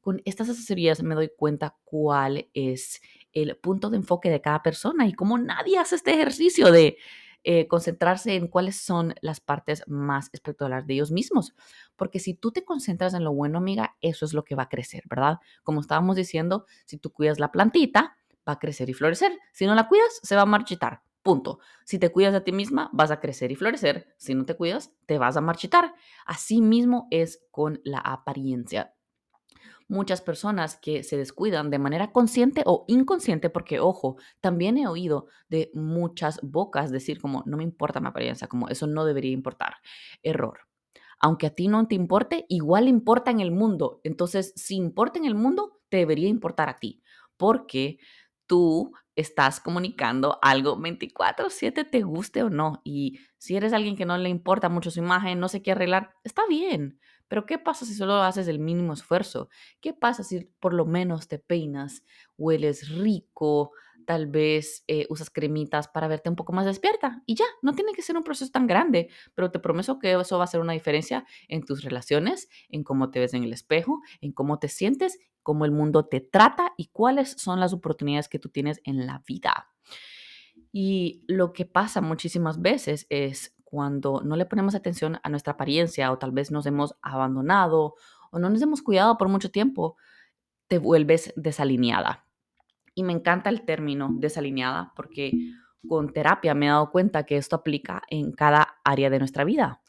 con 0.00 0.20
estas 0.24 0.50
asesorías 0.50 1.02
me 1.02 1.14
doy 1.14 1.30
cuenta 1.34 1.76
cuál 1.84 2.48
es 2.54 3.00
el 3.32 3.56
punto 3.56 3.88
de 3.88 3.96
enfoque 3.96 4.30
de 4.30 4.40
cada 4.40 4.62
persona 4.62 5.06
y 5.06 5.14
cómo 5.14 5.38
nadie 5.38 5.78
hace 5.78 5.94
este 5.94 6.12
ejercicio 6.12 6.70
de 6.70 6.98
eh, 7.44 7.66
concentrarse 7.66 8.34
en 8.34 8.48
cuáles 8.48 8.76
son 8.76 9.14
las 9.20 9.40
partes 9.40 9.82
más 9.86 10.30
espectaculares 10.32 10.86
de 10.86 10.94
ellos 10.94 11.10
mismos. 11.10 11.54
Porque 11.96 12.18
si 12.18 12.34
tú 12.34 12.52
te 12.52 12.64
concentras 12.64 13.14
en 13.14 13.24
lo 13.24 13.32
bueno, 13.32 13.58
amiga, 13.58 13.96
eso 14.00 14.24
es 14.24 14.32
lo 14.32 14.44
que 14.44 14.54
va 14.54 14.64
a 14.64 14.68
crecer, 14.68 15.02
¿verdad? 15.08 15.38
Como 15.62 15.80
estábamos 15.80 16.16
diciendo, 16.16 16.66
si 16.84 16.98
tú 16.98 17.12
cuidas 17.12 17.38
la 17.40 17.52
plantita, 17.52 18.16
va 18.48 18.54
a 18.54 18.58
crecer 18.58 18.90
y 18.90 18.94
florecer. 18.94 19.38
Si 19.52 19.66
no 19.66 19.74
la 19.74 19.88
cuidas, 19.88 20.20
se 20.22 20.36
va 20.36 20.42
a 20.42 20.46
marchitar. 20.46 21.02
Punto. 21.22 21.60
Si 21.84 21.98
te 21.98 22.10
cuidas 22.10 22.34
a 22.34 22.42
ti 22.42 22.52
misma, 22.52 22.90
vas 22.92 23.10
a 23.10 23.20
crecer 23.20 23.52
y 23.52 23.56
florecer. 23.56 24.14
Si 24.16 24.34
no 24.34 24.44
te 24.44 24.56
cuidas, 24.56 24.92
te 25.06 25.18
vas 25.18 25.36
a 25.36 25.40
marchitar. 25.40 25.94
Así 26.26 26.60
mismo 26.60 27.06
es 27.10 27.44
con 27.50 27.80
la 27.84 27.98
apariencia 27.98 28.94
muchas 29.88 30.20
personas 30.22 30.76
que 30.76 31.02
se 31.02 31.16
descuidan 31.16 31.70
de 31.70 31.78
manera 31.78 32.12
consciente 32.12 32.62
o 32.66 32.84
inconsciente, 32.88 33.50
porque 33.50 33.80
ojo, 33.80 34.16
también 34.40 34.78
he 34.78 34.86
oído 34.86 35.26
de 35.48 35.70
muchas 35.74 36.40
bocas 36.42 36.90
decir 36.90 37.20
como 37.20 37.42
no 37.46 37.56
me 37.56 37.64
importa 37.64 38.00
mi 38.00 38.08
apariencia, 38.08 38.48
como 38.48 38.68
eso 38.68 38.86
no 38.86 39.04
debería 39.04 39.32
importar. 39.32 39.74
Error. 40.22 40.60
Aunque 41.20 41.46
a 41.46 41.54
ti 41.54 41.68
no 41.68 41.86
te 41.86 41.94
importe, 41.94 42.46
igual 42.48 42.88
importa 42.88 43.30
en 43.30 43.40
el 43.40 43.52
mundo. 43.52 44.00
Entonces, 44.04 44.52
si 44.56 44.76
importa 44.76 45.18
en 45.18 45.24
el 45.26 45.34
mundo, 45.34 45.80
te 45.88 45.98
debería 45.98 46.28
importar 46.28 46.68
a 46.68 46.78
ti, 46.80 47.02
porque 47.36 47.98
tú 48.46 48.92
estás 49.16 49.60
comunicando 49.60 50.38
algo 50.42 50.76
24/7, 50.76 51.84
te 51.84 52.02
guste 52.02 52.42
o 52.42 52.50
no. 52.50 52.80
Y 52.84 53.20
si 53.38 53.56
eres 53.56 53.72
alguien 53.72 53.96
que 53.96 54.06
no 54.06 54.18
le 54.18 54.28
importa 54.30 54.68
mucho 54.68 54.90
su 54.90 55.00
imagen, 55.00 55.38
no 55.40 55.48
se 55.48 55.62
quiere 55.62 55.78
arreglar, 55.78 56.14
está 56.24 56.42
bien. 56.48 56.98
Pero 57.32 57.46
¿qué 57.46 57.56
pasa 57.56 57.86
si 57.86 57.94
solo 57.94 58.16
haces 58.16 58.46
el 58.46 58.58
mínimo 58.58 58.92
esfuerzo? 58.92 59.48
¿Qué 59.80 59.94
pasa 59.94 60.22
si 60.22 60.50
por 60.60 60.74
lo 60.74 60.84
menos 60.84 61.28
te 61.28 61.38
peinas, 61.38 62.04
hueles 62.36 62.90
rico, 62.90 63.72
tal 64.04 64.26
vez 64.26 64.84
eh, 64.86 65.06
usas 65.08 65.30
cremitas 65.30 65.88
para 65.88 66.08
verte 66.08 66.28
un 66.28 66.36
poco 66.36 66.52
más 66.52 66.66
despierta? 66.66 67.22
Y 67.24 67.36
ya, 67.36 67.46
no 67.62 67.72
tiene 67.72 67.94
que 67.94 68.02
ser 68.02 68.18
un 68.18 68.22
proceso 68.22 68.52
tan 68.52 68.66
grande, 68.66 69.08
pero 69.32 69.50
te 69.50 69.60
prometo 69.60 69.98
que 69.98 70.12
eso 70.12 70.36
va 70.36 70.42
a 70.42 70.44
hacer 70.44 70.60
una 70.60 70.74
diferencia 70.74 71.24
en 71.48 71.64
tus 71.64 71.82
relaciones, 71.82 72.50
en 72.68 72.84
cómo 72.84 73.10
te 73.10 73.20
ves 73.20 73.32
en 73.32 73.44
el 73.44 73.54
espejo, 73.54 74.02
en 74.20 74.32
cómo 74.32 74.58
te 74.58 74.68
sientes, 74.68 75.18
cómo 75.42 75.64
el 75.64 75.70
mundo 75.70 76.04
te 76.04 76.20
trata 76.20 76.74
y 76.76 76.88
cuáles 76.88 77.30
son 77.30 77.60
las 77.60 77.72
oportunidades 77.72 78.28
que 78.28 78.40
tú 78.40 78.50
tienes 78.50 78.82
en 78.84 79.06
la 79.06 79.22
vida. 79.26 79.72
Y 80.70 81.24
lo 81.28 81.54
que 81.54 81.64
pasa 81.64 82.02
muchísimas 82.02 82.60
veces 82.60 83.06
es 83.08 83.56
cuando 83.72 84.20
no 84.22 84.36
le 84.36 84.44
ponemos 84.44 84.74
atención 84.74 85.18
a 85.22 85.30
nuestra 85.30 85.54
apariencia 85.54 86.12
o 86.12 86.18
tal 86.18 86.30
vez 86.30 86.50
nos 86.50 86.66
hemos 86.66 86.94
abandonado 87.00 87.94
o 88.30 88.38
no 88.38 88.50
nos 88.50 88.60
hemos 88.60 88.82
cuidado 88.82 89.16
por 89.16 89.28
mucho 89.28 89.50
tiempo, 89.50 89.96
te 90.68 90.76
vuelves 90.76 91.32
desalineada. 91.36 92.26
Y 92.94 93.02
me 93.02 93.14
encanta 93.14 93.48
el 93.48 93.64
término 93.64 94.10
desalineada 94.12 94.92
porque 94.94 95.32
con 95.88 96.12
terapia 96.12 96.52
me 96.52 96.66
he 96.66 96.68
dado 96.68 96.90
cuenta 96.90 97.24
que 97.24 97.38
esto 97.38 97.56
aplica 97.56 98.02
en 98.10 98.32
cada 98.32 98.76
área 98.84 99.08
de 99.08 99.18
nuestra 99.18 99.44
vida. 99.44 99.80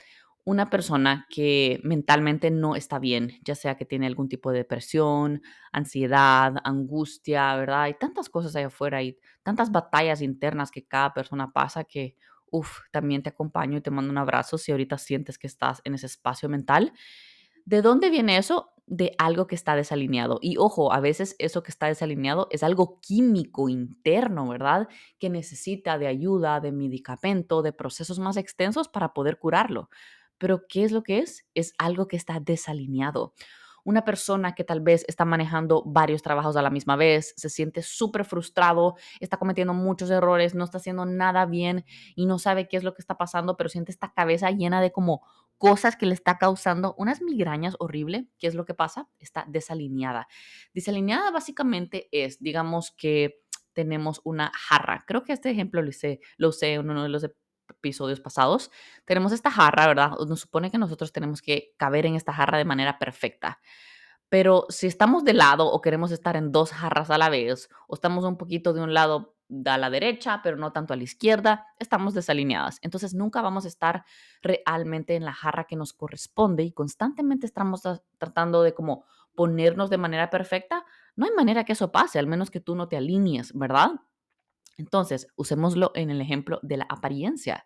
Una 0.45 0.69
persona 0.69 1.27
que 1.29 1.81
mentalmente 1.83 2.51
no 2.51 2.77
está 2.77 2.99
bien, 2.99 3.33
ya 3.43 3.55
sea 3.55 3.75
que 3.75 3.83
tiene 3.83 4.07
algún 4.07 4.29
tipo 4.29 4.53
de 4.53 4.59
depresión, 4.59 5.41
ansiedad, 5.73 6.53
angustia, 6.63 7.53
¿verdad? 7.57 7.81
Hay 7.81 7.95
tantas 7.95 8.29
cosas 8.29 8.55
allá 8.55 8.67
afuera 8.67 9.03
y 9.03 9.17
tantas 9.43 9.73
batallas 9.73 10.21
internas 10.21 10.71
que 10.71 10.85
cada 10.85 11.13
persona 11.13 11.51
pasa 11.51 11.83
que 11.83 12.15
Uf, 12.53 12.81
también 12.91 13.23
te 13.23 13.29
acompaño 13.29 13.79
y 13.79 13.81
te 13.81 13.89
mando 13.89 14.11
un 14.11 14.17
abrazo 14.19 14.59
si 14.59 14.71
ahorita 14.71 14.99
sientes 14.99 15.39
que 15.39 15.47
estás 15.47 15.81
en 15.85 15.95
ese 15.95 16.05
espacio 16.05 16.49
mental. 16.49 16.93
¿De 17.65 17.81
dónde 17.81 18.09
viene 18.09 18.37
eso? 18.37 18.71
De 18.85 19.15
algo 19.17 19.47
que 19.47 19.55
está 19.55 19.75
desalineado. 19.75 20.39
Y 20.41 20.57
ojo, 20.57 20.93
a 20.93 20.99
veces 20.99 21.35
eso 21.39 21.63
que 21.63 21.71
está 21.71 21.87
desalineado 21.87 22.47
es 22.51 22.61
algo 22.63 22.99
químico 23.01 23.69
interno, 23.69 24.47
¿verdad? 24.49 24.89
Que 25.19 25.29
necesita 25.29 25.97
de 25.97 26.07
ayuda, 26.07 26.59
de 26.59 26.71
medicamento, 26.73 27.61
de 27.61 27.73
procesos 27.73 28.19
más 28.19 28.37
extensos 28.37 28.89
para 28.89 29.13
poder 29.13 29.39
curarlo. 29.39 29.89
Pero 30.37 30.67
¿qué 30.67 30.83
es 30.83 30.91
lo 30.91 31.03
que 31.03 31.19
es? 31.19 31.45
Es 31.55 31.73
algo 31.77 32.07
que 32.07 32.17
está 32.17 32.39
desalineado. 32.39 33.33
Una 33.83 34.05
persona 34.05 34.55
que 34.55 34.63
tal 34.63 34.81
vez 34.81 35.05
está 35.07 35.25
manejando 35.25 35.83
varios 35.85 36.21
trabajos 36.21 36.55
a 36.55 36.61
la 36.61 36.69
misma 36.69 36.95
vez, 36.95 37.33
se 37.37 37.49
siente 37.49 37.81
súper 37.81 38.25
frustrado, 38.25 38.95
está 39.19 39.37
cometiendo 39.37 39.73
muchos 39.73 40.09
errores, 40.09 40.55
no 40.55 40.63
está 40.63 40.77
haciendo 40.77 41.05
nada 41.05 41.45
bien 41.45 41.85
y 42.15 42.25
no 42.25 42.39
sabe 42.39 42.67
qué 42.67 42.77
es 42.77 42.83
lo 42.83 42.93
que 42.93 43.01
está 43.01 43.17
pasando, 43.17 43.57
pero 43.57 43.69
siente 43.69 43.91
esta 43.91 44.13
cabeza 44.13 44.51
llena 44.51 44.81
de 44.81 44.91
como 44.91 45.21
cosas 45.57 45.95
que 45.95 46.05
le 46.05 46.13
está 46.13 46.37
causando 46.37 46.95
unas 46.97 47.21
migrañas 47.21 47.75
horrible. 47.79 48.27
¿Qué 48.37 48.47
es 48.47 48.55
lo 48.55 48.65
que 48.65 48.73
pasa? 48.73 49.07
Está 49.19 49.45
desalineada. 49.47 50.27
Desalineada 50.73 51.31
básicamente 51.31 52.09
es, 52.11 52.39
digamos 52.39 52.91
que 52.91 53.43
tenemos 53.73 54.21
una 54.23 54.51
jarra. 54.53 55.03
Creo 55.07 55.23
que 55.23 55.33
este 55.33 55.49
ejemplo 55.49 55.81
lo, 55.81 55.89
hice, 55.89 56.19
lo 56.37 56.49
usé 56.49 56.73
en 56.73 56.89
uno 56.89 57.03
de 57.03 57.09
los 57.09 57.23
episodios 57.69 58.19
pasados. 58.19 58.71
Tenemos 59.05 59.31
esta 59.31 59.51
jarra, 59.51 59.87
¿verdad? 59.87 60.11
Nos 60.27 60.41
supone 60.41 60.71
que 60.71 60.77
nosotros 60.77 61.11
tenemos 61.11 61.41
que 61.41 61.73
caber 61.77 62.05
en 62.05 62.15
esta 62.15 62.33
jarra 62.33 62.57
de 62.57 62.65
manera 62.65 62.99
perfecta. 62.99 63.59
Pero 64.29 64.65
si 64.69 64.87
estamos 64.87 65.23
de 65.23 65.33
lado 65.33 65.67
o 65.67 65.79
queremos 65.81 66.11
estar 66.11 66.35
en 66.35 66.51
dos 66.51 66.71
jarras 66.71 67.11
a 67.11 67.17
la 67.17 67.29
vez, 67.29 67.69
o 67.87 67.93
estamos 67.93 68.25
un 68.25 68.37
poquito 68.37 68.73
de 68.73 68.81
un 68.81 68.93
lado 68.93 69.35
a 69.65 69.77
la 69.77 69.89
derecha, 69.89 70.41
pero 70.41 70.57
no 70.57 70.71
tanto 70.71 70.93
a 70.93 70.97
la 70.97 71.03
izquierda, 71.03 71.67
estamos 71.77 72.13
desalineadas. 72.13 72.79
Entonces 72.81 73.13
nunca 73.13 73.41
vamos 73.41 73.65
a 73.65 73.67
estar 73.67 74.05
realmente 74.41 75.15
en 75.15 75.25
la 75.25 75.33
jarra 75.33 75.65
que 75.65 75.75
nos 75.75 75.93
corresponde 75.93 76.63
y 76.63 76.71
constantemente 76.71 77.45
estamos 77.45 77.83
tratando 78.17 78.63
de 78.63 78.73
como 78.73 79.05
ponernos 79.35 79.89
de 79.89 79.97
manera 79.97 80.29
perfecta. 80.29 80.83
No 81.15 81.25
hay 81.25 81.31
manera 81.31 81.63
que 81.63 81.73
eso 81.73 81.91
pase, 81.91 82.17
al 82.17 82.27
menos 82.27 82.49
que 82.49 82.59
tú 82.59 82.75
no 82.75 82.87
te 82.87 82.97
alinees, 82.97 83.53
¿verdad? 83.53 83.91
Entonces, 84.77 85.27
usémoslo 85.35 85.91
en 85.95 86.09
el 86.09 86.21
ejemplo 86.21 86.59
de 86.63 86.77
la 86.77 86.85
apariencia. 86.89 87.65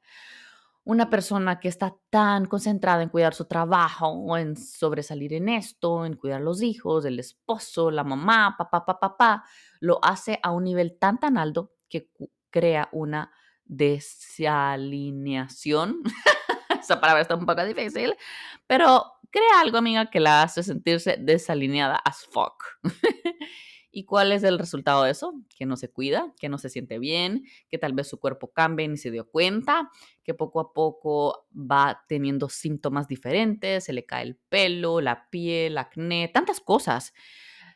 Una 0.84 1.10
persona 1.10 1.60
que 1.60 1.68
está 1.68 1.96
tan 2.10 2.46
concentrada 2.46 3.04
en 3.04 3.10
cuidar 3.10 3.34
su 3.34 3.46
trabajo 3.46 4.08
o 4.08 4.38
en 4.38 4.56
sobresalir 4.56 5.34
en 5.34 5.50
esto, 5.50 6.06
en 6.06 6.16
cuidar 6.16 6.40
los 6.42 6.62
hijos, 6.62 7.04
el 7.04 7.20
esposo, 7.20 7.92
la 7.92 8.06
mamá, 8.06 8.56
papá, 8.58 8.86
papá, 8.86 9.00
papá, 9.00 9.44
lo 9.82 10.00
hace 10.02 10.40
a 10.42 10.52
un 10.52 10.64
nivel 10.64 10.98
tan 10.98 11.20
tan 11.20 11.38
alto 11.38 11.74
que 11.90 12.10
crea 12.50 12.88
una 12.94 13.34
desalineación. 13.66 16.04
Esa 16.82 17.02
palabra 17.02 17.22
está 17.22 17.36
un 17.36 17.46
poco 17.46 17.66
difícil, 17.66 18.16
pero 18.66 19.12
crea 19.30 19.60
algo, 19.60 19.78
amiga, 19.78 20.10
que 20.10 20.22
la 20.22 20.44
hace 20.44 20.64
sentirse 20.64 21.18
desalineada 21.20 21.98
as 21.98 22.26
fuck. 22.26 22.64
¿Y 23.92 24.04
cuál 24.04 24.32
es 24.32 24.44
el 24.44 24.60
resultado 24.60 25.04
de 25.04 25.12
eso? 25.12 25.34
Que 25.58 25.66
no 25.66 25.78
se 25.78 25.90
cuida, 25.90 26.34
que 26.40 26.50
no 26.50 26.58
se 26.58 26.70
siente 26.70 27.00
bien, 27.00 27.46
que 27.70 27.78
tal 27.78 27.94
vez 27.94 28.08
su 28.08 28.20
cuerpo 28.20 28.52
cambie 28.52 28.86
y 28.86 28.90
ni 28.90 28.98
se 28.98 29.12
dio 29.12 29.30
cuenta, 29.30 29.90
que 30.24 30.34
poco 30.34 30.60
a 30.60 30.74
poco 30.74 31.48
va 31.56 32.04
teniendo 32.08 32.50
síntomas 32.50 33.08
diferentes, 33.08 33.86
se 33.86 33.94
le 33.94 34.06
cae 34.06 34.24
el 34.24 34.36
pelo, 34.36 35.02
la 35.02 35.30
piel, 35.30 35.78
acné, 35.78 36.28
tantas 36.28 36.60
cosas. 36.60 37.14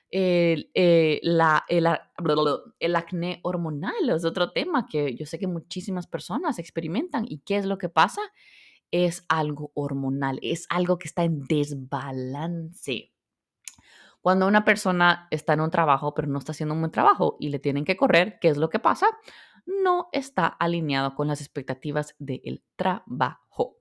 El, 0.10 0.70
eh, 0.74 1.22
el, 1.24 1.40
el, 2.80 2.96
acné 2.96 3.40
hormonal 3.44 4.10
es 4.10 4.26
otro 4.26 4.52
tema 4.52 4.88
que 4.88 5.16
yo 5.16 5.26
sé 5.26 5.40
que 5.40 5.48
muchísimas 5.48 6.08
personas 6.08 6.60
experimentan. 6.60 7.26
¿Y 7.28 7.40
qué 7.40 7.56
es 7.56 7.66
lo 7.66 7.78
que 7.78 7.90
pasa? 7.90 8.22
Es 8.92 9.24
algo 9.30 9.72
hormonal, 9.74 10.40
es 10.42 10.68
algo 10.70 11.00
que 11.00 11.08
está 11.08 11.24
en 11.24 11.46
desbalance. 11.48 13.14
Cuando 14.22 14.48
una 14.48 14.64
persona 14.64 15.28
está 15.32 15.54
en 15.54 15.62
un 15.62 15.72
trabajo 15.72 16.14
pero 16.14 16.28
no 16.28 16.40
está 16.40 16.52
haciendo 16.52 16.76
un 16.76 16.82
buen 16.82 16.92
trabajo 16.92 17.38
y 17.40 17.50
le 17.50 17.60
tienen 17.60 17.86
que 17.86 17.98
correr, 17.98 18.38
¿qué 18.40 18.50
es 18.50 18.58
lo 18.58 18.70
que 18.70 18.80
pasa? 18.80 19.08
No 19.66 20.10
está 20.12 20.48
alineado 20.48 21.16
con 21.16 21.28
las 21.28 21.42
expectativas 21.42 22.16
del 22.20 22.64
trabajo. 22.76 23.78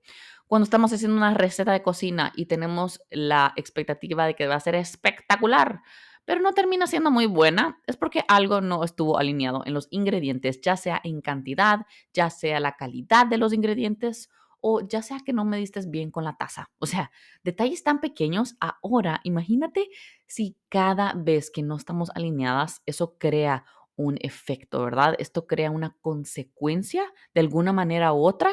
Cuando 0.47 0.65
estamos 0.65 0.91
haciendo 0.91 1.15
una 1.15 1.33
receta 1.33 1.71
de 1.71 1.81
cocina 1.81 2.33
y 2.35 2.47
tenemos 2.47 3.01
la 3.09 3.53
expectativa 3.55 4.25
de 4.25 4.35
que 4.35 4.47
va 4.47 4.55
a 4.55 4.59
ser 4.59 4.75
espectacular, 4.75 5.81
pero 6.25 6.41
no 6.41 6.53
termina 6.53 6.87
siendo 6.87 7.09
muy 7.09 7.25
buena, 7.25 7.81
es 7.87 7.97
porque 7.97 8.23
algo 8.27 8.61
no 8.61 8.83
estuvo 8.83 9.17
alineado 9.17 9.63
en 9.65 9.73
los 9.73 9.87
ingredientes, 9.91 10.59
ya 10.61 10.75
sea 10.75 10.99
en 11.03 11.21
cantidad, 11.21 11.85
ya 12.13 12.29
sea 12.29 12.59
la 12.59 12.75
calidad 12.75 13.27
de 13.27 13.37
los 13.37 13.53
ingredientes 13.53 14.29
o 14.61 14.81
ya 14.87 15.01
sea 15.01 15.19
que 15.25 15.33
no 15.33 15.43
me 15.43 15.57
diste 15.57 15.81
bien 15.87 16.11
con 16.11 16.23
la 16.23 16.37
taza. 16.37 16.69
O 16.79 16.85
sea, 16.85 17.11
detalles 17.43 17.83
tan 17.83 17.99
pequeños. 17.99 18.55
Ahora, 18.59 19.19
imagínate 19.23 19.89
si 20.27 20.57
cada 20.69 21.13
vez 21.13 21.51
que 21.51 21.63
no 21.63 21.75
estamos 21.75 22.11
alineadas, 22.15 22.81
eso 22.85 23.17
crea 23.17 23.65
un 23.95 24.17
efecto, 24.21 24.83
¿verdad? 24.83 25.15
Esto 25.19 25.47
crea 25.47 25.71
una 25.71 25.97
consecuencia 26.01 27.03
de 27.33 27.41
alguna 27.41 27.73
manera 27.73 28.13
u 28.13 28.23
otra. 28.25 28.51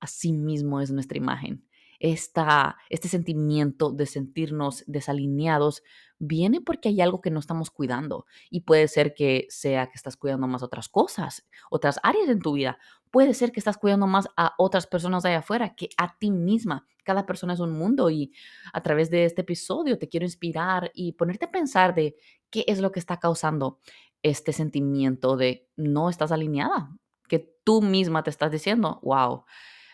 Así 0.00 0.32
mismo 0.32 0.80
es 0.80 0.90
nuestra 0.90 1.16
imagen 1.16 1.66
este 2.00 3.08
sentimiento 3.08 3.90
de 3.90 4.06
sentirnos 4.06 4.84
desalineados 4.86 5.82
viene 6.18 6.60
porque 6.60 6.88
hay 6.88 7.00
algo 7.00 7.20
que 7.20 7.30
no 7.30 7.40
estamos 7.40 7.70
cuidando 7.70 8.26
y 8.50 8.60
puede 8.60 8.88
ser 8.88 9.14
que 9.14 9.46
sea 9.48 9.86
que 9.86 9.96
estás 9.96 10.16
cuidando 10.16 10.46
más 10.46 10.62
otras 10.62 10.88
cosas, 10.88 11.46
otras 11.70 11.98
áreas 12.02 12.28
en 12.28 12.40
tu 12.40 12.54
vida. 12.54 12.78
Puede 13.16 13.32
ser 13.32 13.50
que 13.50 13.60
estás 13.60 13.78
cuidando 13.78 14.06
más 14.06 14.28
a 14.36 14.52
otras 14.58 14.86
personas 14.86 15.24
allá 15.24 15.38
afuera 15.38 15.74
que 15.74 15.88
a 15.96 16.18
ti 16.18 16.30
misma. 16.30 16.86
Cada 17.02 17.24
persona 17.24 17.54
es 17.54 17.60
un 17.60 17.70
mundo 17.70 18.10
y 18.10 18.34
a 18.74 18.82
través 18.82 19.08
de 19.08 19.24
este 19.24 19.40
episodio 19.40 19.96
te 19.98 20.06
quiero 20.06 20.26
inspirar 20.26 20.90
y 20.92 21.12
ponerte 21.12 21.46
a 21.46 21.50
pensar 21.50 21.94
de 21.94 22.14
qué 22.50 22.66
es 22.68 22.78
lo 22.78 22.92
que 22.92 23.00
está 23.00 23.18
causando 23.18 23.80
este 24.22 24.52
sentimiento 24.52 25.38
de 25.38 25.66
no 25.76 26.10
estás 26.10 26.30
alineada, 26.30 26.94
que 27.26 27.38
tú 27.64 27.80
misma 27.80 28.22
te 28.22 28.28
estás 28.28 28.52
diciendo, 28.52 29.00
wow, 29.02 29.46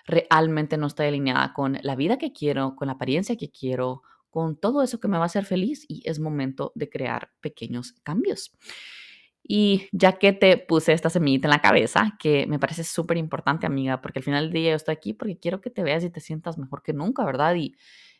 realmente 0.04 0.76
no 0.76 0.88
estoy 0.88 1.06
alineada 1.06 1.52
con 1.52 1.78
la 1.80 1.94
vida 1.94 2.18
que 2.18 2.32
quiero, 2.32 2.74
con 2.74 2.88
la 2.88 2.94
apariencia 2.94 3.36
que 3.36 3.52
quiero, 3.52 4.02
con 4.30 4.56
todo 4.56 4.82
eso 4.82 4.98
que 4.98 5.06
me 5.06 5.18
va 5.18 5.22
a 5.22 5.26
hacer 5.26 5.44
feliz 5.44 5.84
y 5.86 6.02
es 6.06 6.18
momento 6.18 6.72
de 6.74 6.90
crear 6.90 7.30
pequeños 7.40 7.92
cambios. 8.02 8.50
Y 9.44 9.88
ya 9.92 10.12
que 10.18 10.32
te 10.32 10.56
puse 10.56 10.92
esta 10.92 11.10
semillita 11.10 11.48
en 11.48 11.50
la 11.50 11.60
cabeza, 11.60 12.16
que 12.18 12.46
me 12.46 12.58
parece 12.58 12.84
súper 12.84 13.16
importante, 13.16 13.66
amiga, 13.66 14.00
porque 14.00 14.20
al 14.20 14.24
final 14.24 14.44
del 14.44 14.52
día 14.52 14.70
yo 14.70 14.76
estoy 14.76 14.92
aquí 14.94 15.14
porque 15.14 15.38
quiero 15.38 15.60
que 15.60 15.70
te 15.70 15.82
veas 15.82 16.04
y 16.04 16.10
te 16.10 16.20
sientas 16.20 16.58
mejor 16.58 16.82
que 16.82 16.92
nunca, 16.92 17.24
¿verdad? 17.24 17.54
Y 17.56 17.74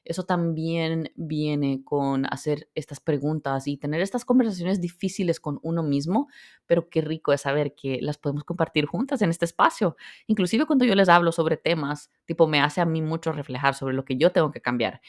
eso 0.05 0.25
también 0.25 1.13
viene 1.15 1.85
con 1.85 2.27
hacer 2.27 2.69
estas 2.75 2.99
preguntas 2.99 3.69
y 3.69 3.77
tener 3.77 4.01
estas 4.01 4.25
conversaciones 4.25 4.81
difíciles 4.81 5.39
con 5.39 5.61
uno 5.63 5.85
mismo, 5.85 6.29
pero 6.67 6.89
qué 6.89 7.03
rico 7.03 7.33
es 7.33 7.43
saber 7.43 7.75
que 7.77 7.99
las 8.03 8.19
podemos 8.19 8.43
compartir 8.45 8.87
juntas 8.87 9.23
en 9.23 9.31
este 9.31 9.45
espacio. 9.45 9.97
Inclusive 10.27 10.67
cuando 10.67 10.85
yo 10.85 10.97
les 10.97 11.09
hablo 11.09 11.31
sobre 11.31 11.57
temas, 11.57 12.11
tipo, 12.25 12.49
me 12.49 12.61
hace 12.61 12.81
a 12.81 12.85
mí 12.85 13.01
mucho 13.01 13.31
reflejar 13.33 13.75
sobre 13.75 13.95
lo 13.95 14.05
que 14.05 14.17
yo 14.17 14.33
tengo 14.33 14.51
que 14.51 14.61
cambiar 14.61 15.01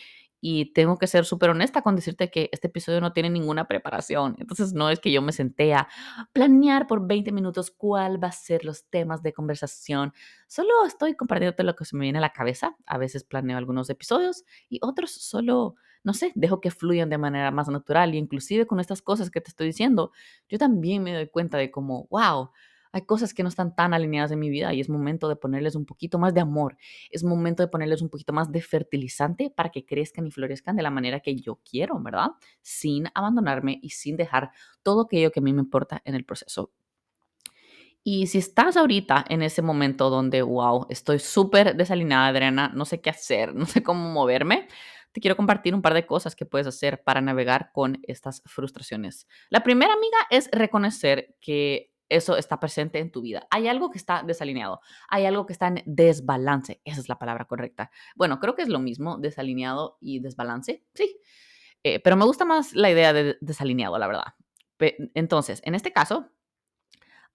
y 0.45 0.73
tengo 0.73 0.97
que 0.97 1.07
ser 1.07 1.23
súper 1.23 1.51
honesta 1.51 1.83
con 1.83 1.95
decirte 1.95 2.29
que 2.29 2.49
este 2.51 2.67
episodio 2.67 2.99
no 2.99 3.13
tiene 3.13 3.29
ninguna 3.29 3.65
preparación. 3.65 4.35
Entonces 4.39 4.73
no 4.73 4.89
es 4.89 4.99
que 4.99 5.09
yo 5.09 5.21
me 5.21 5.31
senté 5.31 5.73
a 5.73 5.87
planear 6.33 6.85
por 6.85 7.07
20 7.07 7.31
minutos 7.31 7.71
cuál 7.71 8.21
va 8.21 8.27
a 8.27 8.33
ser 8.33 8.65
los 8.65 8.83
temas 8.89 9.23
de 9.23 9.31
conversación. 9.31 10.11
Solo 10.47 10.85
estoy 10.85 11.15
compartiendo 11.15 11.63
lo 11.63 11.77
que 11.77 11.85
se 11.85 11.95
me 11.95 12.03
viene 12.03 12.17
a 12.17 12.21
la 12.21 12.33
cabeza. 12.33 12.75
A 12.85 12.97
veces 12.97 13.23
planeo 13.23 13.57
algunos 13.57 13.89
episodios 13.89 14.43
y 14.67 14.79
otros 14.81 15.11
solo, 15.11 15.75
no 16.03 16.13
sé, 16.13 16.33
dejo 16.35 16.59
que 16.59 16.71
fluyan 16.71 17.09
de 17.09 17.17
manera 17.17 17.49
más 17.51 17.69
natural. 17.69 18.13
Y 18.13 18.17
inclusive 18.17 18.67
con 18.67 18.81
estas 18.81 19.01
cosas 19.01 19.31
que 19.31 19.39
te 19.39 19.49
estoy 19.49 19.67
diciendo, 19.67 20.11
yo 20.49 20.57
también 20.57 21.03
me 21.03 21.13
doy 21.13 21.29
cuenta 21.29 21.57
de 21.57 21.71
cómo, 21.71 22.05
wow, 22.11 22.49
hay 22.93 23.01
cosas 23.01 23.33
que 23.33 23.43
no 23.43 23.49
están 23.49 23.75
tan 23.75 23.93
alineadas 23.93 24.31
en 24.31 24.39
mi 24.39 24.49
vida 24.49 24.73
y 24.73 24.79
es 24.79 24.87
momento 24.87 25.27
de 25.27 25.35
ponerles 25.35 25.75
un 25.75 25.85
poquito 25.85 26.19
más 26.19 26.33
de 26.33 26.41
amor, 26.41 26.77
es 27.09 27.23
momento 27.23 27.63
de 27.63 27.67
ponerles 27.67 28.01
un 28.01 28.09
poquito 28.09 28.33
más 28.33 28.51
de 28.51 28.61
fertilizante 28.61 29.49
para 29.49 29.69
que 29.69 29.83
crezcan 29.83 30.27
y 30.27 30.31
florezcan 30.31 30.75
de 30.75 30.83
la 30.83 30.91
manera 30.91 31.19
que 31.19 31.35
yo 31.35 31.59
quiero, 31.69 31.99
¿verdad? 31.99 32.29
Sin 32.61 33.05
abandonarme 33.15 33.79
y 33.81 33.89
sin 33.89 34.15
dejar 34.15 34.51
todo 34.83 35.01
aquello 35.01 35.31
que 35.31 35.39
a 35.39 35.43
mí 35.43 35.51
me 35.53 35.61
importa 35.61 36.01
en 36.05 36.13
el 36.13 36.23
proceso. 36.23 36.71
Y 38.03 38.27
si 38.27 38.37
estás 38.37 38.77
ahorita 38.77 39.25
en 39.29 39.41
ese 39.41 39.61
momento 39.61 40.09
donde, 40.09 40.41
wow, 40.41 40.85
estoy 40.89 41.19
súper 41.19 41.75
desalineada, 41.75 42.27
Adriana, 42.27 42.71
no 42.75 42.85
sé 42.85 43.01
qué 43.01 43.09
hacer, 43.09 43.55
no 43.55 43.65
sé 43.65 43.81
cómo 43.81 44.11
moverme, 44.11 44.67
te 45.13 45.21
quiero 45.21 45.37
compartir 45.37 45.73
un 45.73 45.81
par 45.81 45.93
de 45.93 46.05
cosas 46.05 46.35
que 46.35 46.45
puedes 46.45 46.67
hacer 46.67 47.03
para 47.03 47.21
navegar 47.21 47.71
con 47.71 47.99
estas 48.03 48.43
frustraciones. 48.45 49.27
La 49.49 49.63
primera, 49.63 49.93
amiga, 49.93 50.17
es 50.29 50.49
reconocer 50.51 51.35
que 51.39 51.92
eso 52.15 52.37
está 52.37 52.59
presente 52.59 52.99
en 52.99 53.11
tu 53.11 53.21
vida. 53.21 53.47
Hay 53.49 53.67
algo 53.67 53.89
que 53.89 53.97
está 53.97 54.23
desalineado, 54.23 54.81
hay 55.09 55.25
algo 55.25 55.45
que 55.45 55.53
está 55.53 55.67
en 55.67 55.83
desbalance, 55.85 56.81
esa 56.85 56.99
es 56.99 57.09
la 57.09 57.19
palabra 57.19 57.45
correcta. 57.45 57.91
Bueno, 58.15 58.39
creo 58.39 58.55
que 58.55 58.61
es 58.61 58.69
lo 58.69 58.79
mismo, 58.79 59.17
desalineado 59.17 59.97
y 59.99 60.19
desbalance, 60.19 60.85
sí, 60.93 61.19
eh, 61.83 61.99
pero 61.99 62.15
me 62.15 62.25
gusta 62.25 62.45
más 62.45 62.73
la 62.73 62.89
idea 62.89 63.13
de 63.13 63.37
desalineado, 63.41 63.97
la 63.97 64.07
verdad. 64.07 64.35
Entonces, 65.13 65.61
en 65.65 65.75
este 65.75 65.91
caso, 65.91 66.29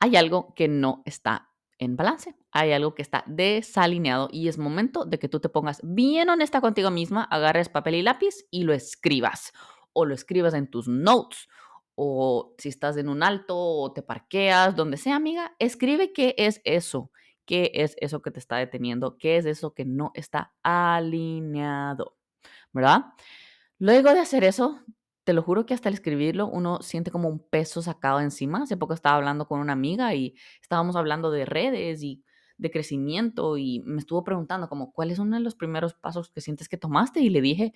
hay 0.01 0.17
algo 0.17 0.55
que 0.55 0.69
no 0.69 1.03
está 1.05 1.51
en 1.79 1.97
balance, 1.97 2.37
hay 2.51 2.73
algo 2.73 2.95
que 2.95 3.03
está 3.03 3.25
desalineado 3.27 4.29
y 4.33 4.49
es 4.49 4.59
momento 4.59 5.05
de 5.05 5.19
que 5.19 5.29
tú 5.29 5.41
te 5.41 5.49
pongas 5.49 5.81
bien 5.83 6.29
honesta 6.29 6.61
contigo 6.61 6.91
misma, 6.91 7.25
agarres 7.25 7.69
papel 7.69 7.97
y 7.97 8.03
lápiz 8.03 8.47
y 8.51 8.65
lo 8.65 8.73
escribas 8.73 9.53
o 9.93 10.05
lo 10.05 10.15
escribas 10.15 10.55
en 10.55 10.69
tus 10.69 10.89
notes 10.89 11.49
o 12.01 12.55
si 12.59 12.69
estás 12.69 12.97
en 12.97 13.09
un 13.09 13.25
alto 13.25 13.57
o 13.59 13.93
te 13.93 14.03
parqueas, 14.03 14.77
donde 14.77 14.97
sea, 14.97 15.17
amiga, 15.17 15.57
escribe 15.59 16.13
qué 16.13 16.37
es 16.39 16.61
eso, 16.65 17.11
qué 17.45 17.73
es 17.75 17.97
eso 17.99 18.23
que 18.23 18.31
te 18.31 18.39
está 18.39 18.57
deteniendo, 18.57 19.19
qué 19.19 19.37
es 19.37 19.47
eso 19.47 19.75
que 19.75 19.85
no 19.85 20.13
está 20.15 20.55
alineado, 20.63 22.17
¿verdad? 22.73 23.07
Luego 23.81 24.13
de 24.13 24.21
hacer 24.21 24.45
eso, 24.45 24.81
te 25.25 25.33
lo 25.33 25.43
juro 25.43 25.67
que 25.67 25.75
hasta 25.75 25.89
el 25.89 25.97
escribirlo 25.97 26.47
uno 26.47 26.83
siente 26.83 27.11
como 27.11 27.29
un 27.29 27.41
peso 27.41 27.83
sacado 27.83 28.21
encima. 28.21 28.63
Hace 28.63 28.77
poco 28.77 28.95
estaba 28.95 29.17
hablando 29.17 29.49
con 29.49 29.59
una 29.59 29.73
amiga 29.73 30.15
y 30.15 30.37
estábamos 30.63 30.95
hablando 30.95 31.33
de 31.33 31.47
redes 31.47 32.05
y 32.05 32.23
de 32.59 32.71
crecimiento 32.71 33.57
y 33.57 33.81
me 33.85 33.99
estuvo 33.99 34.23
preguntando 34.23 34.69
como 34.69 34.93
cuáles 34.93 35.17
son 35.17 35.43
los 35.43 35.57
primeros 35.57 35.95
pasos 35.95 36.31
que 36.31 36.41
sientes 36.41 36.69
que 36.69 36.77
tomaste 36.77 37.21
y 37.21 37.31
le 37.31 37.41
dije, 37.41 37.73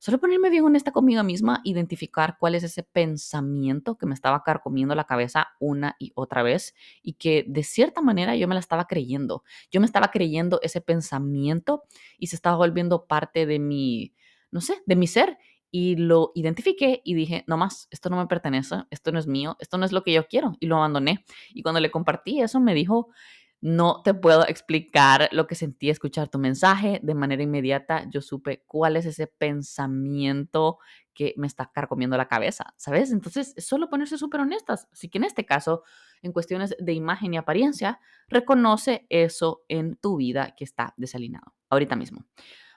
Solo 0.00 0.18
ponerme 0.18 0.48
bien 0.48 0.64
honesta 0.64 0.92
conmigo 0.92 1.22
misma, 1.22 1.60
identificar 1.62 2.38
cuál 2.40 2.54
es 2.54 2.64
ese 2.64 2.82
pensamiento 2.82 3.98
que 3.98 4.06
me 4.06 4.14
estaba 4.14 4.42
carcomiendo 4.42 4.94
la 4.94 5.04
cabeza 5.04 5.48
una 5.60 5.94
y 5.98 6.12
otra 6.14 6.42
vez 6.42 6.74
y 7.02 7.12
que 7.12 7.44
de 7.46 7.62
cierta 7.62 8.00
manera 8.00 8.34
yo 8.34 8.48
me 8.48 8.54
la 8.54 8.60
estaba 8.60 8.86
creyendo. 8.86 9.44
Yo 9.70 9.78
me 9.78 9.84
estaba 9.84 10.10
creyendo 10.10 10.58
ese 10.62 10.80
pensamiento 10.80 11.82
y 12.18 12.28
se 12.28 12.36
estaba 12.36 12.56
volviendo 12.56 13.04
parte 13.06 13.44
de 13.44 13.58
mi, 13.58 14.14
no 14.50 14.62
sé, 14.62 14.82
de 14.86 14.96
mi 14.96 15.06
ser. 15.06 15.36
Y 15.70 15.96
lo 15.96 16.32
identifiqué 16.34 17.02
y 17.04 17.12
dije, 17.12 17.44
no 17.46 17.58
más, 17.58 17.86
esto 17.90 18.08
no 18.08 18.16
me 18.16 18.26
pertenece, 18.26 18.76
esto 18.90 19.12
no 19.12 19.18
es 19.18 19.26
mío, 19.26 19.56
esto 19.60 19.76
no 19.76 19.84
es 19.84 19.92
lo 19.92 20.02
que 20.02 20.14
yo 20.14 20.26
quiero. 20.28 20.56
Y 20.60 20.66
lo 20.66 20.78
abandoné. 20.78 21.26
Y 21.52 21.62
cuando 21.62 21.78
le 21.78 21.90
compartí 21.90 22.40
eso, 22.40 22.58
me 22.58 22.72
dijo, 22.72 23.10
no 23.60 24.02
te 24.02 24.14
puedo 24.14 24.46
explicar 24.46 25.28
lo 25.32 25.46
que 25.46 25.54
sentí 25.54 25.90
escuchar 25.90 26.28
tu 26.28 26.38
mensaje. 26.38 27.00
De 27.02 27.14
manera 27.14 27.42
inmediata 27.42 28.08
yo 28.08 28.22
supe 28.22 28.64
cuál 28.66 28.96
es 28.96 29.06
ese 29.06 29.26
pensamiento 29.26 30.78
que 31.12 31.34
me 31.36 31.46
está 31.46 31.70
carcomiendo 31.70 32.16
la 32.16 32.28
cabeza, 32.28 32.72
¿sabes? 32.76 33.12
Entonces, 33.12 33.52
es 33.56 33.66
solo 33.66 33.90
ponerse 33.90 34.16
súper 34.16 34.40
honestas. 34.40 34.88
Así 34.92 35.10
que 35.10 35.18
en 35.18 35.24
este 35.24 35.44
caso, 35.44 35.82
en 36.22 36.32
cuestiones 36.32 36.74
de 36.78 36.92
imagen 36.94 37.34
y 37.34 37.36
apariencia, 37.36 38.00
reconoce 38.28 39.06
eso 39.10 39.62
en 39.68 39.96
tu 39.96 40.16
vida 40.16 40.54
que 40.56 40.64
está 40.64 40.94
desalinado 40.96 41.54
ahorita 41.68 41.96
mismo. 41.96 42.24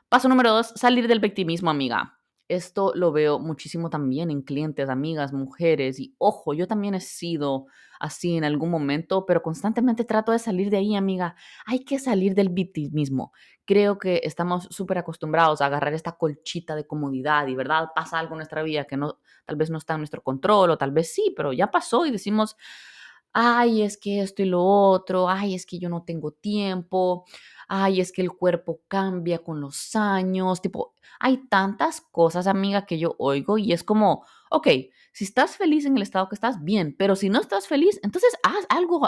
Paso 0.10 0.28
número 0.28 0.52
dos, 0.52 0.74
salir 0.76 1.08
del 1.08 1.20
victimismo, 1.20 1.70
amiga. 1.70 2.20
Esto 2.50 2.92
lo 2.94 3.12
veo 3.12 3.40
muchísimo 3.40 3.90
también 3.90 4.30
en 4.30 4.42
clientes, 4.42 4.90
amigas, 4.90 5.32
mujeres 5.34 6.00
y 6.00 6.14
ojo, 6.18 6.54
yo 6.54 6.68
también 6.68 6.94
he 6.94 7.00
sido 7.00 7.68
así 8.00 8.36
en 8.36 8.44
algún 8.44 8.70
momento, 8.70 9.26
pero 9.26 9.42
constantemente 9.42 10.04
trato 10.04 10.34
de 10.34 10.40
salir 10.40 10.70
de 10.70 10.78
ahí, 10.78 10.96
amiga. 10.96 11.36
Hay 11.66 11.86
que 11.86 12.00
salir 12.00 12.36
del 12.36 12.50
victimismo. 12.50 13.32
Creo 13.66 13.98
que 13.98 14.20
estamos 14.24 14.68
súper 14.72 14.98
acostumbrados 14.98 15.62
a 15.62 15.68
agarrar 15.68 15.94
esta 15.94 16.18
colchita 16.18 16.76
de 16.76 16.86
comodidad 16.86 17.48
y, 17.48 17.56
¿verdad? 17.56 17.90
Pasa 17.96 18.20
algo 18.20 18.34
en 18.34 18.40
nuestra 18.40 18.62
vida 18.62 18.84
que 18.84 18.98
no, 18.98 19.20
tal 19.46 19.56
vez 19.56 19.70
no 19.70 19.78
está 19.78 19.94
en 19.94 20.02
nuestro 20.02 20.22
control 20.22 20.72
o 20.72 20.78
tal 20.78 20.92
vez 20.92 21.14
sí, 21.14 21.34
pero 21.38 21.54
ya 21.54 21.72
pasó 21.72 22.06
y 22.06 22.12
decimos, 22.12 22.58
ay, 23.34 23.82
es 23.82 23.98
que 23.98 24.22
esto 24.22 24.42
y 24.44 24.46
lo 24.46 24.64
otro, 24.64 25.30
ay, 25.30 25.56
es 25.56 25.66
que 25.66 25.80
yo 25.80 25.90
no 25.90 26.04
tengo 26.04 26.32
tiempo, 26.32 27.26
ay, 27.68 28.00
es 28.02 28.12
que 28.12 28.22
el 28.22 28.32
cuerpo 28.32 28.82
cambia 28.88 29.40
con 29.40 29.60
los 29.62 29.96
años, 29.96 30.62
tipo, 30.62 30.94
hay 31.20 31.38
tantas 31.48 32.02
cosas, 32.02 32.48
amiga, 32.48 32.86
que 32.86 33.00
yo 33.00 33.16
oigo 33.20 33.58
y 33.58 33.74
es 33.74 33.84
como, 33.84 34.26
ok, 34.52 34.68
si 35.14 35.26
estás 35.26 35.58
feliz 35.58 35.86
en 35.86 35.96
el 35.98 36.04
estado 36.04 36.28
que 36.30 36.36
estás, 36.36 36.64
bien, 36.64 36.96
pero 36.98 37.16
si 37.16 37.30
no 37.30 37.40
estás 37.42 37.68
feliz, 37.68 38.00
entonces 38.04 38.34
haz 38.44 38.66
algo, 38.70 39.02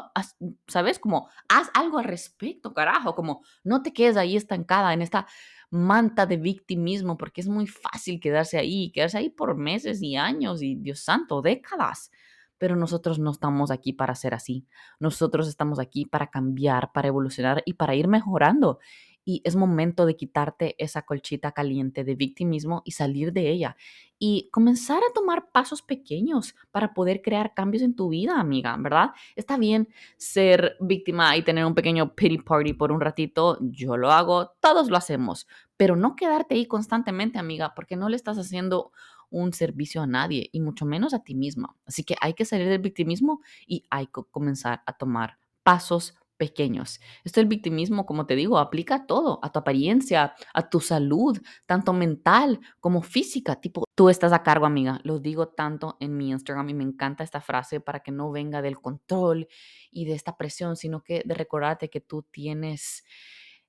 ¿sabes? 0.68 1.00
Como, 1.00 1.30
haz 1.50 1.70
algo 1.74 1.98
al 2.00 2.06
respecto, 2.06 2.74
carajo, 2.74 3.16
como, 3.16 3.44
no 3.64 3.82
te 3.82 3.94
quedes 3.94 4.18
ahí 4.18 4.36
estancada 4.38 4.94
en 4.94 5.02
esta 5.02 5.28
manta 5.72 6.26
de 6.26 6.38
victimismo, 6.38 7.18
porque 7.18 7.42
es 7.42 7.48
muy 7.48 7.68
fácil 7.68 8.20
quedarse 8.20 8.58
ahí, 8.58 8.92
quedarse 8.92 9.18
ahí 9.18 9.30
por 9.30 9.56
meses 9.58 10.02
y 10.02 10.16
años 10.16 10.62
y, 10.62 10.76
Dios 10.76 11.00
santo, 11.02 11.42
décadas 11.42 12.12
pero 12.58 12.76
nosotros 12.76 13.20
no 13.20 13.32
estamos 13.32 13.72
aquí 13.72 13.94
para 13.94 14.16
ser 14.16 14.34
así. 14.34 14.66
Nosotros 15.00 15.48
estamos 15.48 15.80
aquí 15.80 16.06
para 16.06 16.28
cambiar, 16.28 16.92
para 16.92 17.08
evolucionar 17.08 17.64
y 17.66 17.74
para 17.74 17.96
ir 17.96 18.08
mejorando. 18.08 18.80
Y 19.28 19.42
es 19.44 19.56
momento 19.56 20.06
de 20.06 20.16
quitarte 20.16 20.76
esa 20.78 21.02
colchita 21.02 21.52
caliente 21.52 22.04
de 22.04 22.14
victimismo 22.14 22.84
y 22.86 22.92
salir 22.92 23.34
de 23.34 23.50
ella 23.50 23.76
y 24.20 24.50
comenzar 24.52 25.00
a 25.00 25.14
tomar 25.14 25.52
pasos 25.52 25.82
pequeños 25.82 26.56
para 26.72 26.94
poder 26.94 27.22
crear 27.22 27.54
cambios 27.54 27.84
en 27.84 27.96
tu 27.96 28.10
vida, 28.10 28.40
amiga, 28.40 28.78
¿verdad? 28.80 29.12
Está 29.36 29.58
bien 29.58 29.90
ser 30.18 30.78
víctima 30.80 31.36
y 31.36 31.42
tener 31.42 31.66
un 31.66 31.74
pequeño 31.74 32.14
pity 32.16 32.38
party 32.38 32.74
por 32.74 32.92
un 32.92 33.02
ratito, 33.02 33.58
yo 33.62 33.98
lo 33.98 34.12
hago, 34.12 34.56
todos 34.60 34.90
lo 34.90 34.98
hacemos, 34.98 35.48
pero 35.76 35.96
no 35.96 36.16
quedarte 36.16 36.56
ahí 36.56 36.66
constantemente, 36.66 37.40
amiga, 37.40 37.74
porque 37.76 37.98
no 37.98 38.10
le 38.10 38.16
estás 38.16 38.38
haciendo 38.38 38.92
un 39.36 39.52
servicio 39.52 40.02
a 40.02 40.08
nadie 40.08 40.50
y 40.54 40.62
mucho 40.62 40.86
menos 40.86 41.14
a 41.14 41.24
ti 41.24 41.36
misma. 41.36 41.76
Así 41.86 42.06
que 42.06 42.16
hay 42.22 42.34
que 42.34 42.46
salir 42.46 42.70
del 42.70 42.80
victimismo 42.80 43.42
y 43.68 43.84
hay 43.90 44.08
que 44.08 44.22
comenzar 44.32 44.82
a 44.86 44.94
tomar 44.94 45.38
pasos 45.62 46.16
pequeños. 46.38 47.02
Esto 47.26 47.42
del 47.42 47.50
victimismo, 47.50 48.06
como 48.06 48.26
te 48.26 48.36
digo, 48.36 48.58
aplica 48.58 48.96
a 48.96 49.06
todo, 49.08 49.40
a 49.44 49.52
tu 49.52 49.60
apariencia, 49.60 50.36
a 50.54 50.70
tu 50.70 50.80
salud, 50.80 51.38
tanto 51.66 51.92
mental 51.92 52.62
como 52.80 53.02
física. 53.02 53.60
Tipo, 53.60 53.84
tú 53.94 54.10
estás 54.10 54.32
a 54.32 54.42
cargo, 54.42 54.66
amiga. 54.66 55.02
Lo 55.04 55.20
digo 55.20 55.50
tanto 55.50 55.98
en 56.00 56.16
mi 56.16 56.30
Instagram 56.30 56.70
y 56.70 56.74
me 56.74 56.84
encanta 56.86 57.26
esta 57.26 57.42
frase 57.42 57.82
para 57.82 58.00
que 58.00 58.12
no 58.12 58.32
venga 58.32 58.62
del 58.62 58.80
control 58.80 59.50
y 59.92 60.06
de 60.06 60.14
esta 60.14 60.38
presión, 60.38 60.78
sino 60.78 61.04
que 61.04 61.24
de 61.26 61.34
recordarte 61.34 61.90
que 61.90 62.00
tú 62.00 62.24
tienes 62.24 63.04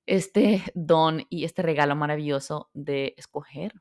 este 0.06 0.62
don 0.74 1.26
y 1.28 1.44
este 1.44 1.62
regalo 1.62 1.96
maravilloso 1.96 2.70
de 2.72 3.14
escoger 3.16 3.72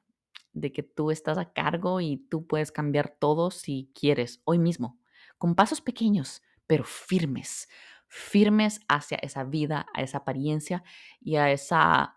de 0.55 0.71
que 0.71 0.81
tú 0.81 1.11
estás 1.11 1.37
a 1.37 1.51
cargo 1.51 2.01
y 2.01 2.17
tú 2.29 2.47
puedes 2.47 2.71
cambiar 2.71 3.15
todo 3.19 3.51
si 3.51 3.91
quieres, 3.93 4.41
hoy 4.45 4.57
mismo, 4.57 4.97
con 5.37 5.53
pasos 5.53 5.81
pequeños, 5.81 6.41
pero 6.65 6.85
firmes, 6.85 7.69
firmes 8.07 8.79
hacia 8.87 9.17
esa 9.17 9.43
vida, 9.43 9.85
a 9.93 10.01
esa 10.01 10.19
apariencia 10.19 10.83
y 11.19 11.35
a 11.35 11.51
esa 11.51 12.15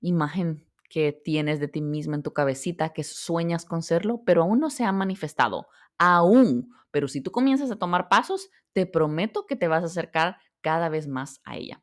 imagen 0.00 0.64
que 0.88 1.12
tienes 1.12 1.60
de 1.60 1.68
ti 1.68 1.82
misma 1.82 2.14
en 2.16 2.22
tu 2.22 2.32
cabecita, 2.32 2.92
que 2.92 3.04
sueñas 3.04 3.64
con 3.64 3.82
serlo, 3.82 4.22
pero 4.24 4.42
aún 4.42 4.60
no 4.60 4.70
se 4.70 4.84
ha 4.84 4.92
manifestado, 4.92 5.66
aún. 5.98 6.70
Pero 6.90 7.08
si 7.08 7.20
tú 7.20 7.30
comienzas 7.30 7.70
a 7.70 7.78
tomar 7.78 8.08
pasos, 8.08 8.50
te 8.72 8.86
prometo 8.86 9.46
que 9.46 9.56
te 9.56 9.68
vas 9.68 9.82
a 9.82 9.86
acercar 9.86 10.38
cada 10.60 10.88
vez 10.88 11.06
más 11.06 11.40
a 11.44 11.56
ella. 11.56 11.82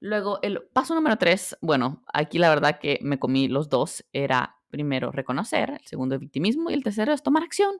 Luego, 0.00 0.38
el 0.42 0.62
paso 0.72 0.94
número 0.94 1.16
tres, 1.16 1.56
bueno, 1.60 2.04
aquí 2.12 2.38
la 2.38 2.48
verdad 2.50 2.78
que 2.78 3.00
me 3.02 3.18
comí 3.18 3.48
los 3.48 3.68
dos, 3.68 4.04
era 4.12 4.57
primero 4.70 5.10
reconocer, 5.12 5.70
el 5.70 5.86
segundo 5.86 6.14
es 6.14 6.20
victimismo 6.20 6.70
y 6.70 6.74
el 6.74 6.84
tercero 6.84 7.12
es 7.12 7.22
tomar 7.22 7.42
acción. 7.42 7.74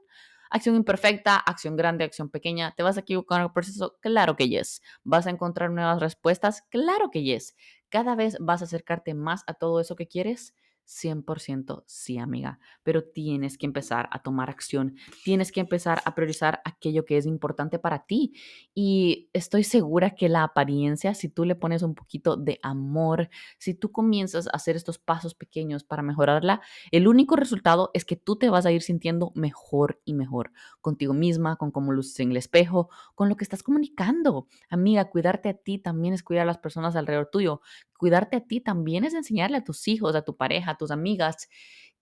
Acción 0.50 0.76
imperfecta, 0.76 1.36
acción 1.36 1.76
grande, 1.76 2.04
acción 2.04 2.30
pequeña. 2.30 2.72
¿Te 2.74 2.82
vas 2.82 2.96
a 2.96 3.00
equivocar 3.00 3.40
en 3.40 3.46
el 3.46 3.52
proceso? 3.52 3.98
Claro 4.00 4.34
que 4.36 4.48
yes. 4.48 4.80
¿Vas 5.04 5.26
a 5.26 5.30
encontrar 5.30 5.70
nuevas 5.70 6.00
respuestas? 6.00 6.62
Claro 6.70 7.10
que 7.10 7.22
yes. 7.22 7.54
Cada 7.90 8.14
vez 8.14 8.36
vas 8.40 8.62
a 8.62 8.64
acercarte 8.64 9.12
más 9.14 9.44
a 9.46 9.54
todo 9.54 9.80
eso 9.80 9.94
que 9.94 10.08
quieres 10.08 10.54
100% 10.88 11.84
sí, 11.86 12.18
amiga, 12.18 12.58
pero 12.82 13.04
tienes 13.04 13.58
que 13.58 13.66
empezar 13.66 14.08
a 14.10 14.22
tomar 14.22 14.48
acción, 14.48 14.96
tienes 15.22 15.52
que 15.52 15.60
empezar 15.60 16.00
a 16.06 16.14
priorizar 16.14 16.62
aquello 16.64 17.04
que 17.04 17.18
es 17.18 17.26
importante 17.26 17.78
para 17.78 18.06
ti. 18.06 18.32
Y 18.74 19.28
estoy 19.34 19.64
segura 19.64 20.14
que 20.14 20.30
la 20.30 20.42
apariencia, 20.44 21.14
si 21.14 21.28
tú 21.28 21.44
le 21.44 21.54
pones 21.54 21.82
un 21.82 21.94
poquito 21.94 22.36
de 22.36 22.58
amor, 22.62 23.28
si 23.58 23.74
tú 23.74 23.92
comienzas 23.92 24.46
a 24.46 24.52
hacer 24.52 24.76
estos 24.76 24.98
pasos 24.98 25.34
pequeños 25.34 25.84
para 25.84 26.02
mejorarla, 26.02 26.62
el 26.90 27.06
único 27.06 27.36
resultado 27.36 27.90
es 27.92 28.06
que 28.06 28.16
tú 28.16 28.36
te 28.36 28.48
vas 28.48 28.64
a 28.64 28.72
ir 28.72 28.80
sintiendo 28.80 29.32
mejor 29.34 30.00
y 30.06 30.14
mejor 30.14 30.52
contigo 30.80 31.12
misma, 31.12 31.56
con 31.56 31.70
cómo 31.70 31.92
luces 31.92 32.18
en 32.20 32.30
el 32.30 32.38
espejo, 32.38 32.88
con 33.14 33.28
lo 33.28 33.36
que 33.36 33.44
estás 33.44 33.62
comunicando. 33.62 34.46
Amiga, 34.70 35.10
cuidarte 35.10 35.50
a 35.50 35.54
ti 35.54 35.78
también 35.78 36.14
es 36.14 36.22
cuidar 36.22 36.44
a 36.44 36.46
las 36.46 36.58
personas 36.58 36.96
alrededor 36.96 37.28
tuyo. 37.30 37.60
Cuidarte 37.98 38.38
a 38.38 38.40
ti 38.40 38.62
también 38.62 39.04
es 39.04 39.12
enseñarle 39.12 39.58
a 39.58 39.64
tus 39.64 39.86
hijos, 39.88 40.14
a 40.16 40.22
tu 40.22 40.36
pareja, 40.36 40.78
tus 40.78 40.90
amigas, 40.90 41.48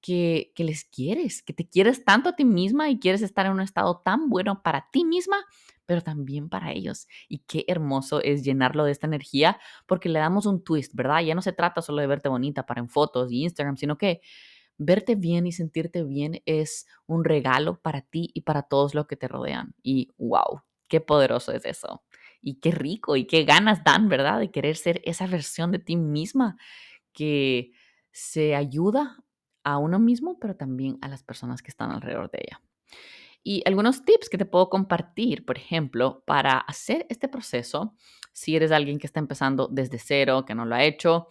que, 0.01 0.53
que 0.55 0.63
les 0.63 0.85
quieres, 0.85 1.43
que 1.43 1.53
te 1.53 1.69
quieres 1.69 2.05
tanto 2.05 2.29
a 2.29 2.37
ti 2.37 2.45
misma 2.45 2.89
y 2.91 3.01
quieres 3.01 3.23
estar 3.23 3.47
en 3.47 3.53
un 3.53 3.61
estado 3.61 4.03
tan 4.05 4.29
bueno 4.29 4.63
para 4.63 4.89
ti 4.93 5.05
misma, 5.05 5.39
pero 5.87 6.01
también 6.03 6.49
para 6.49 6.71
ellos. 6.73 7.09
Y 7.29 7.39
qué 7.39 7.65
hermoso 7.67 8.21
es 8.23 8.45
llenarlo 8.45 8.85
de 8.85 8.93
esta 8.93 9.09
energía 9.09 9.59
porque 9.87 10.09
le 10.09 10.21
damos 10.21 10.47
un 10.47 10.63
twist, 10.63 10.95
¿verdad? 10.95 11.23
Ya 11.23 11.35
no 11.35 11.43
se 11.43 11.53
trata 11.53 11.83
solo 11.83 12.01
de 12.03 12.07
verte 12.07 12.29
bonita 12.29 12.67
para 12.67 12.81
en 12.81 12.89
fotos 12.89 13.33
y 13.33 13.43
Instagram, 13.43 13.77
sino 13.77 13.99
que 13.99 14.21
verte 14.79 15.15
bien 15.15 15.47
y 15.47 15.53
sentirte 15.53 16.05
bien 16.05 16.43
es 16.45 16.87
un 17.07 17.25
regalo 17.25 17.81
para 17.81 18.03
ti 18.03 18.31
y 18.35 18.43
para 18.43 18.63
todos 18.63 18.95
los 18.95 19.07
que 19.07 19.17
te 19.17 19.29
rodean. 19.29 19.75
Y 19.83 20.13
wow, 20.19 20.63
qué 20.89 21.01
poderoso 21.01 21.53
es 21.53 21.65
eso. 21.65 22.03
Y 22.41 22.61
qué 22.61 22.71
rico 22.71 23.17
y 23.17 23.27
qué 23.27 23.45
ganas 23.45 23.83
dan, 23.85 24.09
¿verdad? 24.09 24.39
De 24.41 24.51
querer 24.51 24.77
ser 24.77 25.01
esa 25.05 25.27
versión 25.27 25.73
de 25.73 25.79
ti 25.79 25.97
misma 25.97 26.57
que 27.13 27.73
se 28.13 28.55
ayuda 28.55 29.23
a 29.65 29.79
uno 29.79 29.99
mismo, 29.99 30.39
pero 30.39 30.57
también 30.57 30.99
a 31.01 31.09
las 31.09 31.23
personas 31.23 31.63
que 31.63 31.71
están 31.71 31.91
alrededor 31.91 32.31
de 32.31 32.39
ella. 32.47 32.63
Y 33.43 33.63
algunos 33.65 34.05
tips 34.05 34.29
que 34.29 34.39
te 34.39 34.45
puedo 34.45 34.69
compartir, 34.69 35.45
por 35.45 35.57
ejemplo, 35.57 36.25
para 36.27 36.59
hacer 36.59 37.07
este 37.09 37.29
proceso, 37.29 37.95
si 38.33 38.57
eres 38.57 38.73
alguien 38.73 38.99
que 38.99 39.07
está 39.07 39.21
empezando 39.21 39.69
desde 39.71 39.99
cero, 39.99 40.45
que 40.45 40.55
no 40.55 40.67
lo 40.67 40.75
ha 40.75 40.83
hecho, 40.83 41.29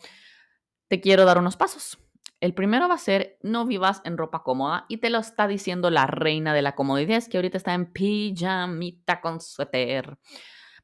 te 0.88 1.02
quiero 1.02 1.26
dar 1.26 1.38
unos 1.38 1.58
pasos. 1.58 1.98
El 2.40 2.54
primero 2.54 2.88
va 2.88 2.96
a 2.96 3.00
ser 3.00 3.38
no 3.42 3.66
vivas 3.66 4.02
en 4.06 4.18
ropa 4.18 4.44
cómoda 4.44 4.86
y 4.88 4.98
te 4.98 5.10
lo 5.10 5.20
está 5.20 5.48
diciendo 5.48 5.90
la 5.90 6.08
reina 6.08 6.54
de 6.54 6.62
la 6.62 6.76
comodidad, 6.76 7.24
que 7.30 7.38
ahorita 7.38 7.58
está 7.58 7.74
en 7.74 7.92
pijamita 7.92 9.20
con 9.20 9.42
suéter. 9.42 10.18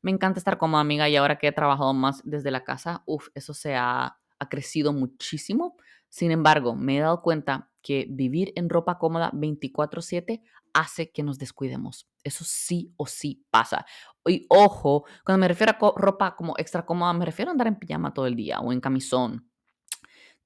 Me 0.01 0.11
encanta 0.11 0.39
estar 0.39 0.57
cómoda, 0.57 0.81
amiga, 0.81 1.09
y 1.09 1.15
ahora 1.15 1.37
que 1.37 1.47
he 1.47 1.51
trabajado 1.51 1.93
más 1.93 2.21
desde 2.25 2.51
la 2.51 2.63
casa, 2.63 3.03
uff, 3.05 3.27
eso 3.35 3.53
se 3.53 3.75
ha, 3.75 4.17
ha 4.39 4.49
crecido 4.49 4.93
muchísimo 4.93 5.75
Sin 6.09 6.31
embargo, 6.31 6.75
me 6.75 6.97
he 6.97 7.01
dado 7.01 7.21
cuenta 7.21 7.69
que 7.81 8.05
vivir 8.09 8.51
en 8.55 8.69
ropa 8.69 8.97
cómoda 8.99 9.31
24/7 9.33 10.43
hace 10.73 11.11
que 11.11 11.23
nos 11.23 11.37
descuidemos. 11.39 12.07
Eso 12.23 12.43
sí 12.45 12.93
o 12.97 13.07
sí 13.07 13.45
pasa. 13.49 13.85
Y 14.25 14.45
ojo, 14.49 15.05
cuando 15.25 15.39
me 15.39 15.47
refiero 15.47 15.73
a 15.73 15.93
ropa 15.95 16.35
como 16.35 16.55
extra 16.57 16.85
cómoda, 16.85 17.13
me 17.13 17.25
refiero 17.25 17.49
a 17.49 17.53
andar 17.53 17.67
en 17.67 17.77
pijama 17.79 18.13
todo 18.13 18.27
el 18.27 18.35
día 18.35 18.59
o 18.59 18.71
en 18.73 18.81
camisón. 18.81 19.47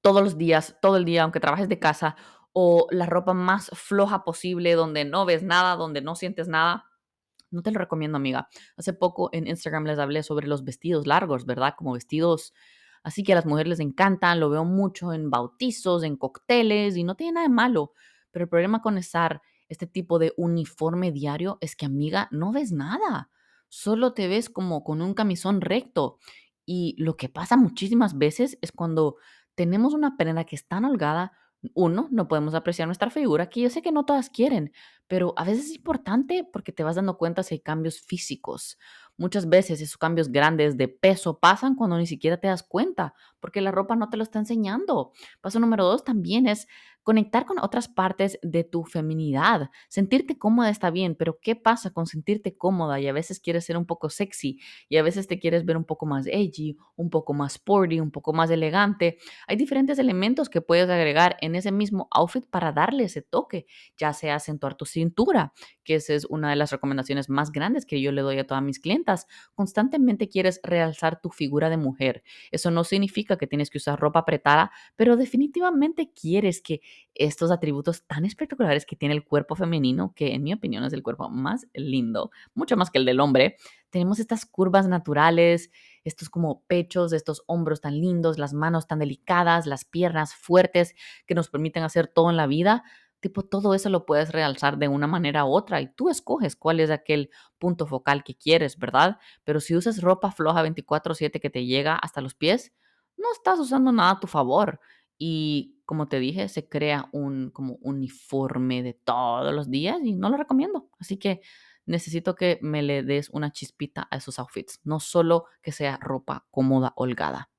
Todos 0.02 0.22
los 0.22 0.38
días, 0.38 0.76
todo 0.80 0.96
el 0.96 1.04
día, 1.04 1.22
aunque 1.22 1.40
trabajes 1.40 1.68
de 1.68 1.78
casa, 1.78 2.16
o 2.52 2.86
la 2.90 3.06
ropa 3.06 3.34
más 3.34 3.70
floja 3.74 4.24
posible, 4.24 4.74
donde 4.74 5.04
no 5.04 5.26
ves 5.26 5.42
nada, 5.42 5.76
donde 5.76 6.00
no 6.00 6.14
sientes 6.14 6.48
nada. 6.48 6.86
No 7.50 7.62
te 7.62 7.70
lo 7.70 7.78
recomiendo, 7.78 8.16
amiga. 8.16 8.48
Hace 8.76 8.92
poco 8.92 9.30
en 9.32 9.46
Instagram 9.46 9.84
les 9.84 9.98
hablé 9.98 10.22
sobre 10.22 10.46
los 10.46 10.64
vestidos 10.64 11.06
largos, 11.06 11.46
¿verdad? 11.46 11.74
Como 11.76 11.92
vestidos 11.92 12.52
así 13.02 13.22
que 13.22 13.32
a 13.32 13.36
las 13.36 13.46
mujeres 13.46 13.70
les 13.70 13.80
encantan, 13.80 14.40
lo 14.40 14.50
veo 14.50 14.64
mucho 14.64 15.12
en 15.12 15.30
bautizos, 15.30 16.02
en 16.02 16.16
cócteles 16.16 16.96
y 16.96 17.04
no 17.04 17.14
tiene 17.14 17.34
nada 17.34 17.46
de 17.46 17.54
malo. 17.54 17.92
Pero 18.32 18.44
el 18.44 18.48
problema 18.48 18.82
con 18.82 18.96
usar 18.96 19.42
este 19.68 19.86
tipo 19.86 20.18
de 20.18 20.32
uniforme 20.36 21.12
diario 21.12 21.58
es 21.60 21.76
que, 21.76 21.86
amiga, 21.86 22.28
no 22.30 22.52
ves 22.52 22.72
nada. 22.72 23.30
Solo 23.68 24.12
te 24.12 24.28
ves 24.28 24.50
como 24.50 24.84
con 24.84 25.02
un 25.02 25.14
camisón 25.14 25.60
recto. 25.60 26.18
Y 26.64 26.96
lo 26.98 27.16
que 27.16 27.28
pasa 27.28 27.56
muchísimas 27.56 28.18
veces 28.18 28.58
es 28.60 28.72
cuando 28.72 29.16
tenemos 29.54 29.94
una 29.94 30.16
prenda 30.16 30.44
que 30.44 30.56
es 30.56 30.66
tan 30.66 30.84
holgada, 30.84 31.32
uno, 31.74 32.08
no 32.10 32.28
podemos 32.28 32.54
apreciar 32.54 32.88
nuestra 32.88 33.10
figura, 33.10 33.48
que 33.48 33.60
yo 33.62 33.70
sé 33.70 33.82
que 33.82 33.92
no 33.92 34.04
todas 34.04 34.30
quieren, 34.30 34.72
pero 35.08 35.34
a 35.36 35.44
veces 35.44 35.66
es 35.66 35.76
importante 35.76 36.44
porque 36.52 36.72
te 36.72 36.82
vas 36.84 36.96
dando 36.96 37.16
cuenta 37.18 37.42
si 37.42 37.54
hay 37.54 37.60
cambios 37.60 38.00
físicos. 38.00 38.78
Muchas 39.16 39.48
veces 39.48 39.80
esos 39.80 39.96
cambios 39.96 40.30
grandes 40.30 40.76
de 40.76 40.88
peso 40.88 41.38
pasan 41.38 41.74
cuando 41.74 41.96
ni 41.96 42.06
siquiera 42.06 42.38
te 42.38 42.48
das 42.48 42.62
cuenta, 42.62 43.14
porque 43.40 43.60
la 43.60 43.70
ropa 43.70 43.96
no 43.96 44.08
te 44.08 44.16
lo 44.16 44.22
está 44.22 44.38
enseñando. 44.38 45.12
Paso 45.40 45.58
número 45.58 45.84
dos 45.84 46.04
también 46.04 46.46
es 46.46 46.66
conectar 47.06 47.46
con 47.46 47.60
otras 47.60 47.86
partes 47.86 48.36
de 48.42 48.64
tu 48.64 48.82
feminidad. 48.82 49.70
Sentirte 49.88 50.38
cómoda 50.38 50.70
está 50.70 50.90
bien, 50.90 51.14
pero 51.14 51.38
¿qué 51.40 51.54
pasa 51.54 51.90
con 51.90 52.06
sentirte 52.08 52.56
cómoda 52.56 52.98
y 52.98 53.06
a 53.06 53.12
veces 53.12 53.38
quieres 53.38 53.64
ser 53.64 53.76
un 53.76 53.86
poco 53.86 54.10
sexy 54.10 54.58
y 54.88 54.96
a 54.96 55.04
veces 55.04 55.28
te 55.28 55.38
quieres 55.38 55.64
ver 55.64 55.76
un 55.76 55.84
poco 55.84 56.04
más 56.04 56.26
edgy, 56.26 56.76
un 56.96 57.08
poco 57.08 57.32
más 57.32 57.52
sporty, 57.52 58.00
un 58.00 58.10
poco 58.10 58.32
más 58.32 58.50
elegante? 58.50 59.18
Hay 59.46 59.54
diferentes 59.54 60.00
elementos 60.00 60.48
que 60.48 60.60
puedes 60.62 60.90
agregar 60.90 61.36
en 61.42 61.54
ese 61.54 61.70
mismo 61.70 62.08
outfit 62.10 62.44
para 62.44 62.72
darle 62.72 63.04
ese 63.04 63.22
toque, 63.22 63.66
ya 63.96 64.12
sea 64.12 64.34
acentuar 64.34 64.74
tu 64.74 64.84
cintura, 64.84 65.52
que 65.84 65.94
esa 65.94 66.12
es 66.12 66.24
una 66.24 66.50
de 66.50 66.56
las 66.56 66.72
recomendaciones 66.72 67.30
más 67.30 67.52
grandes 67.52 67.86
que 67.86 68.00
yo 68.00 68.10
le 68.10 68.22
doy 68.22 68.40
a 68.40 68.48
todas 68.48 68.64
mis 68.64 68.80
Constantemente 69.54 70.28
quieres 70.28 70.60
realzar 70.62 71.20
tu 71.20 71.30
figura 71.30 71.70
de 71.70 71.76
mujer. 71.76 72.22
Eso 72.50 72.70
no 72.70 72.84
significa 72.84 73.36
que 73.36 73.46
tienes 73.46 73.70
que 73.70 73.78
usar 73.78 73.98
ropa 73.98 74.20
apretada, 74.20 74.70
pero 74.96 75.16
definitivamente 75.16 76.12
quieres 76.12 76.60
que 76.60 76.80
estos 77.14 77.50
atributos 77.50 78.04
tan 78.06 78.24
espectaculares 78.24 78.84
que 78.84 78.96
tiene 78.96 79.14
el 79.14 79.24
cuerpo 79.24 79.54
femenino, 79.56 80.12
que 80.14 80.34
en 80.34 80.42
mi 80.42 80.52
opinión 80.52 80.84
es 80.84 80.92
el 80.92 81.02
cuerpo 81.02 81.28
más 81.30 81.66
lindo, 81.72 82.30
mucho 82.54 82.76
más 82.76 82.90
que 82.90 82.98
el 82.98 83.04
del 83.06 83.20
hombre, 83.20 83.56
tenemos 83.90 84.18
estas 84.18 84.44
curvas 84.44 84.88
naturales, 84.88 85.70
estos 86.04 86.28
como 86.28 86.62
pechos, 86.66 87.12
estos 87.12 87.42
hombros 87.46 87.80
tan 87.80 87.98
lindos, 87.98 88.38
las 88.38 88.52
manos 88.52 88.86
tan 88.86 88.98
delicadas, 88.98 89.66
las 89.66 89.84
piernas 89.84 90.34
fuertes 90.34 90.94
que 91.26 91.34
nos 91.34 91.48
permiten 91.48 91.82
hacer 91.82 92.06
todo 92.08 92.28
en 92.28 92.36
la 92.36 92.46
vida 92.46 92.84
tipo, 93.28 93.42
todo 93.44 93.74
eso 93.74 93.90
lo 93.90 94.06
puedes 94.06 94.30
realzar 94.32 94.78
de 94.78 94.88
una 94.88 95.06
manera 95.06 95.44
u 95.44 95.48
otra 95.52 95.80
y 95.80 95.88
tú 95.94 96.08
escoges 96.10 96.56
cuál 96.56 96.80
es 96.80 96.90
aquel 96.90 97.30
punto 97.58 97.86
focal 97.86 98.22
que 98.24 98.36
quieres, 98.36 98.78
¿verdad? 98.78 99.18
Pero 99.44 99.60
si 99.60 99.74
usas 99.76 100.00
ropa 100.02 100.30
floja 100.32 100.62
24/7 100.62 101.40
que 101.40 101.50
te 101.50 101.64
llega 101.66 101.96
hasta 101.96 102.20
los 102.20 102.34
pies, 102.34 102.72
no 103.16 103.26
estás 103.32 103.58
usando 103.58 103.92
nada 103.92 104.12
a 104.12 104.20
tu 104.20 104.26
favor. 104.26 104.80
Y 105.18 105.78
como 105.86 106.08
te 106.08 106.18
dije, 106.20 106.48
se 106.48 106.68
crea 106.68 107.08
un 107.12 107.50
como 107.50 107.74
uniforme 107.82 108.82
de 108.82 108.94
todos 108.94 109.52
los 109.54 109.70
días 109.70 109.98
y 110.04 110.12
no 110.14 110.28
lo 110.30 110.36
recomiendo. 110.36 110.88
Así 110.98 111.16
que 111.18 111.40
necesito 111.86 112.34
que 112.34 112.58
me 112.62 112.82
le 112.82 113.02
des 113.02 113.30
una 113.30 113.52
chispita 113.52 114.08
a 114.10 114.16
esos 114.16 114.38
outfits, 114.38 114.80
no 114.84 115.00
solo 115.00 115.46
que 115.62 115.72
sea 115.72 115.98
ropa 116.00 116.46
cómoda, 116.50 116.92
holgada. 116.96 117.50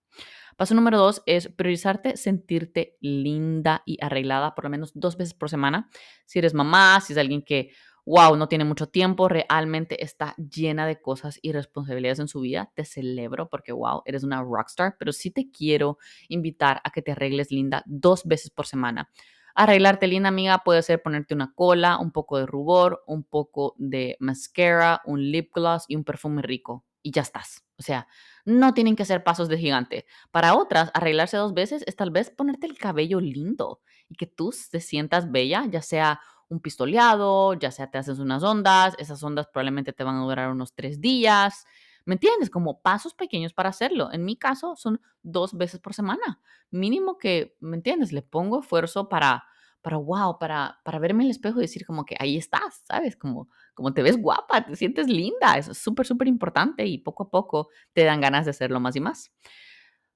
Paso 0.58 0.74
número 0.74 0.98
dos 0.98 1.22
es 1.28 1.50
priorizarte, 1.50 2.18
sentirte 2.18 2.98
linda 3.00 3.84
y 3.86 3.98
arreglada 4.04 4.56
por 4.56 4.64
lo 4.64 4.72
menos 4.72 4.92
dos 4.96 5.16
veces 5.16 5.36
por 5.36 5.50
semana. 5.52 5.88
Si 6.26 6.40
eres 6.40 6.56
mamá, 6.56 7.00
si 7.00 7.14
es 7.14 7.20
alguien 7.20 7.44
que, 7.44 7.70
wow, 8.08 8.36
no 8.36 8.48
tiene 8.48 8.64
mucho 8.66 8.88
tiempo, 8.90 9.28
realmente 9.30 10.04
está 10.04 10.34
llena 10.38 10.88
de 10.88 11.00
cosas 11.00 11.38
y 11.44 11.52
responsabilidades 11.52 12.20
en 12.20 12.28
su 12.28 12.40
vida, 12.42 12.72
te 12.74 12.86
celebro 12.86 13.50
porque, 13.50 13.72
wow, 13.72 14.02
eres 14.06 14.24
una 14.24 14.42
rockstar, 14.42 14.96
pero 14.98 15.14
sí 15.14 15.30
te 15.30 15.52
quiero 15.52 16.00
invitar 16.28 16.82
a 16.84 16.90
que 16.90 17.04
te 17.04 17.12
arregles 17.12 17.52
linda 17.52 17.84
dos 17.86 18.24
veces 18.26 18.50
por 18.50 18.66
semana. 18.66 19.12
Arreglarte 19.54 20.08
linda, 20.08 20.30
amiga, 20.30 20.60
puede 20.66 20.82
ser 20.82 21.04
ponerte 21.04 21.36
una 21.36 21.54
cola, 21.54 22.00
un 22.00 22.12
poco 22.12 22.40
de 22.40 22.48
rubor, 22.48 23.04
un 23.06 23.24
poco 23.24 23.76
de 23.78 24.18
mascara, 24.20 25.02
un 25.06 25.22
lip 25.32 25.52
gloss 25.54 25.86
y 25.88 25.96
un 25.96 26.04
perfume 26.04 26.42
rico. 26.42 26.84
Y 27.08 27.12
ya 27.12 27.22
estás. 27.22 27.64
O 27.78 27.84
sea, 27.84 28.06
no 28.44 28.74
tienen 28.74 28.98
que 28.98 29.06
ser 29.06 29.24
pasos 29.24 29.48
de 29.48 29.58
gigante. 29.58 30.06
Para 30.30 30.56
otras, 30.56 30.92
arreglarse 30.94 31.38
dos 31.38 31.54
veces 31.54 31.86
es 31.88 31.96
tal 31.96 32.12
vez 32.12 32.30
ponerte 32.30 32.68
el 32.68 32.78
cabello 32.78 33.22
lindo 33.22 33.80
y 34.10 34.16
que 34.16 34.28
tú 34.28 34.54
te 34.70 34.82
sientas 34.82 35.32
bella, 35.32 35.66
ya 35.70 35.82
sea 35.82 36.20
un 36.50 36.60
pistoleado, 36.60 37.54
ya 37.54 37.72
sea 37.72 37.90
te 37.90 37.98
haces 37.98 38.20
unas 38.20 38.44
ondas, 38.44 38.94
esas 38.98 39.24
ondas 39.24 39.48
probablemente 39.48 39.94
te 39.94 40.04
van 40.04 40.18
a 40.18 40.24
durar 40.24 40.52
unos 40.52 40.74
tres 40.74 41.00
días. 41.00 41.64
¿Me 42.04 42.16
entiendes? 42.16 42.50
Como 42.50 42.82
pasos 42.82 43.14
pequeños 43.14 43.54
para 43.54 43.70
hacerlo. 43.70 44.12
En 44.12 44.26
mi 44.26 44.36
caso 44.36 44.76
son 44.76 45.00
dos 45.24 45.54
veces 45.54 45.80
por 45.80 45.94
semana. 45.94 46.42
Mínimo 46.72 47.18
que, 47.18 47.56
¿me 47.62 47.78
entiendes? 47.78 48.12
Le 48.12 48.22
pongo 48.22 48.60
esfuerzo 48.60 49.08
para 49.08 49.46
para 49.82 49.98
wow, 49.98 50.38
para, 50.38 50.82
para 50.84 51.00
verme 51.00 51.24
en 51.24 51.28
el 51.28 51.32
espejo 51.32 51.60
y 51.60 51.62
decir 51.62 51.86
como 51.86 52.04
que 52.04 52.18
ahí 52.20 52.36
estás, 52.36 52.84
¿sabes? 52.86 53.16
Como, 53.16 53.48
como 53.78 53.94
te 53.94 54.02
ves 54.02 54.20
guapa, 54.20 54.66
te 54.66 54.76
sientes 54.76 55.08
linda, 55.08 55.56
eso 55.56 55.72
es 55.72 55.78
súper, 55.78 56.08
súper 56.08 56.28
importante 56.28 56.88
y 56.88 56.98
poco 56.98 57.26
a 57.26 57.30
poco 57.30 57.70
te 57.94 58.04
dan 58.06 58.20
ganas 58.20 58.46
de 58.46 58.50
hacerlo 58.50 58.80
más 58.80 58.96
y 58.96 59.02
más. 59.02 59.32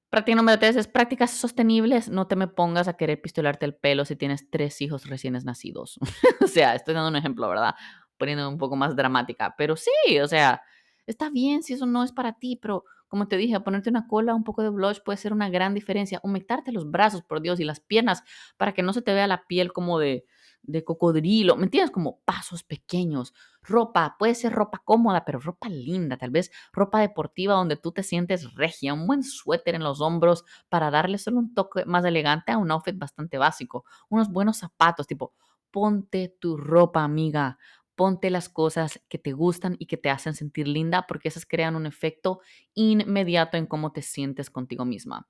Práctica 0.10 0.36
número 0.36 0.58
tres 0.58 0.76
es 0.78 0.88
prácticas 0.88 1.30
sostenibles. 1.30 2.10
No 2.10 2.26
te 2.26 2.36
me 2.36 2.48
pongas 2.48 2.88
a 2.88 2.98
querer 2.98 3.22
pistolarte 3.22 3.68
el 3.68 3.76
pelo 3.76 4.04
si 4.04 4.16
tienes 4.16 4.50
tres 4.50 4.82
hijos 4.82 5.06
recién 5.06 5.34
nacidos. 5.46 6.00
o 6.44 6.48
sea, 6.48 6.74
estoy 6.74 6.96
dando 6.96 7.10
un 7.10 7.16
ejemplo, 7.18 7.48
¿verdad? 7.48 7.76
Poniendo 8.18 8.50
un 8.50 8.58
poco 8.58 8.76
más 8.76 8.96
dramática. 8.96 9.54
Pero 9.60 9.76
sí, 9.76 10.20
o 10.20 10.28
sea, 10.28 10.64
está 11.06 11.30
bien 11.30 11.62
si 11.62 11.74
eso 11.74 11.86
no 11.86 12.04
es 12.04 12.12
para 12.12 12.34
ti, 12.34 12.58
pero 12.60 12.84
como 13.10 13.28
te 13.28 13.38
dije, 13.38 13.60
ponerte 13.60 13.92
una 13.92 14.08
cola, 14.08 14.34
un 14.34 14.44
poco 14.44 14.64
de 14.64 14.70
blush 14.70 15.02
puede 15.06 15.18
ser 15.18 15.34
una 15.34 15.52
gran 15.52 15.76
diferencia. 15.76 16.20
Humectarte 16.24 16.72
los 16.72 16.90
brazos, 16.90 17.22
por 17.22 17.40
Dios, 17.40 17.60
y 17.60 17.64
las 17.64 17.80
piernas 17.80 18.24
para 18.58 18.74
que 18.74 18.82
no 18.82 18.92
se 18.92 19.04
te 19.04 19.14
vea 19.14 19.28
la 19.28 19.46
piel 19.46 19.72
como 19.72 20.00
de, 20.00 20.26
de 20.64 20.84
cocodrilo. 20.84 21.56
¿Me 21.56 21.64
entiendes? 21.66 21.92
Como 21.92 22.20
pasos 22.26 22.64
pequeños. 22.64 23.34
Ropa, 23.62 24.16
puede 24.18 24.36
ser 24.36 24.54
ropa 24.54 24.82
cómoda, 24.84 25.26
pero 25.26 25.40
ropa 25.40 25.70
linda. 25.70 26.18
Tal 26.18 26.32
vez 26.32 26.52
ropa 26.74 27.00
deportiva 27.00 27.54
donde 27.56 27.78
tú 27.78 27.92
te 27.92 28.04
sientes 28.04 28.54
regia. 28.56 28.94
Un 28.94 29.08
buen 29.08 29.24
suéter 29.24 29.76
en 29.76 29.84
los 29.84 30.02
hombros 30.02 30.44
para 30.70 30.92
darle 30.92 31.18
solo 31.18 31.40
un 31.40 31.54
toque 31.54 31.86
más 31.86 32.06
elegante 32.06 32.52
a 32.52 32.58
un 32.58 32.72
outfit 32.72 32.98
bastante 32.98 33.38
básico. 33.38 33.86
Unos 34.10 34.30
buenos 34.30 34.58
zapatos, 34.58 35.08
tipo, 35.08 35.34
ponte 35.72 36.36
tu 36.40 36.58
ropa, 36.58 37.04
amiga 37.04 37.58
ponte 38.02 38.32
las 38.32 38.50
cosas 38.50 39.00
que 39.10 39.20
te 39.20 39.32
gustan 39.32 39.76
y 39.78 39.86
que 39.86 39.96
te 39.96 40.10
hacen 40.10 40.34
sentir 40.34 40.68
linda, 40.68 41.06
porque 41.08 41.28
esas 41.28 41.46
crean 41.46 41.76
un 41.76 41.86
efecto 41.86 42.40
inmediato 42.74 43.58
en 43.58 43.68
cómo 43.68 43.92
te 43.92 44.02
sientes 44.02 44.50
contigo 44.50 44.86
misma. 44.86 45.28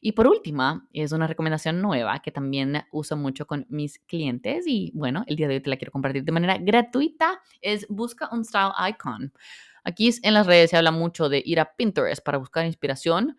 Y 0.00 0.12
por 0.12 0.26
última, 0.26 0.88
es 0.94 1.12
una 1.12 1.26
recomendación 1.26 1.82
nueva 1.82 2.20
que 2.20 2.32
también 2.32 2.82
uso 2.92 3.18
mucho 3.18 3.46
con 3.46 3.66
mis 3.68 3.98
clientes 3.98 4.64
y 4.66 4.90
bueno, 4.94 5.22
el 5.26 5.36
día 5.36 5.48
de 5.48 5.56
hoy 5.56 5.60
te 5.60 5.68
la 5.68 5.76
quiero 5.76 5.92
compartir 5.92 6.24
de 6.24 6.32
manera 6.32 6.56
gratuita, 6.56 7.42
es 7.60 7.86
busca 7.90 8.30
un 8.32 8.42
style 8.42 8.72
icon. 8.88 9.30
Aquí 9.84 10.10
en 10.22 10.32
las 10.32 10.46
redes 10.46 10.70
se 10.70 10.78
habla 10.78 10.92
mucho 10.92 11.28
de 11.28 11.42
ir 11.44 11.60
a 11.60 11.76
Pinterest 11.76 12.24
para 12.24 12.38
buscar 12.38 12.64
inspiración. 12.64 13.36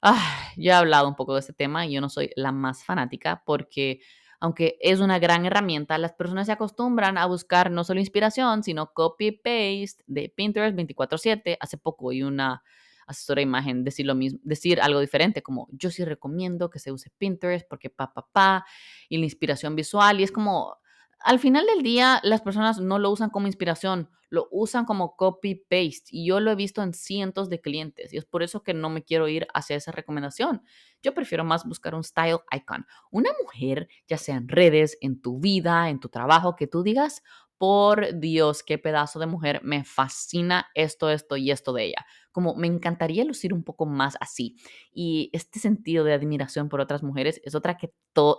Ah, 0.00 0.50
ya 0.56 0.72
he 0.72 0.76
hablado 0.76 1.06
un 1.06 1.16
poco 1.16 1.34
de 1.34 1.40
este 1.40 1.52
tema 1.52 1.84
y 1.84 1.92
yo 1.92 2.00
no 2.00 2.08
soy 2.08 2.30
la 2.36 2.50
más 2.50 2.82
fanática 2.82 3.42
porque 3.44 4.00
aunque 4.42 4.76
es 4.80 4.98
una 5.00 5.20
gran 5.20 5.46
herramienta, 5.46 5.96
las 5.98 6.12
personas 6.14 6.46
se 6.46 6.52
acostumbran 6.52 7.16
a 7.16 7.26
buscar 7.26 7.70
no 7.70 7.84
solo 7.84 8.00
inspiración, 8.00 8.64
sino 8.64 8.92
copy-paste 8.92 10.02
de 10.08 10.28
Pinterest 10.34 10.76
24/7. 10.76 11.56
Hace 11.60 11.78
poco 11.78 12.12
y 12.12 12.24
una 12.24 12.64
asesora 13.06 13.38
de 13.38 13.44
imagen 13.44 13.84
decir 13.84 14.04
lo 14.06 14.16
mismo, 14.16 14.40
decir 14.42 14.80
algo 14.80 14.98
diferente, 15.00 15.42
como 15.42 15.68
yo 15.70 15.90
sí 15.92 16.04
recomiendo 16.04 16.70
que 16.70 16.80
se 16.80 16.90
use 16.90 17.10
Pinterest 17.18 17.68
porque 17.68 17.88
pa, 17.88 18.12
pa, 18.12 18.26
pa, 18.32 18.64
y 19.08 19.18
la 19.18 19.24
inspiración 19.24 19.76
visual, 19.76 20.20
y 20.20 20.24
es 20.24 20.32
como, 20.32 20.76
al 21.24 21.38
final 21.38 21.66
del 21.66 21.82
día, 21.82 22.20
las 22.22 22.42
personas 22.42 22.80
no 22.80 22.98
lo 22.98 23.10
usan 23.10 23.30
como 23.30 23.46
inspiración, 23.46 24.08
lo 24.28 24.48
usan 24.50 24.84
como 24.84 25.16
copy-paste. 25.16 26.10
Y 26.10 26.26
yo 26.26 26.40
lo 26.40 26.50
he 26.50 26.54
visto 26.54 26.82
en 26.82 26.94
cientos 26.94 27.48
de 27.50 27.60
clientes. 27.60 28.12
Y 28.12 28.16
es 28.16 28.24
por 28.24 28.42
eso 28.42 28.62
que 28.62 28.74
no 28.74 28.88
me 28.88 29.02
quiero 29.04 29.28
ir 29.28 29.46
hacia 29.54 29.76
esa 29.76 29.92
recomendación. 29.92 30.62
Yo 31.02 31.14
prefiero 31.14 31.44
más 31.44 31.64
buscar 31.66 31.94
un 31.94 32.02
style 32.02 32.38
icon. 32.50 32.86
Una 33.10 33.30
mujer, 33.42 33.88
ya 34.08 34.18
sea 34.18 34.36
en 34.36 34.48
redes, 34.48 34.96
en 35.00 35.20
tu 35.20 35.38
vida, 35.38 35.90
en 35.90 36.00
tu 36.00 36.08
trabajo, 36.08 36.56
que 36.56 36.66
tú 36.66 36.82
digas, 36.82 37.22
por 37.62 38.18
Dios, 38.18 38.64
qué 38.64 38.76
pedazo 38.76 39.20
de 39.20 39.26
mujer, 39.26 39.60
me 39.62 39.84
fascina 39.84 40.66
esto, 40.74 41.10
esto 41.10 41.36
y 41.36 41.52
esto 41.52 41.72
de 41.72 41.84
ella. 41.84 42.06
como 42.32 42.56
me 42.56 42.66
encantaría 42.66 43.24
lucir 43.24 43.54
un 43.54 43.62
poco 43.62 43.86
más 43.86 44.16
así. 44.18 44.56
Y 44.92 45.30
este 45.32 45.60
sentido 45.60 46.02
de 46.02 46.12
admiración 46.12 46.68
por 46.68 46.80
otras 46.80 47.04
mujeres 47.04 47.40
es 47.44 47.54
otra 47.54 47.76
que 47.76 47.92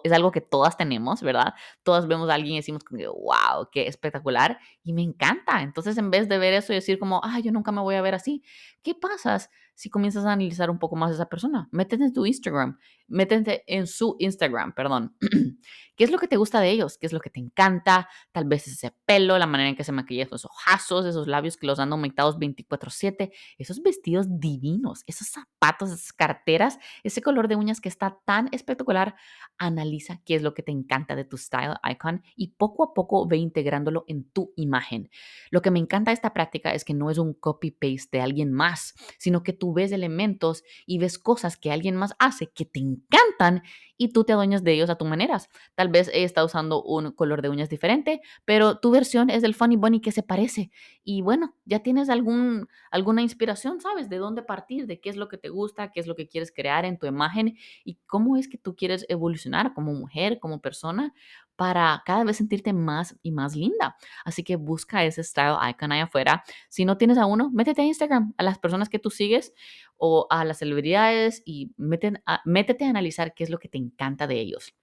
es 0.04 0.12
algo 0.12 0.32
que 0.32 0.42
todas 0.42 0.76
tenemos, 0.76 1.22
¿verdad? 1.22 1.54
Todas 1.84 2.06
vemos 2.06 2.30
a 2.30 2.34
alguien 2.34 2.56
y 2.56 2.58
decimos 2.58 2.84
como, 2.84 3.02
wow, 3.02 3.70
qué 3.72 3.88
espectacular 3.88 4.60
y 4.84 4.92
me 4.92 5.04
encanta. 5.04 5.62
Entonces, 5.62 5.98
en 5.98 6.12
vez 6.12 6.28
de 6.28 6.38
ver 6.38 6.54
eso 6.54 6.74
y 6.74 6.76
decir 6.76 7.00
como, 7.00 7.22
ah, 7.24 7.40
yo 7.40 7.54
nunca 7.54 7.72
me 7.72 7.80
voy 7.80 7.96
a 7.96 8.02
ver 8.02 8.16
así, 8.16 8.44
¿qué 8.82 8.94
pasa 8.94 9.50
si 9.74 9.90
comienzas 9.90 10.26
a 10.26 10.34
analizar 10.34 10.70
un 10.70 10.80
poco 10.80 10.98
más 10.98 11.12
a 11.12 11.14
esa 11.14 11.30
persona? 11.30 11.70
Métete 11.72 12.04
en 12.04 12.12
tu 12.14 12.26
Instagram, 12.26 12.78
métete 13.08 13.64
en 13.68 13.88
su 13.88 14.18
Instagram, 14.20 14.74
perdón. 14.74 15.16
¿Qué 15.96 16.04
es 16.04 16.12
lo 16.12 16.18
que 16.18 16.28
te 16.28 16.38
gusta 16.38 16.60
de 16.60 16.70
ellos? 16.72 16.98
¿Qué 16.98 17.06
es 17.06 17.14
lo 17.14 17.20
que 17.20 17.30
te 17.30 17.40
encanta? 17.40 18.10
Tal 18.32 18.46
vez 18.46 18.68
ese 18.68 18.96
pelo, 19.06 19.38
la 19.38 19.46
manera 19.48 19.70
en 19.70 19.76
que 19.76 19.84
se 19.84 19.92
maquilla 19.92 20.24
esos 20.24 20.46
ojazos, 20.46 21.06
esos 21.06 21.28
labios 21.28 21.58
que 21.58 21.68
los 21.68 21.78
dan 21.78 21.92
aumentados 21.92 22.40
24/7, 22.40 23.32
esos 23.58 23.82
vestidos 23.84 24.28
divinos, 24.40 25.04
esos 25.08 25.28
zapatos, 25.28 25.92
esas 25.92 26.14
carteras, 26.14 26.80
ese 27.04 27.22
color 27.22 27.48
de 27.48 27.56
uñas 27.56 27.82
que 27.82 27.90
está 27.90 28.20
tan 28.26 28.50
espectacular. 28.52 29.16
Analiza 29.58 30.22
qué 30.26 30.36
es 30.36 30.42
lo 30.42 30.54
que 30.54 30.64
te 30.64 30.72
encanta 30.72 31.16
de 31.16 31.26
tu 31.26 31.38
style 31.38 31.76
icon 31.90 32.24
y 32.36 32.50
poco 32.56 32.84
a 32.84 32.94
poco 32.94 33.28
ve 33.28 33.38
integrándolo 33.38 34.04
en 34.08 34.30
tu 34.32 34.54
imagen. 34.56 35.10
Lo 35.52 35.62
que 35.62 35.72
me 35.72 35.80
encanta 35.80 36.12
de 36.12 36.16
esta 36.16 36.34
práctica 36.34 36.74
es 36.74 36.84
que 36.86 36.94
no 36.94 37.10
es 37.12 37.18
un 37.18 37.34
copy-paste 37.34 38.18
de 38.18 38.22
alguien 38.22 38.52
más, 38.52 38.94
sino 39.20 39.44
que 39.44 39.54
tú 39.54 39.74
ves 39.74 39.92
elementos 39.92 40.64
y 40.86 40.98
ves 40.98 41.20
cosas 41.20 41.58
que 41.58 41.72
alguien 41.72 41.96
más 41.96 42.16
hace 42.20 42.48
que 42.52 42.66
te 42.66 42.80
encantan 42.80 43.64
y 43.98 44.10
tú 44.12 44.24
te 44.24 44.34
adueñas 44.34 44.64
de 44.64 44.74
ellos 44.74 44.90
a 44.90 44.98
tu 44.98 45.06
maneras. 45.06 45.50
Tal 45.76 45.83
vez 45.90 46.10
ella 46.14 46.26
está 46.26 46.44
usando 46.44 46.84
un 46.84 47.12
color 47.12 47.42
de 47.42 47.50
uñas 47.50 47.70
diferente, 47.70 48.22
pero 48.46 48.80
tu 48.80 48.92
versión 48.92 49.30
es 49.30 49.42
del 49.42 49.56
Funny 49.56 49.76
Bunny 49.76 50.02
que 50.02 50.12
se 50.12 50.24
parece. 50.24 50.72
Y 51.04 51.22
bueno, 51.22 51.56
ya 51.66 51.80
tienes 51.80 52.10
algún, 52.10 52.68
alguna 52.92 53.22
inspiración, 53.22 53.82
¿sabes? 53.82 54.10
De 54.10 54.18
dónde 54.18 54.44
partir, 54.44 54.88
de 54.88 55.00
qué 55.00 55.10
es 55.10 55.16
lo 55.16 55.30
que 55.30 55.38
te 55.38 55.50
gusta, 55.50 55.92
qué 55.92 56.00
es 56.00 56.08
lo 56.08 56.16
que 56.16 56.28
quieres 56.28 56.52
crear 56.52 56.86
en 56.86 56.98
tu 56.98 57.08
imagen 57.08 57.56
y 57.84 58.00
cómo 58.06 58.38
es 58.38 58.48
que 58.48 58.58
tú 58.58 58.76
quieres 58.76 59.06
evolucionar 59.10 59.74
como 59.74 59.94
mujer, 59.94 60.40
como 60.40 60.62
persona, 60.62 61.14
para 61.56 62.02
cada 62.06 62.24
vez 62.24 62.38
sentirte 62.38 62.74
más 62.74 63.18
y 63.22 63.32
más 63.32 63.56
linda. 63.56 63.96
Así 64.26 64.44
que 64.44 64.56
busca 64.56 65.04
ese 65.04 65.24
style 65.24 65.58
icon 65.70 65.92
ahí 65.92 66.02
afuera. 66.02 66.44
Si 66.70 66.86
no 66.86 66.98
tienes 66.98 67.18
a 67.18 67.26
uno, 67.26 67.52
métete 67.52 67.82
a 67.82 67.86
Instagram, 67.86 68.34
a 68.38 68.44
las 68.44 68.60
personas 68.60 68.90
que 68.90 69.00
tú 69.00 69.10
sigues 69.10 69.54
o 69.98 70.28
a 70.30 70.46
las 70.46 70.60
celebridades 70.60 71.44
y 71.46 71.74
métete 71.78 72.86
a 72.86 72.90
analizar 72.90 73.34
qué 73.34 73.44
es 73.44 73.50
lo 73.50 73.60
que 73.60 73.70
te 73.70 73.78
encanta 73.78 74.28
de 74.28 74.40
ellos. 74.40 74.74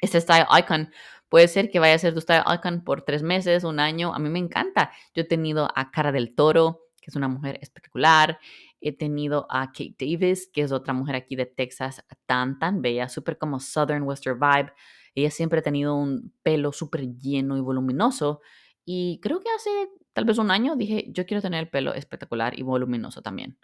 Este 0.00 0.20
style 0.20 0.46
icon 0.58 0.90
puede 1.28 1.48
ser 1.48 1.70
que 1.70 1.78
vaya 1.78 1.94
a 1.94 1.98
ser 1.98 2.14
tu 2.14 2.20
style 2.20 2.44
icon 2.54 2.82
por 2.84 3.02
tres 3.02 3.22
meses, 3.22 3.64
un 3.64 3.80
año. 3.80 4.14
A 4.14 4.18
mí 4.18 4.28
me 4.28 4.38
encanta. 4.38 4.92
Yo 5.14 5.22
he 5.22 5.26
tenido 5.26 5.68
a 5.74 5.90
Cara 5.90 6.12
del 6.12 6.34
Toro, 6.34 6.82
que 7.00 7.10
es 7.10 7.16
una 7.16 7.28
mujer 7.28 7.58
espectacular. 7.62 8.38
He 8.80 8.92
tenido 8.92 9.46
a 9.50 9.66
Kate 9.66 9.96
Davis, 9.98 10.48
que 10.52 10.62
es 10.62 10.72
otra 10.72 10.92
mujer 10.92 11.16
aquí 11.16 11.36
de 11.36 11.46
Texas, 11.46 12.04
tan, 12.26 12.58
tan 12.58 12.82
bella, 12.82 13.08
súper 13.08 13.38
como 13.38 13.58
Southern 13.58 14.02
Western 14.02 14.38
Vibe. 14.38 14.72
Ella 15.14 15.30
siempre 15.30 15.60
ha 15.60 15.62
tenido 15.62 15.94
un 15.96 16.32
pelo 16.42 16.72
súper 16.72 17.16
lleno 17.16 17.56
y 17.56 17.60
voluminoso. 17.60 18.40
Y 18.84 19.18
creo 19.22 19.40
que 19.40 19.48
hace 19.50 19.70
tal 20.12 20.24
vez 20.24 20.38
un 20.38 20.50
año 20.50 20.76
dije, 20.76 21.06
yo 21.08 21.26
quiero 21.26 21.42
tener 21.42 21.60
el 21.60 21.68
pelo 21.68 21.94
espectacular 21.94 22.58
y 22.58 22.62
voluminoso 22.62 23.22
también. 23.22 23.58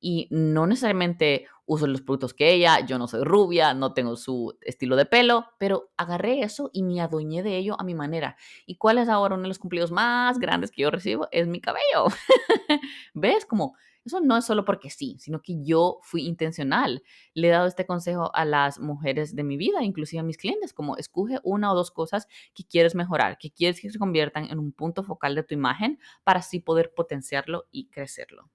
Y 0.00 0.28
no 0.30 0.66
necesariamente 0.66 1.48
uso 1.68 1.86
los 1.86 2.00
productos 2.00 2.34
que 2.34 2.52
ella, 2.52 2.80
yo 2.80 2.98
no 2.98 3.06
soy 3.06 3.22
rubia, 3.22 3.74
no 3.74 3.92
tengo 3.92 4.16
su 4.16 4.56
estilo 4.62 4.96
de 4.96 5.06
pelo, 5.06 5.44
pero 5.58 5.90
agarré 5.96 6.40
eso 6.42 6.70
y 6.72 6.82
me 6.82 7.00
adueñé 7.00 7.42
de 7.42 7.56
ello 7.58 7.76
a 7.78 7.84
mi 7.84 7.94
manera. 7.94 8.36
¿Y 8.66 8.76
cuál 8.76 8.98
es 8.98 9.08
ahora 9.08 9.34
uno 9.34 9.42
de 9.42 9.48
los 9.48 9.58
cumplidos 9.58 9.92
más 9.92 10.38
grandes 10.38 10.70
que 10.70 10.82
yo 10.82 10.90
recibo? 10.90 11.28
Es 11.30 11.46
mi 11.46 11.60
cabello. 11.60 12.06
¿Ves? 13.14 13.44
Como 13.44 13.76
eso 14.04 14.20
no 14.20 14.38
es 14.38 14.46
solo 14.46 14.64
porque 14.64 14.88
sí, 14.88 15.16
sino 15.18 15.42
que 15.42 15.62
yo 15.62 15.98
fui 16.02 16.26
intencional. 16.26 17.02
Le 17.34 17.48
he 17.48 17.50
dado 17.50 17.66
este 17.66 17.84
consejo 17.84 18.34
a 18.34 18.46
las 18.46 18.80
mujeres 18.80 19.36
de 19.36 19.44
mi 19.44 19.58
vida, 19.58 19.82
inclusive 19.84 20.20
a 20.20 20.24
mis 20.24 20.38
clientes, 20.38 20.72
como 20.72 20.96
escoge 20.96 21.38
una 21.42 21.70
o 21.70 21.74
dos 21.74 21.90
cosas 21.90 22.26
que 22.54 22.64
quieres 22.64 22.94
mejorar, 22.94 23.36
que 23.36 23.50
quieres 23.50 23.80
que 23.82 23.90
se 23.90 23.98
conviertan 23.98 24.46
en 24.50 24.58
un 24.58 24.72
punto 24.72 25.02
focal 25.02 25.34
de 25.34 25.42
tu 25.42 25.52
imagen 25.52 25.98
para 26.24 26.38
así 26.40 26.60
poder 26.60 26.94
potenciarlo 26.94 27.66
y 27.70 27.90
crecerlo. 27.90 28.50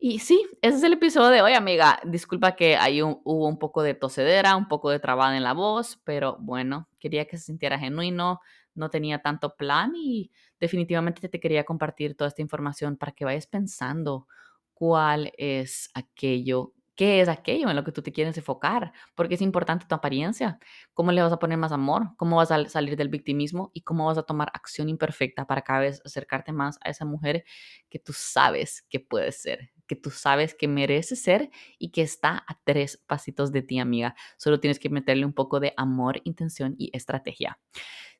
Y 0.00 0.20
sí, 0.20 0.46
ese 0.62 0.76
es 0.76 0.82
el 0.84 0.92
episodio 0.92 1.28
de 1.30 1.42
hoy, 1.42 1.54
amiga. 1.54 1.98
Disculpa 2.04 2.54
que 2.54 2.76
ahí 2.76 3.02
hubo 3.02 3.48
un 3.48 3.58
poco 3.58 3.82
de 3.82 3.94
tosedera, 3.94 4.54
un 4.56 4.68
poco 4.68 4.90
de 4.90 5.00
trabada 5.00 5.36
en 5.36 5.42
la 5.42 5.54
voz, 5.54 6.00
pero 6.04 6.36
bueno, 6.40 6.88
quería 7.00 7.26
que 7.26 7.36
se 7.36 7.44
sintiera 7.46 7.78
genuino, 7.80 8.40
no 8.76 8.90
tenía 8.90 9.20
tanto 9.22 9.56
plan 9.56 9.92
y 9.96 10.30
definitivamente 10.60 11.28
te 11.28 11.40
quería 11.40 11.64
compartir 11.64 12.16
toda 12.16 12.28
esta 12.28 12.42
información 12.42 12.96
para 12.96 13.10
que 13.12 13.24
vayas 13.24 13.48
pensando 13.48 14.28
cuál 14.72 15.32
es 15.36 15.90
aquello, 15.94 16.74
qué 16.94 17.20
es 17.20 17.28
aquello 17.28 17.68
en 17.68 17.74
lo 17.74 17.82
que 17.82 17.90
tú 17.90 18.00
te 18.00 18.12
quieres 18.12 18.36
enfocar, 18.38 18.92
porque 19.16 19.34
es 19.34 19.42
importante 19.42 19.86
tu 19.88 19.96
apariencia, 19.96 20.60
cómo 20.94 21.10
le 21.10 21.22
vas 21.22 21.32
a 21.32 21.40
poner 21.40 21.58
más 21.58 21.72
amor, 21.72 22.10
cómo 22.16 22.36
vas 22.36 22.52
a 22.52 22.64
salir 22.68 22.96
del 22.96 23.08
victimismo 23.08 23.72
y 23.74 23.80
cómo 23.82 24.06
vas 24.06 24.18
a 24.18 24.22
tomar 24.22 24.48
acción 24.54 24.88
imperfecta 24.88 25.44
para 25.46 25.62
cada 25.62 25.80
vez 25.80 26.00
acercarte 26.04 26.52
más 26.52 26.78
a 26.84 26.90
esa 26.90 27.04
mujer 27.04 27.44
que 27.90 27.98
tú 27.98 28.12
sabes 28.12 28.84
que 28.88 29.00
puedes 29.00 29.40
ser, 29.42 29.72
que 29.88 29.96
tú 29.96 30.10
sabes 30.10 30.54
que 30.54 30.68
mereces 30.68 31.20
ser 31.20 31.50
y 31.78 31.90
que 31.90 32.02
está 32.02 32.44
a 32.46 32.60
tres 32.62 33.02
pasitos 33.08 33.50
de 33.50 33.62
ti, 33.62 33.80
amiga. 33.80 34.14
Solo 34.36 34.60
tienes 34.60 34.78
que 34.78 34.90
meterle 34.90 35.24
un 35.24 35.32
poco 35.32 35.58
de 35.58 35.74
amor, 35.76 36.20
intención 36.22 36.76
y 36.78 36.90
estrategia. 36.92 37.58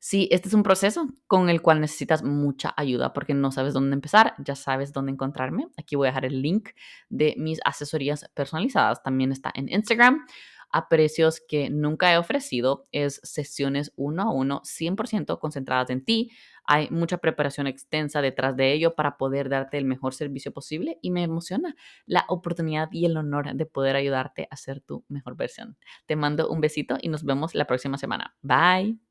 Si 0.01 0.29
este 0.31 0.49
es 0.49 0.55
un 0.55 0.62
proceso 0.62 1.09
con 1.27 1.49
el 1.51 1.61
cual 1.61 1.81
necesitas 1.81 2.23
mucha 2.23 2.73
ayuda 2.77 3.12
porque 3.12 3.35
no 3.35 3.51
sabes 3.53 3.75
dónde 3.75 3.95
empezar, 3.95 4.35
ya 4.39 4.55
sabes 4.55 4.93
dónde 4.93 5.12
encontrarme. 5.12 5.69
Aquí 5.77 5.97
voy 5.97 6.07
a 6.07 6.11
dejar 6.11 6.25
el 6.25 6.41
link 6.41 6.71
de 7.09 7.35
mis 7.37 7.61
asesorías 7.64 8.29
personalizadas. 8.35 9.03
También 9.03 9.33
está 9.33 9.51
en 9.55 9.69
Instagram 9.69 10.25
a 10.71 10.89
precios 10.89 11.41
que 11.47 11.71
nunca 11.71 12.12
he 12.12 12.19
ofrecido. 12.19 12.85
Es 12.93 13.21
sesiones 13.25 13.93
uno 13.97 14.23
a 14.23 14.31
uno, 14.31 14.62
100% 14.64 15.39
concentradas 15.41 15.91
en 15.91 16.05
ti. 16.05 16.31
Hay 16.71 16.89
mucha 16.91 17.19
preparación 17.19 17.66
extensa 17.66 18.21
detrás 18.23 18.57
de 18.57 18.73
ello 18.73 18.95
para 18.95 19.16
poder 19.16 19.49
darte 19.49 19.79
el 19.79 19.87
mejor 19.87 20.14
servicio 20.14 20.53
posible 20.53 20.99
y 21.03 21.11
me 21.11 21.23
emociona 21.23 21.75
la 22.07 22.25
oportunidad 22.29 22.89
y 22.93 23.07
el 23.07 23.16
honor 23.16 23.55
de 23.55 23.66
poder 23.66 23.97
ayudarte 23.97 24.47
a 24.51 24.57
ser 24.57 24.81
tu 24.81 25.05
mejor 25.09 25.37
versión. 25.37 25.77
Te 26.07 26.16
mando 26.16 26.49
un 26.51 26.61
besito 26.61 26.99
y 27.01 27.09
nos 27.09 27.25
vemos 27.25 27.55
la 27.55 27.66
próxima 27.66 27.99
semana. 27.99 28.37
Bye. 28.43 29.07